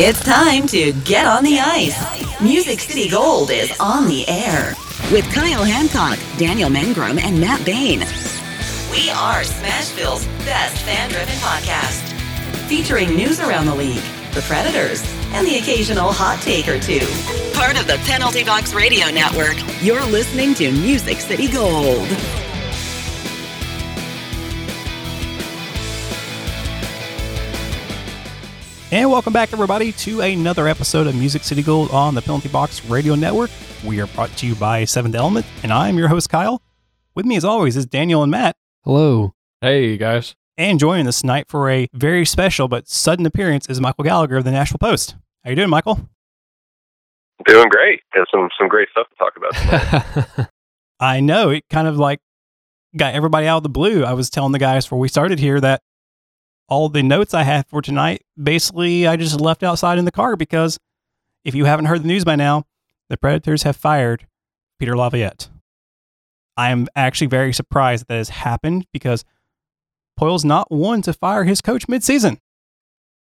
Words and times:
It's 0.00 0.22
time 0.22 0.68
to 0.68 0.92
get 1.02 1.26
on 1.26 1.42
the 1.42 1.58
ice. 1.58 2.40
Music 2.40 2.78
City 2.78 3.08
Gold 3.08 3.50
is 3.50 3.76
on 3.80 4.06
the 4.06 4.28
air 4.28 4.74
with 5.10 5.24
Kyle 5.34 5.64
Hancock, 5.64 6.20
Daniel 6.38 6.70
Mangrum, 6.70 7.20
and 7.20 7.40
Matt 7.40 7.66
Bain. 7.66 7.98
We 8.92 9.10
are 9.10 9.42
Smashville's 9.42 10.24
best 10.44 10.84
fan 10.84 11.10
driven 11.10 11.34
podcast, 11.38 12.12
featuring 12.68 13.16
news 13.16 13.40
around 13.40 13.66
the 13.66 13.74
league, 13.74 14.04
the 14.34 14.42
Predators, 14.42 15.02
and 15.32 15.44
the 15.44 15.56
occasional 15.56 16.12
hot 16.12 16.40
take 16.42 16.68
or 16.68 16.78
two. 16.78 17.04
Part 17.58 17.76
of 17.76 17.88
the 17.88 18.00
Penalty 18.06 18.44
Box 18.44 18.74
Radio 18.74 19.10
Network, 19.10 19.56
you're 19.82 20.06
listening 20.06 20.54
to 20.54 20.70
Music 20.70 21.18
City 21.18 21.50
Gold. 21.50 22.06
And 28.90 29.10
welcome 29.10 29.34
back, 29.34 29.52
everybody, 29.52 29.92
to 29.92 30.22
another 30.22 30.66
episode 30.66 31.06
of 31.06 31.14
Music 31.14 31.44
City 31.44 31.62
Gold 31.62 31.90
on 31.90 32.14
the 32.14 32.22
Penalty 32.22 32.48
Box 32.48 32.82
Radio 32.86 33.14
Network. 33.14 33.50
We 33.84 34.00
are 34.00 34.06
brought 34.06 34.34
to 34.38 34.46
you 34.46 34.54
by 34.54 34.86
Seventh 34.86 35.14
Element, 35.14 35.44
and 35.62 35.70
I'm 35.70 35.98
your 35.98 36.08
host, 36.08 36.30
Kyle. 36.30 36.62
With 37.14 37.26
me, 37.26 37.36
as 37.36 37.44
always, 37.44 37.76
is 37.76 37.84
Daniel 37.84 38.22
and 38.22 38.30
Matt. 38.30 38.56
Hello. 38.84 39.34
Hey, 39.60 39.98
guys. 39.98 40.36
And 40.56 40.78
joining 40.78 41.06
us 41.06 41.20
tonight 41.20 41.48
for 41.50 41.68
a 41.68 41.86
very 41.92 42.24
special 42.24 42.66
but 42.66 42.88
sudden 42.88 43.26
appearance 43.26 43.68
is 43.68 43.78
Michael 43.78 44.04
Gallagher 44.04 44.38
of 44.38 44.44
the 44.44 44.52
Nashville 44.52 44.78
Post. 44.78 45.16
How 45.44 45.50
you 45.50 45.56
doing, 45.56 45.68
Michael? 45.68 46.08
Doing 47.44 47.68
great. 47.68 48.00
Got 48.14 48.26
some 48.32 48.48
some 48.58 48.68
great 48.68 48.88
stuff 48.90 49.06
to 49.10 49.16
talk 49.16 49.36
about. 49.36 50.48
I 51.00 51.20
know 51.20 51.50
it 51.50 51.64
kind 51.68 51.88
of 51.88 51.98
like 51.98 52.20
got 52.96 53.14
everybody 53.14 53.46
out 53.46 53.58
of 53.58 53.62
the 53.64 53.68
blue. 53.68 54.02
I 54.02 54.14
was 54.14 54.30
telling 54.30 54.52
the 54.52 54.58
guys 54.58 54.86
before 54.86 54.98
we 54.98 55.08
started 55.08 55.38
here 55.38 55.60
that 55.60 55.82
all 56.68 56.88
the 56.88 57.02
notes 57.02 57.34
I 57.34 57.42
have 57.42 57.66
for 57.66 57.82
tonight, 57.82 58.24
basically, 58.40 59.06
I 59.06 59.16
just 59.16 59.40
left 59.40 59.62
outside 59.62 59.98
in 59.98 60.04
the 60.04 60.12
car 60.12 60.36
because 60.36 60.78
if 61.44 61.54
you 61.54 61.64
haven't 61.64 61.86
heard 61.86 62.02
the 62.02 62.08
news 62.08 62.24
by 62.24 62.36
now, 62.36 62.64
the 63.08 63.16
Predators 63.16 63.62
have 63.62 63.76
fired 63.76 64.26
Peter 64.78 64.96
Laviolette. 64.96 65.48
I 66.56 66.70
am 66.70 66.88
actually 66.94 67.28
very 67.28 67.52
surprised 67.52 68.02
that, 68.02 68.08
that 68.08 68.16
has 68.16 68.28
happened 68.28 68.86
because 68.92 69.24
Poile's 70.16 70.44
not 70.44 70.70
one 70.70 71.00
to 71.02 71.12
fire 71.12 71.44
his 71.44 71.60
coach 71.60 71.86
midseason. 71.86 72.38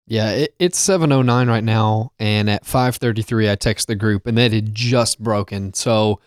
Yeah, 0.06 0.30
it, 0.30 0.54
it's 0.58 0.78
7:09 0.78 1.48
right 1.48 1.64
now, 1.64 2.12
and 2.18 2.48
at 2.48 2.64
5:33, 2.64 3.50
I 3.50 3.56
text 3.56 3.88
the 3.88 3.96
group, 3.96 4.26
and 4.26 4.38
that 4.38 4.52
had 4.52 4.74
just 4.74 5.20
broken. 5.20 5.74
So, 5.74 6.20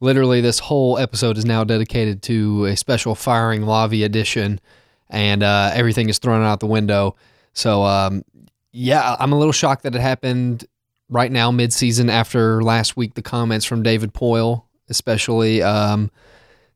literally, 0.00 0.40
this 0.40 0.60
whole 0.60 0.98
episode 0.98 1.36
is 1.36 1.44
now 1.44 1.62
dedicated 1.62 2.22
to 2.22 2.64
a 2.64 2.76
special 2.76 3.14
firing 3.14 3.62
Lavi 3.62 4.04
edition 4.04 4.60
and 5.10 5.42
uh, 5.42 5.70
everything 5.74 6.08
is 6.08 6.18
thrown 6.18 6.42
out 6.42 6.60
the 6.60 6.66
window. 6.66 7.16
So, 7.52 7.82
um, 7.82 8.24
yeah, 8.72 9.16
I'm 9.18 9.32
a 9.32 9.38
little 9.38 9.52
shocked 9.52 9.82
that 9.82 9.94
it 9.94 10.00
happened 10.00 10.66
right 11.08 11.32
now, 11.32 11.50
mid-season, 11.50 12.10
after 12.10 12.62
last 12.62 12.96
week. 12.96 13.14
The 13.14 13.22
comments 13.22 13.64
from 13.64 13.82
David 13.82 14.12
Poile, 14.12 14.64
especially 14.88 15.62
um, 15.62 16.10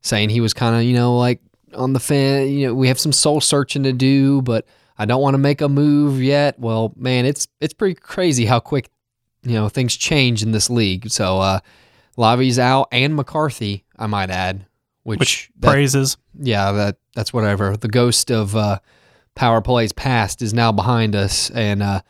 saying 0.00 0.30
he 0.30 0.40
was 0.40 0.54
kind 0.54 0.74
of, 0.74 0.82
you 0.82 0.94
know, 0.94 1.16
like 1.16 1.40
on 1.74 1.92
the 1.92 2.00
fan. 2.00 2.48
You 2.48 2.68
know, 2.68 2.74
we 2.74 2.88
have 2.88 2.98
some 2.98 3.12
soul 3.12 3.40
searching 3.40 3.82
to 3.84 3.92
do, 3.92 4.42
but 4.42 4.66
I 4.98 5.04
don't 5.04 5.22
want 5.22 5.34
to 5.34 5.38
make 5.38 5.60
a 5.60 5.68
move 5.68 6.22
yet. 6.22 6.58
Well, 6.58 6.92
man, 6.96 7.26
it's 7.26 7.48
it's 7.60 7.74
pretty 7.74 7.94
crazy 7.94 8.46
how 8.46 8.60
quick 8.60 8.90
you 9.42 9.54
know 9.54 9.68
things 9.68 9.96
change 9.96 10.42
in 10.42 10.52
this 10.52 10.70
league. 10.70 11.10
So, 11.10 11.40
uh, 11.40 11.60
Lavi's 12.16 12.58
out 12.58 12.88
and 12.92 13.14
McCarthy, 13.16 13.84
I 13.98 14.06
might 14.06 14.30
add, 14.30 14.66
which, 15.04 15.18
Which 15.20 15.50
that- 15.60 15.70
praises. 15.72 16.16
yeah, 16.38 16.72
that 16.72 16.96
that's 17.14 17.32
whatever. 17.32 17.76
The 17.76 17.88
ghost 17.88 18.30
of 18.30 18.54
uh, 18.56 18.78
power 19.34 19.60
plays 19.60 19.92
past 19.92 20.42
is 20.42 20.54
now 20.54 20.72
behind 20.72 21.14
us, 21.16 21.50
and 21.50 21.82
uh, 21.82 22.00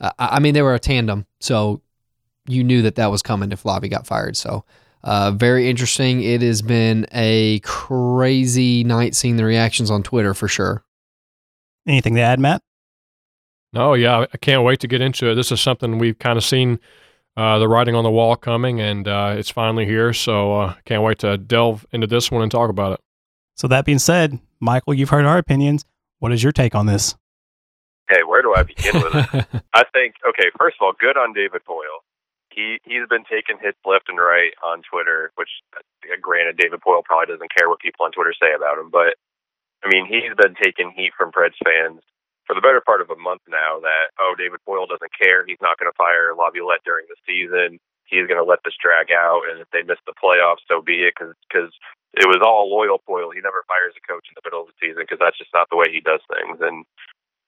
I, 0.00 0.12
I 0.18 0.40
mean 0.40 0.54
they 0.54 0.62
were 0.62 0.74
a 0.74 0.78
tandem, 0.80 1.26
so 1.40 1.80
you 2.46 2.62
knew 2.64 2.82
that 2.82 2.96
that 2.96 3.10
was 3.10 3.22
coming 3.22 3.52
if 3.52 3.62
Lavi 3.62 3.88
got 3.90 4.06
fired. 4.06 4.36
So 4.36 4.64
uh, 5.02 5.30
very 5.30 5.68
interesting. 5.70 6.22
It 6.22 6.42
has 6.42 6.60
been 6.62 7.06
a 7.12 7.60
crazy 7.60 8.84
night 8.84 9.14
seeing 9.14 9.36
the 9.36 9.44
reactions 9.44 9.90
on 9.90 10.02
Twitter 10.02 10.34
for 10.34 10.48
sure. 10.48 10.84
Anything 11.86 12.14
to 12.16 12.20
add, 12.22 12.38
Matt? 12.40 12.62
No, 13.72 13.94
yeah, 13.94 14.26
I 14.32 14.36
can't 14.38 14.62
wait 14.62 14.80
to 14.80 14.88
get 14.88 15.00
into 15.00 15.30
it. 15.30 15.34
This 15.34 15.50
is 15.52 15.60
something 15.60 15.98
we've 15.98 16.18
kind 16.18 16.36
of 16.36 16.44
seen 16.44 16.78
uh, 17.36 17.58
the 17.58 17.68
writing 17.68 17.94
on 17.94 18.04
the 18.04 18.10
wall 18.10 18.36
coming, 18.36 18.80
and 18.80 19.08
uh, 19.08 19.34
it's 19.36 19.50
finally 19.50 19.86
here. 19.86 20.12
So 20.12 20.60
uh, 20.60 20.74
can't 20.84 21.02
wait 21.02 21.18
to 21.20 21.36
delve 21.38 21.86
into 21.92 22.06
this 22.06 22.30
one 22.30 22.42
and 22.42 22.50
talk 22.50 22.70
about 22.70 22.92
it. 22.92 23.00
So 23.56 23.68
that 23.68 23.84
being 23.84 23.98
said, 23.98 24.38
Michael, 24.60 24.94
you've 24.94 25.10
heard 25.10 25.24
our 25.24 25.38
opinions. 25.38 25.84
What 26.18 26.32
is 26.32 26.42
your 26.42 26.52
take 26.52 26.74
on 26.74 26.86
this? 26.86 27.14
okay, 28.10 28.22
where 28.24 28.42
do 28.42 28.54
I 28.54 28.62
begin 28.62 28.94
with 29.02 29.14
it? 29.14 29.62
I 29.74 29.84
think 29.92 30.16
okay, 30.28 30.50
first 30.58 30.76
of 30.80 30.84
all, 30.84 30.92
good 30.98 31.16
on 31.16 31.32
David 31.32 31.62
Poile. 31.68 32.04
He 32.50 32.78
he's 32.84 33.08
been 33.08 33.24
taking 33.24 33.58
hits 33.60 33.78
left 33.84 34.08
and 34.08 34.18
right 34.18 34.52
on 34.64 34.82
Twitter, 34.82 35.32
which 35.34 35.50
uh, 35.76 35.80
granted 36.20 36.56
David 36.56 36.80
Poile 36.80 37.04
probably 37.04 37.32
doesn't 37.32 37.54
care 37.56 37.68
what 37.68 37.80
people 37.80 38.04
on 38.04 38.12
Twitter 38.12 38.34
say 38.34 38.54
about 38.54 38.78
him, 38.78 38.90
but 38.90 39.16
I 39.84 39.88
mean 39.90 40.06
he's 40.06 40.34
been 40.36 40.54
taking 40.62 40.92
heat 40.94 41.12
from 41.16 41.32
Preds 41.32 41.58
fans 41.64 42.00
for 42.46 42.54
the 42.54 42.64
better 42.64 42.82
part 42.84 43.00
of 43.00 43.10
a 43.10 43.18
month 43.18 43.42
now 43.48 43.80
that 43.80 44.12
oh 44.20 44.34
David 44.36 44.60
Poile 44.68 44.88
doesn't 44.88 45.14
care, 45.16 45.44
he's 45.46 45.60
not 45.62 45.78
going 45.78 45.90
to 45.90 45.96
fire 45.96 46.36
Laviolette 46.36 46.84
during 46.84 47.06
the 47.08 47.18
season, 47.24 47.80
he's 48.06 48.28
going 48.28 48.40
to 48.40 48.46
let 48.46 48.60
this 48.64 48.76
drag 48.80 49.12
out, 49.12 49.48
and 49.50 49.60
if 49.60 49.68
they 49.72 49.82
miss 49.82 50.00
the 50.06 50.16
playoffs, 50.16 50.64
so 50.68 50.82
be 50.82 51.04
it, 51.08 51.14
because 51.16 51.34
cause 51.52 51.72
it 52.14 52.30
was 52.30 52.44
all 52.46 52.70
loyal 52.70 53.02
Poile. 53.02 53.34
He 53.34 53.42
never 53.42 53.66
fires 53.66 53.94
a 53.98 54.02
coach 54.06 54.26
in 54.30 54.38
the 54.38 54.46
middle 54.46 54.62
of 54.62 54.70
the 54.70 54.78
season 54.78 55.02
because 55.02 55.18
that's 55.18 55.38
just 55.38 55.50
not 55.54 55.66
the 55.70 55.76
way 55.80 55.90
he 55.90 56.00
does 56.00 56.22
things, 56.28 56.60
and 56.60 56.84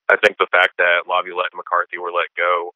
I 0.09 0.17
think 0.23 0.39
the 0.39 0.51
fact 0.53 0.79
that 0.79 1.11
Laviolette 1.11 1.51
and 1.51 1.59
McCarthy 1.59 1.99
were 1.99 2.15
let 2.15 2.31
go 2.37 2.71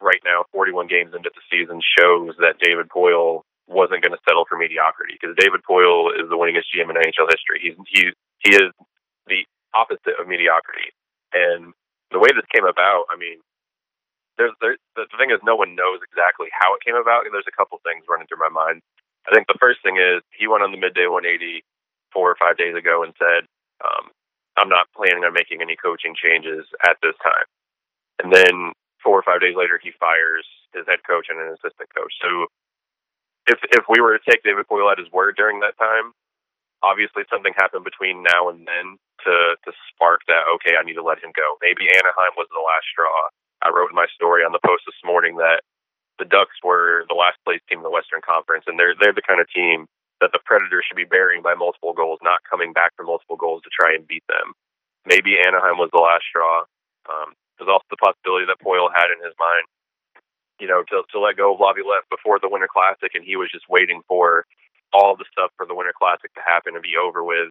right 0.00 0.20
now, 0.24 0.44
41 0.52 0.88
games 0.88 1.12
into 1.14 1.30
the 1.32 1.44
season, 1.48 1.80
shows 1.80 2.36
that 2.40 2.60
David 2.60 2.88
Poile 2.88 3.42
wasn't 3.68 4.02
going 4.02 4.12
to 4.12 4.24
settle 4.28 4.44
for 4.48 4.58
mediocrity 4.58 5.16
because 5.20 5.36
David 5.38 5.60
Poile 5.64 6.12
is 6.20 6.28
the 6.28 6.36
winningest 6.36 6.68
GM 6.74 6.90
in 6.90 6.96
NHL 6.96 7.30
history. 7.30 7.60
He's 7.62 7.76
he 7.88 8.12
he 8.44 8.50
is 8.56 8.72
the 9.26 9.46
opposite 9.74 10.18
of 10.18 10.26
mediocrity, 10.28 10.90
and 11.32 11.72
the 12.10 12.18
way 12.18 12.30
this 12.34 12.46
came 12.54 12.66
about, 12.66 13.06
I 13.10 13.16
mean, 13.16 13.38
there's 14.38 14.54
there, 14.60 14.76
the 14.96 15.06
thing 15.18 15.30
is 15.30 15.40
no 15.44 15.56
one 15.56 15.76
knows 15.76 16.00
exactly 16.04 16.48
how 16.52 16.74
it 16.74 16.84
came 16.84 16.96
about, 16.96 17.26
and 17.26 17.34
there's 17.34 17.50
a 17.50 17.56
couple 17.56 17.78
things 17.84 18.08
running 18.08 18.26
through 18.26 18.42
my 18.42 18.52
mind. 18.52 18.82
I 19.28 19.34
think 19.34 19.46
the 19.46 19.60
first 19.60 19.84
thing 19.84 19.98
is 20.00 20.22
he 20.32 20.48
went 20.48 20.64
on 20.64 20.72
the 20.72 20.80
midday 20.80 21.06
180 21.06 21.62
four 22.12 22.30
or 22.30 22.36
five 22.40 22.56
days 22.58 22.74
ago 22.74 23.04
and 23.04 23.14
said, 23.20 23.46
um, 23.84 24.10
I'm 24.58 24.68
not 24.68 24.90
planning 24.96 25.24
on 25.24 25.32
making 25.32 25.62
any 25.62 25.76
coaching 25.76 26.16
changes 26.16 26.66
at 26.82 26.96
this 27.02 27.14
time. 27.22 27.46
And 28.22 28.32
then 28.32 28.72
four 29.02 29.18
or 29.18 29.24
five 29.24 29.40
days 29.40 29.56
later, 29.56 29.80
he 29.82 29.92
fires 30.00 30.46
his 30.74 30.84
head 30.88 31.00
coach 31.06 31.28
and 31.30 31.40
an 31.40 31.54
assistant 31.56 31.88
coach. 31.94 32.12
So 32.22 32.46
if 33.48 33.58
if 33.72 33.84
we 33.88 34.00
were 34.00 34.16
to 34.18 34.24
take 34.30 34.42
David 34.42 34.66
Poile 34.70 34.92
at 34.92 34.98
his 34.98 35.10
word 35.12 35.36
during 35.36 35.60
that 35.60 35.78
time, 35.78 36.12
obviously 36.82 37.24
something 37.30 37.52
happened 37.56 37.84
between 37.84 38.22
now 38.22 38.48
and 38.50 38.66
then 38.66 38.98
to 39.24 39.36
to 39.64 39.70
spark 39.92 40.22
that. 40.28 40.48
Okay, 40.58 40.76
I 40.78 40.84
need 40.84 40.98
to 40.98 41.06
let 41.06 41.22
him 41.22 41.32
go. 41.36 41.56
Maybe 41.62 41.88
Anaheim 41.90 42.34
was 42.36 42.48
the 42.50 42.62
last 42.62 42.86
straw. 42.90 43.28
I 43.62 43.70
wrote 43.70 43.92
my 43.92 44.06
story 44.14 44.42
on 44.44 44.52
the 44.52 44.62
post 44.64 44.84
this 44.88 44.98
morning 45.04 45.36
that 45.36 45.62
the 46.18 46.28
Ducks 46.28 46.56
were 46.62 47.04
the 47.08 47.16
last 47.16 47.40
place 47.44 47.60
team 47.68 47.80
in 47.80 47.86
the 47.86 47.92
Western 47.92 48.20
Conference, 48.24 48.64
and 48.66 48.78
they're 48.78 48.94
they're 48.98 49.16
the 49.16 49.24
kind 49.24 49.40
of 49.40 49.48
team 49.52 49.86
that 50.20 50.32
the 50.32 50.42
Predators 50.44 50.84
should 50.86 51.00
be 51.00 51.08
burying 51.08 51.40
by 51.42 51.56
multiple 51.56 51.92
goals, 51.96 52.20
not 52.22 52.44
coming 52.48 52.72
back 52.72 52.92
for 52.96 53.04
multiple 53.04 53.36
goals 53.40 53.62
to 53.64 53.70
try 53.72 53.96
and 53.96 54.06
beat 54.06 54.24
them. 54.28 54.52
Maybe 55.08 55.40
Anaheim 55.40 55.80
was 55.80 55.88
the 55.92 56.04
last 56.04 56.28
straw. 56.28 56.68
Um, 57.08 57.32
there's 57.56 57.72
also 57.72 57.88
the 57.88 58.00
possibility 58.00 58.44
that 58.44 58.60
Poile 58.60 58.92
had 58.92 59.08
in 59.08 59.20
his 59.24 59.32
mind, 59.40 59.64
you 60.60 60.68
know, 60.68 60.84
to, 60.92 61.04
to 61.12 61.16
let 61.20 61.40
go 61.40 61.56
of 61.56 61.60
Laviolette 61.60 62.04
before 62.12 62.36
the 62.36 62.52
Winter 62.52 62.68
Classic, 62.68 63.12
and 63.16 63.24
he 63.24 63.36
was 63.36 63.48
just 63.48 63.64
waiting 63.68 64.04
for 64.08 64.44
all 64.92 65.16
the 65.16 65.28
stuff 65.32 65.52
for 65.56 65.64
the 65.64 65.74
Winter 65.74 65.96
Classic 65.96 66.32
to 66.34 66.42
happen 66.44 66.76
and 66.76 66.84
be 66.84 67.00
over 67.00 67.24
with. 67.24 67.48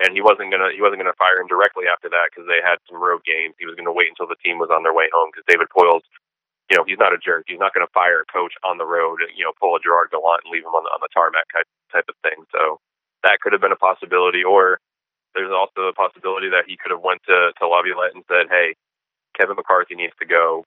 And 0.00 0.16
he 0.16 0.22
wasn't 0.24 0.48
gonna 0.54 0.72
he 0.72 0.80
wasn't 0.80 1.02
gonna 1.04 1.16
fire 1.20 1.36
him 1.42 1.48
directly 1.52 1.84
after 1.90 2.08
that 2.08 2.32
because 2.32 2.48
they 2.48 2.64
had 2.64 2.80
some 2.88 3.02
road 3.02 3.20
games. 3.28 3.54
He 3.60 3.66
was 3.68 3.76
gonna 3.76 3.92
wait 3.92 4.08
until 4.08 4.28
the 4.30 4.40
team 4.40 4.56
was 4.56 4.72
on 4.72 4.82
their 4.82 4.96
way 4.96 5.12
home 5.12 5.28
because 5.34 5.44
David 5.48 5.68
Poile's 5.74 6.04
you 6.70 6.78
know, 6.78 6.84
he's 6.88 6.98
not 6.98 7.12
a 7.14 7.18
jerk. 7.20 7.44
He's 7.46 7.60
not 7.60 7.72
to 7.76 7.86
fire 7.92 8.24
a 8.24 8.32
coach 8.32 8.54
on 8.64 8.78
the 8.78 8.86
road, 8.88 9.20
and, 9.22 9.30
you 9.36 9.44
know, 9.44 9.52
pull 9.60 9.76
a 9.76 9.80
Gerard 9.84 10.10
Gallant 10.10 10.42
and 10.44 10.52
leave 10.52 10.64
him 10.64 10.72
on 10.74 10.84
the 10.84 10.92
on 10.96 11.00
the 11.04 11.12
tarmac 11.12 11.44
type 11.52 11.68
type 11.92 12.08
of 12.08 12.16
thing. 12.24 12.42
So 12.52 12.80
that 13.22 13.40
could 13.44 13.52
have 13.52 13.60
been 13.60 13.76
a 13.76 13.80
possibility. 13.80 14.44
Or 14.44 14.80
there's 15.34 15.52
also 15.52 15.88
a 15.90 15.94
possibility 15.96 16.50
that 16.50 16.66
he 16.68 16.76
could 16.76 16.92
have 16.92 17.02
went 17.04 17.22
to 17.28 17.52
to 17.58 17.64
Laviolette 17.68 18.14
and 18.14 18.24
said, 18.28 18.48
"Hey, 18.50 18.76
Kevin 19.38 19.56
McCarthy 19.56 19.94
needs 19.96 20.14
to 20.20 20.26
go. 20.26 20.64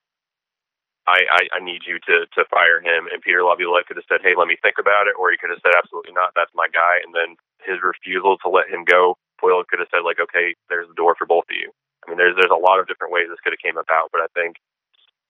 I, 1.06 1.24
I 1.30 1.42
I 1.58 1.60
need 1.64 1.82
you 1.86 1.98
to 2.08 2.26
to 2.38 2.42
fire 2.50 2.80
him." 2.80 3.08
And 3.12 3.22
Peter 3.22 3.44
Laviolette 3.44 3.86
could 3.88 3.98
have 3.98 4.08
said, 4.08 4.22
"Hey, 4.22 4.34
let 4.38 4.48
me 4.48 4.58
think 4.62 4.76
about 4.80 5.08
it," 5.08 5.16
or 5.18 5.30
he 5.30 5.38
could 5.38 5.50
have 5.50 5.62
said, 5.62 5.74
"Absolutely 5.76 6.12
not. 6.14 6.32
That's 6.36 6.52
my 6.54 6.68
guy." 6.72 7.00
And 7.04 7.14
then 7.14 7.36
his 7.64 7.82
refusal 7.82 8.38
to 8.44 8.48
let 8.50 8.70
him 8.70 8.84
go, 8.84 9.16
Poile 9.42 9.66
could 9.66 9.78
have 9.78 9.88
said, 9.90 10.04
"Like, 10.04 10.20
okay, 10.20 10.54
there's 10.68 10.88
the 10.88 10.94
door 10.94 11.14
for 11.14 11.26
both 11.26 11.44
of 11.50 11.56
you." 11.56 11.70
I 12.06 12.10
mean, 12.10 12.18
there's 12.18 12.36
there's 12.36 12.54
a 12.54 12.58
lot 12.58 12.80
of 12.80 12.86
different 12.86 13.12
ways 13.12 13.26
this 13.28 13.40
could 13.42 13.52
have 13.52 13.64
came 13.64 13.76
about, 13.76 14.10
but 14.12 14.20
I 14.20 14.28
think 14.34 14.56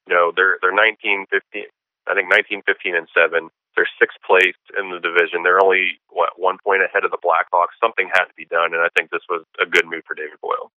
you 0.07 0.15
know 0.15 0.33
they're 0.35 0.59
they're 0.63 0.75
19 0.75 1.27
15 1.31 1.65
i 2.09 2.15
think 2.15 2.29
19 2.31 2.63
15 2.67 2.97
and 2.97 3.09
7 3.15 3.51
they're 3.75 3.89
sixth 4.01 4.19
place 4.27 4.59
in 4.79 4.91
the 4.91 5.01
division 5.01 5.43
they're 5.43 5.63
only 5.63 6.01
what 6.09 6.31
one 6.37 6.59
point 6.65 6.83
ahead 6.83 7.05
of 7.05 7.11
the 7.11 7.19
blackhawks 7.19 7.77
something 7.83 8.09
had 8.13 8.25
to 8.25 8.35
be 8.37 8.47
done 8.47 8.73
and 8.73 8.83
i 8.83 8.89
think 8.97 9.11
this 9.11 9.27
was 9.29 9.45
a 9.61 9.67
good 9.67 9.87
move 9.87 10.03
for 10.07 10.15
david 10.15 10.39
poile 10.43 10.71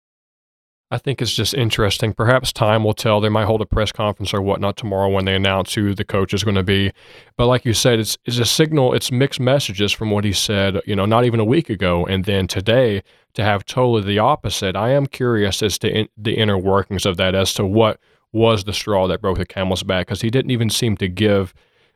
I 0.91 0.97
think 0.97 1.21
it's 1.21 1.35
just 1.35 1.53
interesting. 1.53 2.15
Perhaps 2.15 2.51
time 2.51 2.83
will 2.83 2.95
tell. 2.95 3.21
They 3.21 3.29
might 3.29 3.45
hold 3.45 3.61
a 3.61 3.65
press 3.67 3.91
conference 3.91 4.33
or 4.33 4.41
whatnot 4.41 4.75
tomorrow 4.75 5.07
when 5.07 5.25
they 5.25 5.35
announce 5.35 5.75
who 5.75 5.93
the 5.93 6.03
coach 6.03 6.33
is 6.33 6.43
going 6.43 6.55
to 6.55 6.63
be. 6.63 6.91
But 7.37 7.45
like 7.45 7.63
you 7.63 7.75
said, 7.75 7.99
it's 7.99 8.17
it's 8.25 8.39
a 8.39 8.45
signal. 8.45 8.95
It's 8.95 9.11
mixed 9.11 9.39
messages 9.39 9.91
from 9.91 10.09
what 10.09 10.23
he 10.23 10.33
said. 10.33 10.81
You 10.87 10.95
know, 10.95 11.05
not 11.05 11.25
even 11.25 11.39
a 11.39 11.45
week 11.45 11.69
ago, 11.69 12.07
and 12.07 12.25
then 12.25 12.47
today 12.47 13.03
to 13.39 13.45
have 13.45 13.65
totally 13.65 14.01
the 14.03 14.19
opposite. 14.19 14.75
I 14.75 14.91
am 14.91 15.07
curious 15.07 15.63
as 15.63 15.77
to 15.79 15.89
in, 15.89 16.07
the 16.15 16.37
inner 16.37 16.57
workings 16.57 17.05
of 17.05 17.17
that, 17.17 17.35
as 17.35 17.53
to 17.55 17.65
what 17.65 17.99
was 18.31 18.63
the 18.63 18.73
straw 18.73 19.07
that 19.07 19.21
broke 19.21 19.37
the 19.37 19.45
camel's 19.45 19.83
back, 19.83 20.07
because 20.07 20.21
he 20.21 20.29
didn't 20.29 20.51
even 20.51 20.69
seem 20.69 20.95
to 20.97 21.07
give 21.07 21.53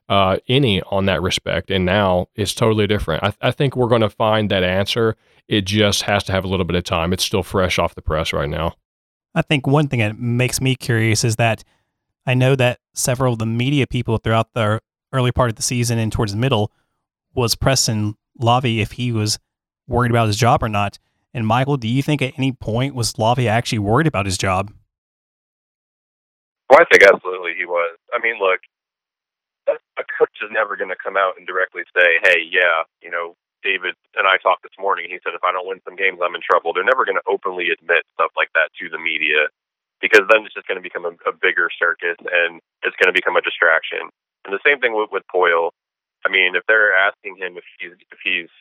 uh, 0.10 0.38
any 0.50 0.82
on 0.84 1.06
that 1.06 1.22
respect, 1.22 1.72
and 1.72 1.86
now 1.86 2.28
it's 2.36 2.54
totally 2.54 2.88
different. 2.88 3.24
I, 3.24 3.34
I 3.42 3.52
think 3.52 3.76
we're 3.76 3.88
going 3.88 4.02
to 4.02 4.10
find 4.10 4.50
that 4.52 4.64
answer. 4.64 5.16
It 5.48 5.62
just 5.62 6.04
has 6.04 6.24
to 6.26 6.32
have 6.32 6.44
a 6.44 6.48
little 6.48 6.66
bit 6.66 6.76
of 6.76 6.84
time. 6.84 7.14
It's 7.14 7.24
still 7.24 7.44
fresh 7.44 7.80
off 7.80 7.96
the 7.96 8.02
press 8.02 8.34
right 8.34 8.50
now. 8.50 8.74
I 9.36 9.42
think 9.42 9.66
one 9.66 9.88
thing 9.88 10.00
that 10.00 10.20
makes 10.20 10.62
me 10.62 10.76
curious 10.76 11.24
is 11.24 11.38
that 11.38 11.64
I 12.26 12.34
know 12.34 12.56
that 12.56 12.80
several 12.94 13.34
of 13.34 13.40
the 13.40 13.46
media 13.46 13.88
people 13.88 14.18
throughout 14.18 14.54
the 14.54 14.80
early 15.12 15.32
part 15.32 15.50
of 15.50 15.56
the 15.56 15.62
season 15.62 16.00
and 16.00 16.12
towards 16.12 16.32
the 16.32 16.38
middle 16.38 16.72
was 17.34 17.56
pressing 17.56 18.16
Lavi 18.40 18.80
if 18.80 18.94
he 18.94 19.12
was 19.12 19.40
worried 19.88 20.12
about 20.12 20.28
his 20.28 20.38
job 20.38 20.64
or 20.64 20.70
not. 20.70 21.00
And 21.34 21.48
Michael, 21.48 21.78
do 21.78 21.88
you 21.88 22.04
think 22.04 22.22
at 22.22 22.34
any 22.38 22.52
point 22.52 22.94
was 22.94 23.14
Lavi 23.14 23.48
actually 23.48 23.80
worried 23.80 24.08
about 24.08 24.26
his 24.26 24.38
job? 24.38 24.72
Well, 26.70 26.80
I 26.80 26.86
think 26.92 27.04
absolutely 27.04 27.54
he 27.58 27.66
was. 27.66 27.98
I 28.14 28.20
mean, 28.22 28.38
look, 28.40 28.62
a 29.68 30.04
coach 30.18 30.38
is 30.44 30.50
never 30.52 30.76
going 30.76 30.90
to 30.90 30.98
come 31.02 31.18
out 31.18 31.34
and 31.38 31.48
directly 31.48 31.84
say, 31.96 32.20
"Hey, 32.22 32.42
yeah, 32.52 32.84
you 33.02 33.10
know, 33.10 33.36
David 33.64 33.96
and 34.14 34.28
I 34.28 34.38
talked 34.38 34.62
this 34.62 34.78
morning. 34.78 35.08
He 35.10 35.20
said 35.24 35.34
if 35.34 35.44
I 35.44 35.52
don't 35.52 35.68
win 35.68 35.82
some 35.88 35.96
games, 35.96 36.20
I'm 36.22 36.36
in 36.36 36.44
trouble. 36.44 36.76
They're 36.76 36.86
never 36.86 37.08
going 37.08 37.18
to 37.18 37.30
openly 37.32 37.72
admit 37.72 38.04
stuff 38.14 38.36
like 38.36 38.52
that 38.54 38.70
to 38.78 38.92
the 38.92 39.00
media 39.00 39.48
because 40.04 40.28
then 40.30 40.44
it's 40.44 40.54
just 40.54 40.68
going 40.68 40.78
to 40.78 40.84
become 40.84 41.08
a, 41.08 41.16
a 41.26 41.34
bigger 41.34 41.72
circus 41.72 42.20
and 42.20 42.60
it's 42.84 43.00
going 43.00 43.08
to 43.08 43.16
become 43.16 43.40
a 43.40 43.42
distraction. 43.42 44.12
And 44.44 44.52
the 44.52 44.62
same 44.68 44.84
thing 44.84 44.94
with, 44.94 45.10
with 45.10 45.24
Poile. 45.32 45.72
I 46.28 46.30
mean, 46.30 46.56
if 46.56 46.64
they're 46.68 46.96
asking 46.96 47.40
him 47.40 47.58
if 47.58 47.64
he's 47.80 47.96
if 48.12 48.20
he's 48.24 48.52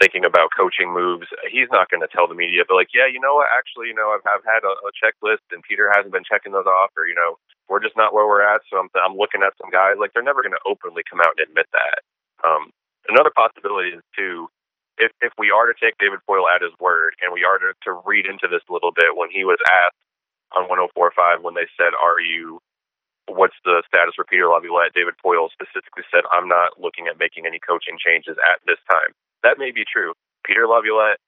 thinking 0.00 0.24
about 0.24 0.50
coaching 0.56 0.92
moves, 0.92 1.26
he's 1.50 1.68
not 1.70 1.90
going 1.90 2.02
to 2.02 2.08
tell 2.10 2.28
the 2.28 2.34
media, 2.38 2.62
but 2.66 2.76
like, 2.76 2.90
yeah, 2.94 3.06
you 3.10 3.20
know 3.20 3.36
what? 3.36 3.48
Actually, 3.52 3.88
you 3.90 3.96
know, 3.98 4.14
I've, 4.14 4.24
I've 4.26 4.46
had 4.46 4.62
a, 4.64 4.74
a 4.86 4.92
checklist 4.96 5.44
and 5.52 5.62
Peter 5.66 5.90
hasn't 5.94 6.14
been 6.14 6.26
checking 6.26 6.52
those 6.52 6.66
off, 6.68 6.90
or 6.96 7.06
you 7.06 7.14
know, 7.16 7.36
we're 7.68 7.82
just 7.82 7.96
not 7.96 8.14
where 8.14 8.26
we're 8.26 8.42
at. 8.46 8.62
So 8.70 8.78
I'm 8.78 8.88
I'm 8.98 9.16
looking 9.18 9.42
at 9.42 9.54
some 9.60 9.70
guys. 9.70 9.96
Like 10.00 10.12
they're 10.14 10.26
never 10.26 10.42
going 10.42 10.56
to 10.56 10.66
openly 10.66 11.02
come 11.08 11.20
out 11.20 11.34
and 11.38 11.48
admit 11.48 11.66
that. 11.74 12.00
Um, 12.46 12.70
Another 13.08 13.32
possibility 13.34 13.90
is 13.90 14.04
too, 14.16 14.48
if 14.98 15.12
if 15.20 15.32
we 15.38 15.50
are 15.50 15.66
to 15.66 15.74
take 15.74 15.98
David 15.98 16.20
Poile 16.28 16.46
at 16.46 16.62
his 16.62 16.72
word, 16.80 17.14
and 17.22 17.32
we 17.34 17.44
are 17.44 17.58
to, 17.58 17.74
to 17.84 18.00
read 18.06 18.26
into 18.26 18.46
this 18.48 18.62
a 18.70 18.72
little 18.72 18.92
bit, 18.94 19.16
when 19.16 19.30
he 19.32 19.44
was 19.44 19.58
asked 19.66 19.98
on 20.56 20.68
104.5 20.70 21.42
when 21.42 21.54
they 21.54 21.68
said, 21.76 21.94
"Are 21.96 22.20
you?" 22.20 22.60
What's 23.28 23.56
the 23.64 23.82
status 23.88 24.14
for 24.16 24.24
Peter 24.24 24.48
Laviolette? 24.48 24.94
David 24.94 25.14
Poile 25.24 25.50
specifically 25.52 26.04
said, 26.10 26.24
"I'm 26.32 26.48
not 26.48 26.80
looking 26.80 27.08
at 27.08 27.18
making 27.18 27.46
any 27.46 27.60
coaching 27.60 27.98
changes 27.98 28.36
at 28.38 28.60
this 28.66 28.80
time." 28.90 29.12
That 29.42 29.58
may 29.58 29.70
be 29.70 29.84
true. 29.86 30.14
Peter 30.44 30.66
Laviolette, 30.66 31.20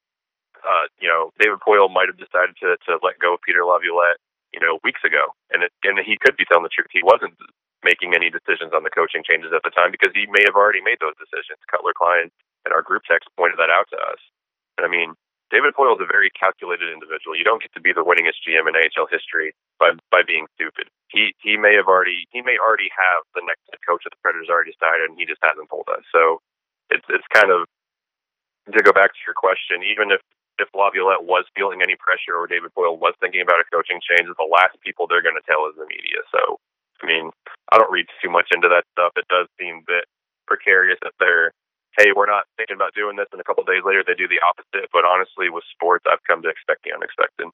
uh, 0.65 0.87
you 1.01 1.09
know, 1.09 1.31
David 1.39 1.61
Poile 1.61 1.93
might 1.93 2.09
have 2.09 2.19
decided 2.19 2.57
to 2.61 2.77
to 2.89 2.99
let 3.03 3.19
go 3.21 3.35
of 3.35 3.45
Peter 3.45 3.65
Laviolette, 3.65 4.19
you 4.53 4.61
know, 4.61 4.79
weeks 4.83 5.01
ago, 5.05 5.33
and 5.51 5.63
it, 5.65 5.73
and 5.85 5.99
he 6.01 6.19
could 6.21 6.37
be 6.37 6.45
telling 6.49 6.65
the 6.65 6.73
truth. 6.73 6.91
He 6.91 7.05
wasn't 7.05 7.37
making 7.85 8.13
any 8.13 8.29
decisions 8.29 8.73
on 8.77 8.85
the 8.85 8.93
coaching 8.93 9.25
changes 9.25 9.53
at 9.57 9.65
the 9.65 9.73
time 9.73 9.89
because 9.91 10.13
he 10.13 10.29
may 10.29 10.45
have 10.45 10.57
already 10.57 10.85
made 10.85 11.01
those 11.01 11.17
decisions. 11.17 11.61
Cutler 11.71 11.97
Klein 11.97 12.29
and 12.69 12.73
our 12.77 12.85
group 12.85 13.03
text 13.09 13.29
pointed 13.41 13.57
that 13.57 13.73
out 13.73 13.89
to 13.89 13.97
us. 13.97 14.21
And 14.77 14.85
I 14.85 14.91
mean, 14.93 15.17
David 15.51 15.75
Poile 15.75 15.97
is 15.99 16.05
a 16.05 16.07
very 16.07 16.31
calculated 16.31 16.93
individual. 16.93 17.35
You 17.35 17.43
don't 17.45 17.61
get 17.61 17.75
to 17.75 17.83
be 17.83 17.91
the 17.91 18.07
winningest 18.07 18.45
GM 18.47 18.71
in 18.71 18.77
AHL 18.79 19.11
history 19.11 19.53
by 19.81 19.97
by 20.13 20.23
being 20.23 20.47
stupid. 20.55 20.87
He 21.11 21.35
he 21.43 21.57
may 21.57 21.75
have 21.75 21.91
already 21.91 22.29
he 22.31 22.41
may 22.41 22.57
already 22.61 22.89
have 22.95 23.27
the 23.35 23.43
next 23.43 23.67
coach 23.83 24.07
of 24.07 24.15
the 24.15 24.21
Predators 24.23 24.49
already 24.49 24.71
decided, 24.77 25.11
and 25.11 25.19
he 25.19 25.27
just 25.27 25.43
hasn't 25.43 25.69
told 25.69 25.89
us. 25.91 26.07
So 26.15 26.39
it's 26.91 27.07
it's 27.11 27.27
kind 27.35 27.51
of 27.51 27.67
to 28.69 28.83
go 28.83 28.93
back 28.93 29.13
to 29.17 29.23
your 29.27 29.35
question. 29.35 29.81
Even 29.87 30.13
if 30.13 30.21
if 30.61 30.69
Laviolette 30.77 31.25
was 31.25 31.49
feeling 31.57 31.81
any 31.81 31.97
pressure 31.97 32.37
or 32.37 32.45
David 32.45 32.69
Poile 32.77 33.01
was 33.01 33.17
thinking 33.17 33.41
about 33.41 33.65
a 33.65 33.67
coaching 33.73 33.97
change, 34.05 34.29
the 34.29 34.45
last 34.45 34.77
people 34.85 35.09
they're 35.09 35.25
going 35.25 35.41
to 35.41 35.47
tell 35.49 35.65
is 35.73 35.75
the 35.81 35.89
media. 35.89 36.21
So 36.29 36.61
I 37.03 37.07
mean, 37.07 37.31
I 37.73 37.79
don't 37.79 37.91
read 37.91 38.07
too 38.23 38.31
much 38.31 38.49
into 38.53 38.69
that 38.69 38.85
stuff. 38.93 39.13
It 39.17 39.29
does 39.29 39.49
seem 39.59 39.83
a 39.83 39.87
bit 39.87 40.05
precarious 40.47 40.99
that 41.03 41.13
they're, 41.19 41.53
hey, 41.99 42.13
we're 42.15 42.27
not 42.27 42.45
thinking 42.57 42.77
about 42.77 42.95
doing 42.95 43.17
this, 43.17 43.27
and 43.33 43.41
a 43.41 43.45
couple 43.45 43.65
days 43.65 43.83
later 43.85 44.05
they 44.07 44.15
do 44.15 44.29
the 44.29 44.41
opposite. 44.45 44.91
But 44.93 45.05
honestly, 45.05 45.49
with 45.49 45.65
sports, 45.73 46.05
I've 46.11 46.23
come 46.29 46.43
to 46.43 46.49
expect 46.49 46.85
the 46.85 46.93
unexpected. 46.93 47.49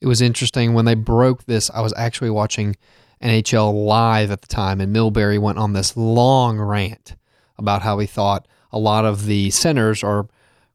It 0.00 0.06
was 0.06 0.20
interesting 0.20 0.74
when 0.74 0.84
they 0.84 0.94
broke 0.94 1.44
this. 1.46 1.70
I 1.70 1.80
was 1.80 1.94
actually 1.96 2.30
watching 2.30 2.76
NHL 3.22 3.86
live 3.86 4.30
at 4.30 4.42
the 4.42 4.46
time, 4.46 4.80
and 4.80 4.94
Milbury 4.94 5.38
went 5.38 5.58
on 5.58 5.72
this 5.72 5.96
long 5.96 6.60
rant 6.60 7.16
about 7.56 7.82
how 7.82 7.98
he 7.98 8.06
thought 8.06 8.46
a 8.72 8.78
lot 8.78 9.04
of 9.04 9.26
the 9.26 9.50
centers 9.50 10.02
are, 10.02 10.26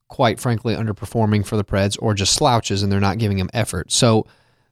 quite 0.07 0.39
frankly, 0.39 0.75
underperforming 0.75 1.45
for 1.45 1.57
the 1.57 1.63
Preds 1.63 1.97
or 2.01 2.13
just 2.13 2.33
slouches, 2.33 2.83
and 2.83 2.91
they're 2.91 2.99
not 2.99 3.17
giving 3.17 3.37
them 3.37 3.49
effort. 3.53 3.91
So, 3.91 4.25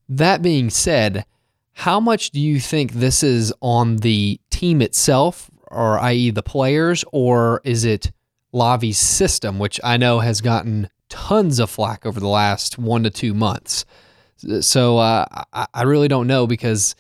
that 0.10 0.42
being 0.42 0.70
said, 0.70 1.26
how 1.74 2.00
much 2.00 2.32
do 2.32 2.40
you 2.40 2.60
think 2.60 2.92
this 2.92 3.24
is 3.24 3.54
on 3.62 3.98
the 3.98 4.40
team 4.50 4.82
itself, 4.82 5.50
or 5.68 6.00
i.e., 6.00 6.32
the 6.32 6.44
players, 6.44 7.06
or 7.12 7.62
is 7.64 7.86
it 7.86 8.12
Lavi's 8.52 8.98
system, 8.98 9.58
which 9.58 9.80
I 9.84 9.98
know 9.98 10.20
has 10.20 10.42
gotten 10.42 10.90
tons 11.10 11.60
of 11.60 11.70
flack 11.70 12.06
over 12.06 12.20
the 12.20 12.28
last 12.28 12.78
one 12.78 13.04
to 13.04 13.10
two 13.10 13.34
months? 13.34 13.86
So 14.60 14.98
uh, 14.98 15.26
I 15.74 15.84
really 15.84 16.08
don't 16.08 16.28
know 16.28 16.48
because 16.48 16.96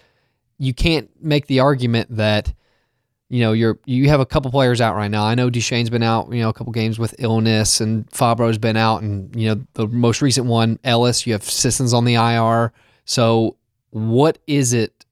you 0.57 0.73
can't 0.73 1.09
make 1.21 1.47
the 1.47 1.59
argument 1.59 2.15
that 2.15 2.53
you 3.31 3.39
know 3.39 3.53
you're 3.53 3.79
you 3.85 4.09
have 4.09 4.19
a 4.19 4.25
couple 4.25 4.51
players 4.51 4.81
out 4.81 4.93
right 4.93 5.09
now. 5.09 5.23
I 5.23 5.35
know 5.35 5.49
Duchene's 5.49 5.89
been 5.89 6.03
out, 6.03 6.33
you 6.33 6.41
know, 6.41 6.49
a 6.49 6.53
couple 6.53 6.73
games 6.73 6.99
with 6.99 7.15
illness, 7.17 7.79
and 7.79 8.05
Fabbro's 8.11 8.57
been 8.57 8.75
out, 8.75 9.03
and 9.03 9.33
you 9.33 9.47
know 9.47 9.63
the 9.75 9.87
most 9.87 10.21
recent 10.21 10.47
one, 10.47 10.79
Ellis. 10.83 11.25
You 11.25 11.31
have 11.31 11.43
Sissons 11.43 11.93
on 11.93 12.03
the 12.03 12.15
IR. 12.15 12.73
So 13.05 13.55
what 13.91 14.37
is 14.47 14.73
it 14.73 15.05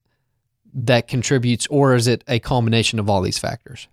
that 0.74 1.08
contributes, 1.08 1.66
or 1.68 1.96
is 1.96 2.08
it 2.08 2.26
a 2.28 2.40
combination 2.40 3.00
of 3.00 3.10
all 3.10 3.22
these 3.22 3.40
factors? 3.40 3.88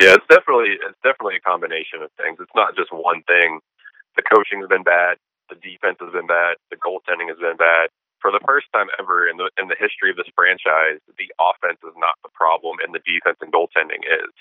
Yeah, 0.00 0.14
it's 0.14 0.26
definitely 0.28 0.78
it's 0.86 0.98
definitely 1.02 1.34
a 1.34 1.40
combination 1.40 2.00
of 2.00 2.12
things. 2.16 2.38
It's 2.40 2.54
not 2.54 2.76
just 2.76 2.92
one 2.92 3.24
thing. 3.26 3.58
The 4.14 4.22
coaching's 4.22 4.68
been 4.68 4.84
bad. 4.84 5.16
The 5.50 5.56
defense 5.56 5.98
has 6.00 6.12
been 6.12 6.28
bad. 6.28 6.58
The 6.70 6.76
goaltending 6.76 7.26
has 7.28 7.38
been 7.38 7.56
bad. 7.56 7.90
For 8.24 8.32
the 8.32 8.40
first 8.48 8.72
time 8.72 8.88
ever 8.96 9.28
in 9.28 9.36
the 9.36 9.52
in 9.60 9.68
the 9.68 9.76
history 9.76 10.08
of 10.08 10.16
this 10.16 10.32
franchise, 10.32 10.96
the 11.20 11.28
offense 11.36 11.76
is 11.84 11.92
not 12.00 12.16
the 12.24 12.32
problem, 12.32 12.80
and 12.80 12.96
the 12.96 13.04
defense 13.04 13.36
and 13.44 13.52
goaltending 13.52 14.00
is. 14.00 14.32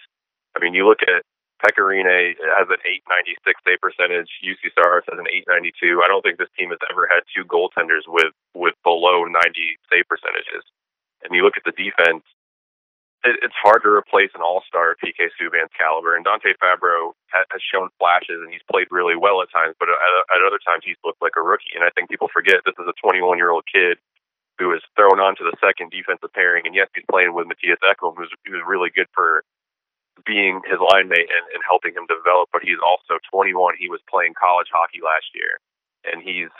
I 0.55 0.63
mean, 0.63 0.71
you 0.71 0.87
look 0.87 1.03
at 1.03 1.27
Pekka 1.59 1.83
Rinne 1.83 2.39
has 2.55 2.71
an 2.71 2.79
896 2.79 3.43
save 3.67 3.83
percentage. 3.83 4.31
Juuse 4.39 4.71
Saros 4.71 5.03
has 5.11 5.19
an 5.19 5.27
892. 5.27 5.99
I 5.99 6.07
don't 6.07 6.23
think 6.23 6.39
this 6.39 6.51
team 6.55 6.71
has 6.71 6.79
ever 6.87 7.11
had 7.11 7.27
two 7.35 7.43
goaltenders 7.43 8.07
with 8.07 8.31
with 8.55 8.71
below 8.87 9.27
90 9.27 9.35
save 9.91 10.07
percentages. 10.07 10.63
And 11.27 11.35
you 11.35 11.43
look 11.43 11.59
at 11.59 11.67
the 11.67 11.75
defense, 11.75 12.23
it, 13.23 13.39
it's 13.41 13.55
hard 13.59 13.83
to 13.83 13.89
replace 13.89 14.31
an 14.35 14.43
all-star 14.43 14.95
PK 14.99 15.31
Subban's 15.39 15.71
caliber. 15.75 16.15
And 16.15 16.23
Dante 16.23 16.53
Fabbro 16.59 17.15
ha, 17.31 17.43
has 17.51 17.61
shown 17.63 17.89
flashes, 17.99 18.43
and 18.43 18.51
he's 18.51 18.63
played 18.69 18.87
really 18.91 19.15
well 19.15 19.41
at 19.41 19.51
times, 19.51 19.75
but 19.79 19.87
at, 19.87 19.97
at 20.35 20.45
other 20.45 20.59
times 20.59 20.83
he's 20.83 20.99
looked 21.03 21.21
like 21.21 21.39
a 21.39 21.43
rookie. 21.43 21.75
And 21.75 21.83
I 21.83 21.91
think 21.95 22.11
people 22.11 22.27
forget 22.31 22.63
this 22.67 22.77
is 22.77 22.87
a 22.87 22.97
21-year-old 22.99 23.63
kid 23.67 23.97
who 24.59 24.71
is 24.75 24.83
thrown 24.93 25.17
onto 25.17 25.43
the 25.43 25.57
second 25.57 25.89
defensive 25.89 26.31
pairing. 26.35 26.67
And 26.67 26.75
yes, 26.75 26.91
he's 26.93 27.07
playing 27.09 27.33
with 27.33 27.49
Mattias 27.49 27.81
Ekholm, 27.81 28.13
who's, 28.15 28.29
who's 28.45 28.61
really 28.67 28.91
good 28.93 29.09
for 29.15 29.43
being 30.25 30.61
his 30.69 30.77
line 30.77 31.09
mate 31.09 31.25
and, 31.25 31.45
and 31.57 31.61
helping 31.65 31.97
him 31.97 32.05
develop, 32.05 32.49
but 32.53 32.61
he's 32.61 32.77
also 32.77 33.17
21. 33.33 33.75
He 33.81 33.89
was 33.89 33.99
playing 34.05 34.37
college 34.37 34.69
hockey 34.69 35.01
last 35.01 35.25
year, 35.33 35.57
and 36.05 36.21
he's 36.21 36.53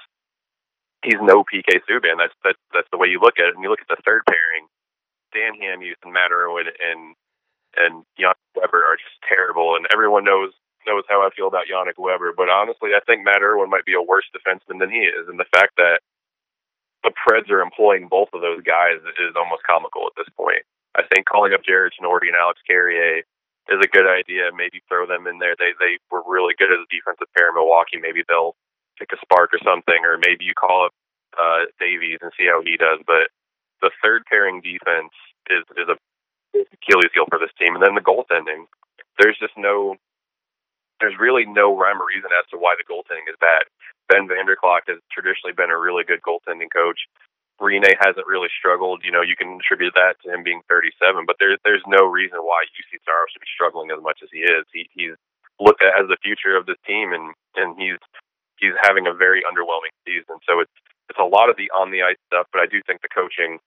he's 1.05 1.22
no 1.22 1.46
PK 1.46 1.86
Subban. 1.86 2.17
That's 2.17 2.34
that's 2.41 2.58
that's 2.74 2.89
the 2.89 2.98
way 2.98 3.13
you 3.13 3.22
look 3.22 3.38
at 3.38 3.53
it. 3.53 3.55
And 3.55 3.62
you 3.62 3.70
look 3.70 3.84
at 3.84 3.91
the 3.93 4.01
third 4.01 4.25
pairing, 4.25 4.65
Dan 5.34 5.58
Hamhuis 5.60 6.00
and 6.04 6.13
Matt 6.13 6.32
Irwin 6.32 6.68
and 6.70 7.16
and 7.75 8.06
Yannick 8.22 8.38
Weber 8.56 8.86
are 8.86 8.98
just 8.98 9.18
terrible. 9.28 9.75
And 9.75 9.86
everyone 9.92 10.24
knows 10.24 10.54
knows 10.86 11.04
how 11.10 11.25
I 11.25 11.30
feel 11.36 11.48
about 11.48 11.72
Yannick 11.72 11.98
Weber. 11.98 12.34
But 12.36 12.50
honestly, 12.50 12.92
I 12.96 13.02
think 13.06 13.24
Matt 13.24 13.42
Irwin 13.42 13.70
might 13.70 13.86
be 13.86 13.96
a 13.96 14.02
worse 14.02 14.28
defenseman 14.36 14.80
than 14.80 14.92
he 14.92 15.08
is. 15.08 15.28
And 15.28 15.40
the 15.40 15.50
fact 15.50 15.74
that 15.78 16.00
the 17.04 17.12
Preds 17.12 17.52
are 17.52 17.62
employing 17.62 18.08
both 18.08 18.30
of 18.34 18.42
those 18.42 18.63
guys 18.63 19.00
is 19.20 19.36
almost 19.36 19.63
comical 19.68 20.08
at 20.08 20.16
this 20.16 20.32
point. 20.36 20.63
I 20.96 21.04
think 21.10 21.25
calling 21.25 21.54
up 21.54 21.66
Jarred 21.66 21.94
Tinordi 21.98 22.30
and 22.30 22.38
Alex 22.38 22.62
Carrier 22.68 23.24
is 23.70 23.80
a 23.82 23.92
good 23.92 24.08
idea. 24.08 24.52
Maybe 24.56 24.84
throw 24.88 25.08
them 25.08 25.28
in 25.28 25.40
there. 25.40 25.56
They 25.58 25.74
they 25.80 25.98
were 26.12 26.24
really 26.28 26.54
good 26.58 26.72
as 26.72 26.84
a 26.84 26.94
defensive 26.94 27.32
pair 27.36 27.50
in 27.50 27.56
Milwaukee. 27.56 28.00
Maybe 28.00 28.24
they'll 28.28 28.56
pick 29.00 29.10
a 29.12 29.20
spark 29.24 29.52
or 29.54 29.62
something, 29.63 30.06
or 30.06 30.20
maybe 30.20 30.46
you 30.46 30.54
call 30.54 30.86
up 30.86 30.94
uh, 31.34 31.66
Davies 31.80 32.20
and 32.22 32.32
see 32.38 32.46
how 32.46 32.62
he 32.62 32.78
does. 32.78 33.00
But 33.08 33.34
the 33.84 33.92
third 34.02 34.24
pairing 34.32 34.63
defense 34.63 35.12
is 35.52 35.68
is 35.75 35.92
a 35.92 35.98
Achilles 36.56 37.12
heel 37.13 37.28
for 37.30 37.40
this 37.40 37.54
team, 37.60 37.75
and 37.75 37.84
then 37.84 37.96
the 37.96 38.06
goaltending. 38.06 38.66
There's 39.20 39.38
just 39.38 39.54
no 39.60 40.00
there's 41.04 41.20
really 41.20 41.44
no 41.44 41.75
rhyme 41.75 42.00
or 42.00 42.08
reason 42.08 42.32
as 42.32 42.48
to 42.48 42.58
why 42.58 42.80
the 42.80 42.88
goaltending 42.88 43.28
is 43.28 43.36
bad. 43.44 43.68
Ben 44.08 44.32
Vanderklok 44.32 44.88
has 44.88 45.04
traditionally 45.12 45.52
been 45.52 45.74
a 45.74 45.78
really 45.78 46.08
good 46.08 46.24
goaltending 46.24 46.72
coach. 46.72 47.04
Rinne 47.62 47.92
hasn't 48.00 48.28
really 48.28 48.50
struggled. 48.56 49.04
You 49.04 49.12
know, 49.12 49.22
you 49.22 49.36
can 49.36 49.60
attribute 49.60 49.94
that 49.96 50.16
to 50.24 50.34
him 50.34 50.44
being 50.44 50.63
37, 50.72 51.28
but 51.28 51.38
there's 51.40 51.60
there's 51.68 51.84
no 51.88 52.08
reason 52.08 52.40
why 52.42 52.66
Juuse 52.72 53.04
Saros 53.04 53.30
should 53.32 53.44
be 53.44 53.54
struggling 53.54 53.92
as 53.92 54.02
much 54.02 54.20
as 54.24 54.30
he 54.32 54.42
is. 54.42 54.66
He, 54.74 54.90
he's 54.96 55.16
looked 55.60 55.84
at 55.84 56.00
as 56.00 56.08
the 56.10 56.18
future 56.24 56.58
of 56.58 56.66
this 56.66 56.80
team, 56.88 57.13
and 57.13 57.36
and 57.56 57.78
he's 57.78 58.02
he's 58.58 58.75
having 58.82 59.08
a 59.08 59.13
very 59.13 59.44
underwhelming 59.44 59.94
season. 60.08 60.40
So 60.48 60.60
it's 60.60 60.74
it's 61.10 61.20
a 61.20 61.28
lot 61.28 61.50
of 61.50 61.56
the 61.60 61.70
on 61.75 61.92
the 61.92 62.02
ice 62.02 62.20
stuff, 62.28 62.48
but 62.52 62.62
I 62.62 62.68
do 62.68 62.82
think 62.88 63.02
the 63.02 63.13
coaching 63.13 63.60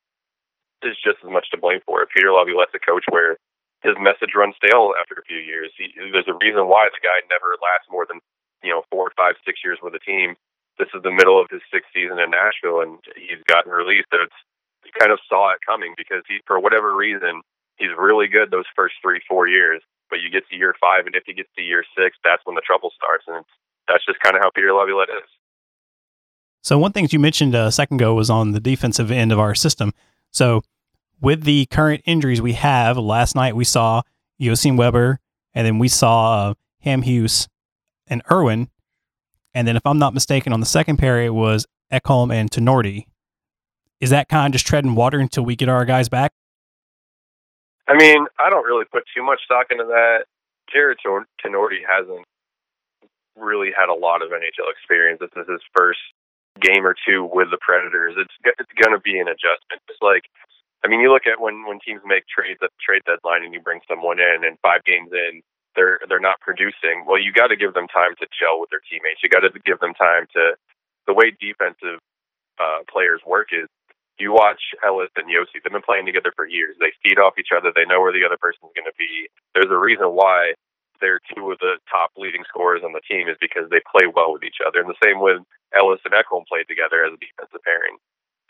is 0.82 0.96
just 1.00 1.22
as 1.24 1.30
much 1.30 1.48
to 1.50 1.60
blame 1.60 1.80
for 1.86 2.02
it. 2.02 2.12
Peter 2.14 2.32
Laviolette's 2.32 2.74
a 2.74 2.82
coach 2.82 3.04
where 3.08 3.36
his 3.84 3.94
message 4.00 4.34
runs 4.34 4.56
stale 4.56 4.92
after 5.00 5.16
a 5.16 5.24
few 5.24 5.38
years. 5.38 5.72
He, 5.76 5.92
there's 6.12 6.28
a 6.28 6.38
reason 6.40 6.68
why 6.68 6.88
the 6.92 7.04
guy 7.04 7.24
never 7.28 7.56
lasts 7.60 7.88
more 7.90 8.06
than 8.08 8.20
you 8.62 8.70
know 8.70 8.82
four, 8.90 9.12
five, 9.16 9.36
six 9.44 9.60
years 9.64 9.78
with 9.82 9.94
a 9.94 10.02
team 10.02 10.36
this 10.78 10.88
is 10.94 11.02
the 11.02 11.10
middle 11.10 11.40
of 11.40 11.48
his 11.50 11.64
sixth 11.72 11.88
season 11.92 12.18
in 12.20 12.30
Nashville, 12.30 12.80
and 12.80 13.00
he's 13.16 13.40
gotten 13.48 13.72
released. 13.72 14.08
So 14.12 14.20
it's 14.22 14.40
you 14.84 14.92
kind 14.98 15.12
of 15.12 15.18
saw 15.28 15.52
it 15.52 15.58
coming 15.64 15.94
because 15.96 16.22
he, 16.28 16.40
for 16.46 16.60
whatever 16.60 16.94
reason, 16.94 17.42
he's 17.76 17.90
really 17.98 18.28
good 18.28 18.50
those 18.50 18.68
first 18.76 18.94
three, 19.02 19.20
four 19.28 19.48
years. 19.48 19.82
But 20.08 20.20
you 20.20 20.30
get 20.30 20.46
to 20.48 20.56
year 20.56 20.74
five, 20.80 21.06
and 21.06 21.16
if 21.16 21.24
he 21.26 21.34
gets 21.34 21.48
to 21.56 21.62
year 21.62 21.82
six, 21.96 22.16
that's 22.22 22.44
when 22.44 22.54
the 22.54 22.62
trouble 22.64 22.92
starts, 22.94 23.24
and 23.26 23.44
that's 23.88 24.06
just 24.06 24.20
kind 24.20 24.36
of 24.36 24.42
how 24.42 24.50
Peter 24.54 24.72
Laviolette 24.72 25.10
is. 25.10 25.28
So 26.62 26.78
one 26.78 26.92
thing 26.92 27.08
you 27.10 27.18
mentioned 27.18 27.54
uh, 27.54 27.66
a 27.66 27.72
second 27.72 28.00
ago 28.00 28.14
was 28.14 28.30
on 28.30 28.52
the 28.52 28.60
defensive 28.60 29.10
end 29.10 29.32
of 29.32 29.38
our 29.38 29.54
system. 29.54 29.92
So 30.36 30.62
with 31.20 31.44
the 31.44 31.66
current 31.66 32.02
injuries 32.06 32.42
we 32.42 32.52
have, 32.52 32.98
last 32.98 33.34
night 33.34 33.56
we 33.56 33.64
saw 33.64 34.02
Josim 34.40 34.76
Weber, 34.76 35.18
and 35.54 35.66
then 35.66 35.78
we 35.78 35.88
saw 35.88 36.50
uh, 36.50 36.54
Hamhuis 36.84 37.48
and 38.06 38.22
Irwin 38.30 38.68
and 39.56 39.66
then, 39.66 39.74
if 39.74 39.86
I'm 39.86 39.98
not 39.98 40.12
mistaken, 40.12 40.52
on 40.52 40.60
the 40.60 40.66
second 40.66 40.98
pair, 40.98 41.22
it 41.22 41.32
was 41.32 41.66
Ekholm 41.90 42.30
and 42.30 42.50
Tinordi. 42.50 43.06
Is 44.02 44.10
that 44.10 44.28
kind 44.28 44.48
of 44.48 44.52
just 44.52 44.66
treading 44.66 44.94
water 44.94 45.18
until 45.18 45.46
we 45.46 45.56
get 45.56 45.70
our 45.70 45.86
guys 45.86 46.10
back? 46.10 46.32
I 47.88 47.96
mean, 47.96 48.26
I 48.38 48.50
don't 48.50 48.66
really 48.66 48.84
put 48.84 49.04
too 49.16 49.22
much 49.22 49.40
stock 49.46 49.68
into 49.70 49.84
that. 49.84 50.26
Jarred 50.70 50.98
Tinordi 51.06 51.80
hasn't 51.88 52.26
really 53.34 53.70
had 53.72 53.88
a 53.88 53.94
lot 53.94 54.20
of 54.20 54.28
NHL 54.28 54.70
experience. 54.70 55.20
This 55.20 55.30
is 55.34 55.48
his 55.50 55.62
first 55.74 56.00
game 56.60 56.86
or 56.86 56.94
two 56.94 57.24
with 57.24 57.50
the 57.50 57.60
Predators. 57.60 58.14
It's 58.16 58.34
it's 58.58 58.72
going 58.80 58.94
to 58.96 59.02
be 59.02 59.18
an 59.18 59.28
adjustment. 59.28 59.82
It's 59.88 60.02
like, 60.02 60.24
I 60.84 60.88
mean, 60.88 61.00
you 61.00 61.12
look 61.12 61.26
at 61.26 61.40
when 61.40 61.66
when 61.66 61.78
teams 61.80 62.02
make 62.04 62.24
trades 62.26 62.60
at 62.62 62.70
the 62.70 62.82
trade 62.82 63.02
deadline 63.06 63.44
and 63.44 63.54
you 63.54 63.60
bring 63.60 63.80
someone 63.88 64.18
in, 64.18 64.44
and 64.44 64.58
five 64.60 64.84
games 64.84 65.10
in, 65.12 65.42
they're 65.76 66.00
they're 66.08 66.22
not 66.22 66.40
producing, 66.40 67.04
well, 67.06 67.20
you 67.20 67.32
got 67.32 67.48
to 67.48 67.56
give 67.56 67.74
them 67.74 67.88
time 67.88 68.16
to 68.20 68.26
gel 68.34 68.60
with 68.60 68.70
their 68.70 68.82
teammates. 68.88 69.20
You 69.22 69.28
got 69.28 69.44
to 69.44 69.52
give 69.64 69.80
them 69.80 69.94
time 69.94 70.26
to. 70.34 70.56
The 71.06 71.14
way 71.14 71.30
defensive 71.38 72.02
uh, 72.58 72.82
players 72.90 73.22
work 73.24 73.54
is 73.54 73.70
you 74.18 74.32
watch 74.32 74.58
Ellis 74.84 75.12
and 75.16 75.28
Josi. 75.28 75.62
They've 75.62 75.72
been 75.72 75.86
playing 75.86 76.06
together 76.06 76.32
for 76.34 76.48
years. 76.48 76.74
They 76.80 76.92
feed 77.04 77.18
off 77.18 77.38
each 77.38 77.52
other. 77.54 77.70
They 77.70 77.84
know 77.84 78.00
where 78.00 78.12
the 78.12 78.24
other 78.24 78.40
person's 78.40 78.72
going 78.74 78.88
to 78.88 78.96
be. 78.98 79.28
There's 79.54 79.70
a 79.70 79.78
reason 79.78 80.16
why 80.16 80.54
they're 81.00 81.20
two 81.34 81.52
of 81.52 81.58
the 81.60 81.76
top 81.90 82.10
leading 82.16 82.44
scorers 82.48 82.82
on 82.84 82.92
the 82.92 83.04
team 83.04 83.28
is 83.28 83.36
because 83.40 83.68
they 83.68 83.80
play 83.84 84.08
well 84.08 84.32
with 84.32 84.42
each 84.42 84.64
other. 84.64 84.80
And 84.80 84.88
the 84.88 85.02
same 85.04 85.20
with 85.20 85.44
Ellis 85.76 86.00
and 86.04 86.14
Ekholm 86.16 86.48
played 86.48 86.66
together 86.68 87.04
as 87.04 87.12
a 87.12 87.20
defensive 87.20 87.62
pairing. 87.62 88.00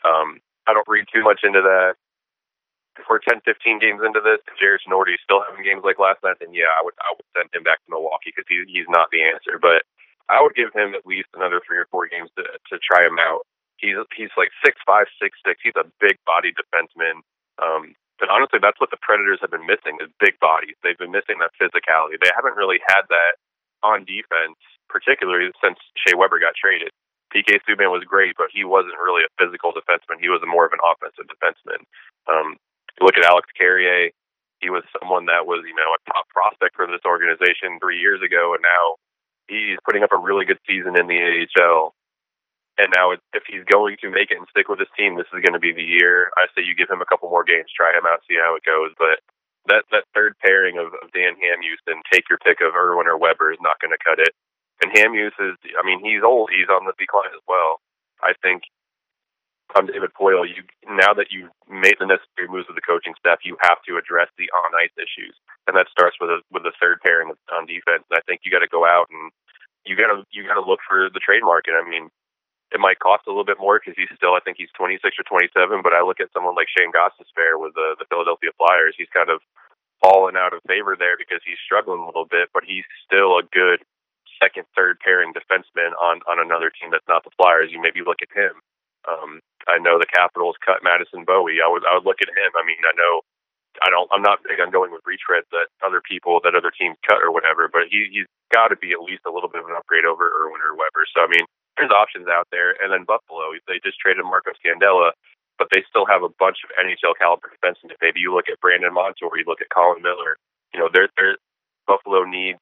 Um, 0.07 0.39
I 0.67 0.73
don't 0.73 0.87
read 0.87 1.05
too 1.11 1.23
much 1.23 1.41
into 1.43 1.61
that 1.61 1.95
if 2.99 3.05
we're 3.09 3.21
10, 3.21 3.45
15 3.45 3.79
games 3.79 4.01
into 4.01 4.21
this, 4.21 4.41
if 4.49 4.57
Tinordi 4.57 5.15
is 5.15 5.23
still 5.23 5.45
having 5.45 5.61
games 5.63 5.85
like 5.85 6.01
last 6.01 6.21
night, 6.25 6.41
then 6.41 6.53
yeah, 6.53 6.69
I 6.73 6.81
would 6.81 6.97
I 7.01 7.13
would 7.13 7.27
send 7.37 7.49
him 7.53 7.63
back 7.63 7.81
to 7.85 7.93
Milwaukee 7.93 8.33
because 8.33 8.49
he, 8.49 8.65
he's 8.67 8.89
not 8.89 9.09
the 9.13 9.21
answer. 9.21 9.61
But 9.61 9.85
I 10.29 10.41
would 10.41 10.57
give 10.57 10.73
him 10.73 10.97
at 10.97 11.05
least 11.05 11.29
another 11.37 11.61
three 11.63 11.77
or 11.77 11.87
four 11.89 12.09
games 12.09 12.29
to 12.37 12.43
to 12.43 12.75
try 12.81 13.05
him 13.05 13.21
out. 13.21 13.45
He's 13.77 13.97
he's 14.17 14.33
like 14.35 14.49
six 14.65 14.81
five, 14.85 15.05
six 15.21 15.37
six. 15.45 15.61
He's 15.61 15.77
a 15.77 15.87
big 16.01 16.17
body 16.25 16.51
defenseman. 16.57 17.21
Um, 17.61 17.93
but 18.17 18.33
honestly, 18.33 18.57
that's 18.57 18.81
what 18.81 18.89
the 18.89 19.01
Predators 19.01 19.37
have 19.45 19.53
been 19.53 19.69
missing 19.69 20.01
is 20.01 20.09
big 20.17 20.41
bodies. 20.41 20.73
They've 20.81 20.97
been 20.97 21.13
missing 21.13 21.37
that 21.39 21.53
physicality. 21.61 22.17
They 22.17 22.33
haven't 22.33 22.57
really 22.57 22.81
had 22.89 23.05
that 23.13 23.37
on 23.85 24.09
defense, 24.09 24.57
particularly 24.89 25.53
since 25.61 25.77
Shea 26.01 26.17
Weber 26.17 26.41
got 26.41 26.57
traded. 26.57 26.89
PK 27.33 27.59
Subban 27.67 27.91
was 27.91 28.03
great, 28.07 28.35
but 28.37 28.47
he 28.53 28.63
wasn't 28.63 28.97
really 28.97 29.23
a 29.23 29.35
physical 29.35 29.73
defenseman. 29.73 30.21
He 30.21 30.29
was 30.29 30.41
more 30.47 30.65
of 30.65 30.73
an 30.73 30.83
offensive 30.83 31.27
defenseman. 31.27 31.83
Um, 32.27 32.55
look 33.01 33.17
at 33.17 33.27
Alex 33.27 33.47
Carrier, 33.57 34.11
he 34.59 34.69
was 34.69 34.83
someone 34.97 35.25
that 35.27 35.45
was, 35.45 35.61
you 35.67 35.75
know, 35.75 35.91
a 35.93 36.01
top 36.09 36.25
prospect 36.29 36.75
for 36.75 36.87
this 36.87 37.03
organization 37.05 37.77
three 37.77 37.99
years 37.99 38.21
ago, 38.25 38.53
and 38.57 38.63
now 38.63 38.97
he's 39.47 39.77
putting 39.85 40.01
up 40.01 40.13
a 40.13 40.17
really 40.17 40.45
good 40.45 40.59
season 40.65 40.97
in 40.97 41.05
the 41.07 41.19
AHL. 41.21 41.93
And 42.77 42.93
now, 42.93 43.09
if 43.11 43.43
he's 43.49 43.65
going 43.65 43.97
to 44.01 44.13
make 44.13 44.29
it 44.29 44.37
and 44.37 44.45
stick 44.53 44.69
with 44.69 44.77
his 44.77 44.91
team, 44.93 45.17
this 45.17 45.29
is 45.33 45.41
going 45.41 45.57
to 45.57 45.61
be 45.61 45.73
the 45.73 45.85
year. 45.85 46.29
I 46.37 46.45
say 46.53 46.61
you 46.61 46.77
give 46.77 46.89
him 46.89 47.01
a 47.01 47.09
couple 47.09 47.29
more 47.29 47.43
games, 47.43 47.73
try 47.73 47.89
him 47.89 48.05
out, 48.05 48.21
see 48.29 48.37
how 48.37 48.53
it 48.53 48.61
goes. 48.61 48.93
But 49.01 49.17
that 49.65 49.83
that 49.89 50.05
third 50.13 50.37
pairing 50.45 50.77
of, 50.77 50.93
of 51.01 51.09
Dan 51.09 51.41
Hamhuis 51.41 51.81
and 51.89 52.05
take 52.13 52.29
your 52.29 52.37
pick 52.37 52.61
of 52.61 52.77
Irwin 52.77 53.09
or 53.09 53.17
Weber 53.17 53.51
is 53.51 53.61
not 53.61 53.81
going 53.81 53.97
to 53.97 54.01
cut 54.05 54.21
it. 54.21 54.29
And 54.81 54.93
Hamhuis 54.93 55.33
is, 55.39 55.57
I 55.73 55.85
mean, 55.85 55.99
he's 56.03 56.21
old. 56.23 56.49
He's 56.53 56.69
on 56.69 56.85
the 56.85 56.93
decline 56.97 57.33
as 57.33 57.41
well. 57.47 57.81
I 58.21 58.33
think 58.41 58.63
I'm 59.75 59.87
David 59.87 60.15
Poile. 60.15 60.47
You 60.47 60.63
now 60.87 61.11
that 61.13 61.27
you've 61.29 61.51
made 61.67 61.99
the 61.99 62.07
necessary 62.07 62.47
moves 62.47 62.71
with 62.71 62.79
the 62.79 62.87
coaching 62.87 63.13
staff, 63.19 63.43
you 63.43 63.59
have 63.67 63.83
to 63.83 63.99
address 63.99 64.31
the 64.39 64.47
on 64.55 64.71
ice 64.79 64.93
issues, 64.95 65.35
and 65.67 65.75
that 65.75 65.91
starts 65.91 66.15
with 66.21 66.31
a 66.31 66.39
with 66.51 66.63
a 66.63 66.71
third 66.79 67.03
pairing 67.03 67.33
on 67.51 67.67
defense. 67.67 68.07
And 68.07 68.15
I 68.15 68.23
think 68.23 68.47
you 68.47 68.51
got 68.51 68.63
to 68.63 68.71
go 68.71 68.87
out 68.87 69.11
and 69.11 69.31
you 69.83 69.99
got 69.99 70.13
to 70.15 70.23
you 70.31 70.47
got 70.47 70.55
to 70.55 70.63
look 70.63 70.79
for 70.87 71.11
the 71.11 71.19
trade 71.19 71.43
market. 71.43 71.75
I 71.75 71.83
mean, 71.83 72.07
it 72.71 72.79
might 72.79 73.03
cost 73.03 73.27
a 73.27 73.31
little 73.31 73.47
bit 73.47 73.59
more 73.59 73.75
because 73.75 73.99
he's 73.99 74.11
still 74.15 74.39
I 74.39 74.41
think 74.41 74.55
he's 74.55 74.71
26 74.79 75.03
or 75.19 75.27
27. 75.27 75.83
But 75.83 75.91
I 75.91 75.99
look 75.99 76.23
at 76.23 76.31
someone 76.31 76.55
like 76.55 76.71
Shayne 76.71 76.95
Gostisbehere 76.95 77.59
with 77.59 77.75
the 77.75 77.99
the 77.99 78.07
Philadelphia 78.07 78.55
Flyers. 78.55 78.95
He's 78.95 79.11
kind 79.11 79.29
of 79.29 79.43
fallen 79.99 80.37
out 80.39 80.55
of 80.55 80.63
favor 80.63 80.95
there 80.95 81.19
because 81.19 81.43
he's 81.43 81.59
struggling 81.59 81.99
a 81.99 82.07
little 82.07 82.29
bit, 82.29 82.47
but 82.53 82.63
he's 82.63 82.87
still 83.03 83.35
a 83.35 83.43
good 83.51 83.83
second, 84.41 84.65
third 84.75 84.99
pairing 85.03 85.33
defenseman 85.33 85.93
on 86.01 86.21
on 86.29 86.39
another 86.41 86.71
team 86.71 86.91
that's 86.91 87.07
not 87.09 87.23
the 87.23 87.35
Flyers. 87.37 87.71
You 87.71 87.81
maybe 87.81 88.01
look 88.05 88.21
at 88.23 88.31
him. 88.33 88.55
Um, 89.07 89.41
I 89.67 89.79
know 89.79 89.99
the 89.99 90.09
Capitals 90.09 90.57
cut 90.63 90.83
Madison 90.83 91.25
Bowey. 91.25 91.59
I 91.63 91.69
would 91.69 91.83
I 91.85 91.95
would 91.95 92.05
look 92.07 92.21
at 92.21 92.29
him. 92.31 92.51
I 92.55 92.63
mean, 92.65 92.81
I 92.85 92.93
know 92.97 93.21
I 93.83 93.89
don't 93.89 94.09
I'm 94.13 94.23
not 94.25 94.43
big 94.45 94.59
on 94.61 94.71
going 94.71 94.91
with 94.91 95.05
retreads 95.07 95.47
that 95.53 95.69
other 95.85 96.01
people 96.01 96.41
that 96.43 96.55
other 96.55 96.71
teams 96.73 96.97
cut 97.07 97.21
or 97.21 97.31
whatever, 97.31 97.69
but 97.71 97.89
he 97.91 98.09
he's 98.11 98.29
got 98.53 98.69
to 98.69 98.77
be 98.77 98.93
at 98.93 99.03
least 99.03 99.25
a 99.27 99.33
little 99.33 99.49
bit 99.49 99.61
of 99.63 99.69
an 99.69 99.77
upgrade 99.77 100.05
over 100.05 100.29
Irwin 100.29 100.61
or 100.63 100.75
Weber. 100.77 101.05
So 101.13 101.23
I 101.25 101.29
mean, 101.29 101.45
there's 101.77 101.91
options 101.93 102.27
out 102.27 102.47
there. 102.51 102.75
And 102.81 102.91
then 102.93 103.05
Buffalo, 103.05 103.53
they 103.67 103.79
just 103.85 103.99
traded 103.99 104.25
Marco 104.25 104.51
Scandella, 104.57 105.13
but 105.57 105.69
they 105.73 105.83
still 105.89 106.05
have 106.09 106.23
a 106.23 106.33
bunch 106.41 106.63
of 106.65 106.73
NHL 106.77 107.17
caliber 107.17 107.49
defensemen. 107.53 107.97
Maybe 108.01 108.19
you 108.21 108.33
look 108.33 108.49
at 108.49 108.59
Brandon 108.61 108.93
Montour, 108.93 109.33
you 109.37 109.45
look 109.47 109.61
at 109.61 109.69
Colin 109.73 110.01
Miller, 110.01 110.37
you 110.73 110.79
know, 110.79 110.89
they're 110.93 111.09
they're 111.17 111.37
Buffalo 111.87 112.23
needs 112.25 112.59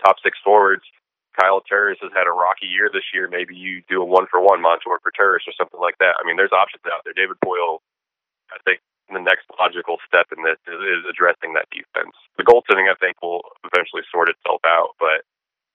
top 0.00 0.16
six 0.22 0.38
forwards 0.44 0.84
Kyle 1.38 1.64
Turris 1.64 1.98
has 2.04 2.12
had 2.12 2.28
a 2.28 2.34
rocky 2.34 2.68
year 2.68 2.90
this 2.92 3.08
year. 3.12 3.28
Maybe 3.28 3.56
you 3.56 3.80
do 3.88 4.02
a 4.02 4.04
one 4.04 4.28
for 4.28 4.40
one 4.40 4.60
Montour 4.60 5.00
for 5.00 5.12
Turris 5.12 5.48
or 5.48 5.54
something 5.56 5.80
like 5.80 5.96
that. 5.98 6.20
I 6.20 6.26
mean, 6.26 6.36
there's 6.36 6.52
options 6.52 6.84
out 6.86 7.04
there. 7.04 7.16
David 7.16 7.40
Poile, 7.40 7.80
I 8.52 8.60
think 8.64 8.80
the 9.08 9.20
next 9.20 9.48
logical 9.56 9.96
step 10.06 10.28
in 10.32 10.44
this 10.44 10.60
is, 10.68 10.80
is 10.80 11.02
addressing 11.08 11.56
that 11.56 11.68
defense. 11.72 12.12
The 12.36 12.44
goaltending, 12.44 12.88
I 12.88 12.96
think, 13.00 13.20
will 13.20 13.44
eventually 13.64 14.04
sort 14.12 14.28
itself 14.28 14.60
out, 14.64 14.96
but 15.00 15.24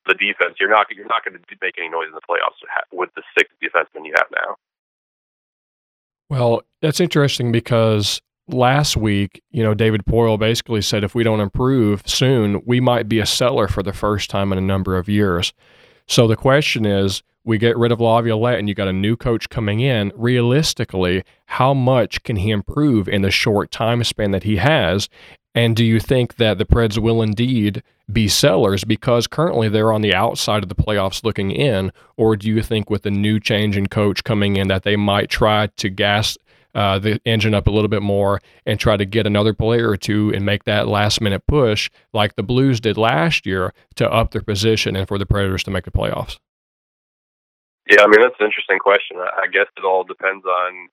the 0.05 0.13
defense, 0.13 0.57
you're 0.61 0.69
not 0.69 0.87
you're 0.93 1.09
not 1.09 1.25
going 1.25 1.37
to 1.37 1.41
make 1.61 1.75
any 1.77 1.89
noise 1.89 2.07
in 2.07 2.15
the 2.15 2.25
playoffs 2.25 2.61
with 2.93 3.09
the 3.15 3.23
six 3.37 3.49
defensemen 3.61 4.05
you 4.05 4.13
have 4.15 4.29
now. 4.31 4.55
Well, 6.29 6.63
that's 6.81 6.99
interesting 6.99 7.51
because 7.51 8.21
last 8.47 8.97
week, 8.97 9.41
you 9.51 9.63
know, 9.63 9.73
David 9.73 10.05
Poile 10.05 10.39
basically 10.39 10.81
said 10.81 11.03
if 11.03 11.15
we 11.15 11.23
don't 11.23 11.39
improve 11.39 12.01
soon, 12.05 12.61
we 12.65 12.79
might 12.79 13.09
be 13.09 13.19
a 13.19 13.25
seller 13.25 13.67
for 13.67 13.83
the 13.83 13.93
first 13.93 14.29
time 14.29 14.51
in 14.51 14.57
a 14.57 14.61
number 14.61 14.97
of 14.97 15.09
years. 15.09 15.53
So 16.07 16.27
the 16.27 16.35
question 16.35 16.85
is, 16.85 17.23
we 17.43 17.57
get 17.57 17.77
rid 17.77 17.93
of 17.93 18.01
Laviolette 18.01 18.59
and 18.59 18.67
you 18.67 18.75
got 18.75 18.89
a 18.89 18.93
new 18.93 19.15
coach 19.15 19.49
coming 19.49 19.79
in. 19.79 20.11
Realistically, 20.15 21.23
how 21.45 21.73
much 21.73 22.23
can 22.23 22.35
he 22.35 22.51
improve 22.51 23.07
in 23.07 23.21
the 23.21 23.31
short 23.31 23.71
time 23.71 24.03
span 24.03 24.31
that 24.31 24.43
he 24.43 24.57
has? 24.57 25.07
And 25.55 25.75
do 25.75 25.83
you 25.83 25.99
think 25.99 26.35
that 26.35 26.57
the 26.57 26.65
Preds 26.65 26.97
will 26.97 27.21
indeed 27.21 27.81
be 28.11 28.27
sellers 28.27 28.83
because 28.83 29.27
currently 29.27 29.69
they're 29.69 29.93
on 29.93 30.01
the 30.01 30.13
outside 30.13 30.61
of 30.61 30.69
the 30.69 30.75
playoffs 30.75 31.23
looking 31.23 31.51
in? 31.51 31.91
Or 32.17 32.35
do 32.35 32.47
you 32.47 32.61
think 32.61 32.89
with 32.89 33.03
the 33.03 33.11
new 33.11 33.39
change 33.39 33.77
in 33.77 33.87
coach 33.87 34.23
coming 34.23 34.57
in 34.57 34.67
that 34.67 34.83
they 34.83 34.97
might 34.97 35.29
try 35.29 35.67
to 35.77 35.89
gas 35.89 36.37
uh, 36.77 36.99
the 36.99 37.19
engine 37.25 37.55
up 37.55 37.65
a 37.65 37.71
little 37.71 37.89
bit 37.89 38.03
more 38.03 38.39
and 38.67 38.79
try 38.79 38.95
to 38.95 39.03
get 39.03 39.25
another 39.25 39.51
player 39.51 39.89
or 39.89 39.97
two 39.97 40.31
and 40.35 40.45
make 40.45 40.65
that 40.65 40.87
last 40.87 41.19
minute 41.19 41.41
push 41.47 41.89
like 42.13 42.35
the 42.35 42.43
Blues 42.43 42.79
did 42.79 42.97
last 42.97 43.47
year 43.47 43.73
to 43.95 44.07
up 44.07 44.29
their 44.29 44.43
position 44.43 44.95
and 44.95 45.07
for 45.07 45.17
the 45.17 45.25
Predators 45.25 45.63
to 45.63 45.71
make 45.71 45.85
the 45.85 45.91
playoffs? 45.91 46.37
Yeah, 47.89 48.03
I 48.03 48.07
mean 48.07 48.21
that's 48.21 48.37
an 48.39 48.45
interesting 48.45 48.77
question. 48.77 49.17
I 49.17 49.49
guess 49.51 49.65
it 49.75 49.83
all 49.83 50.03
depends 50.03 50.45
on 50.45 50.89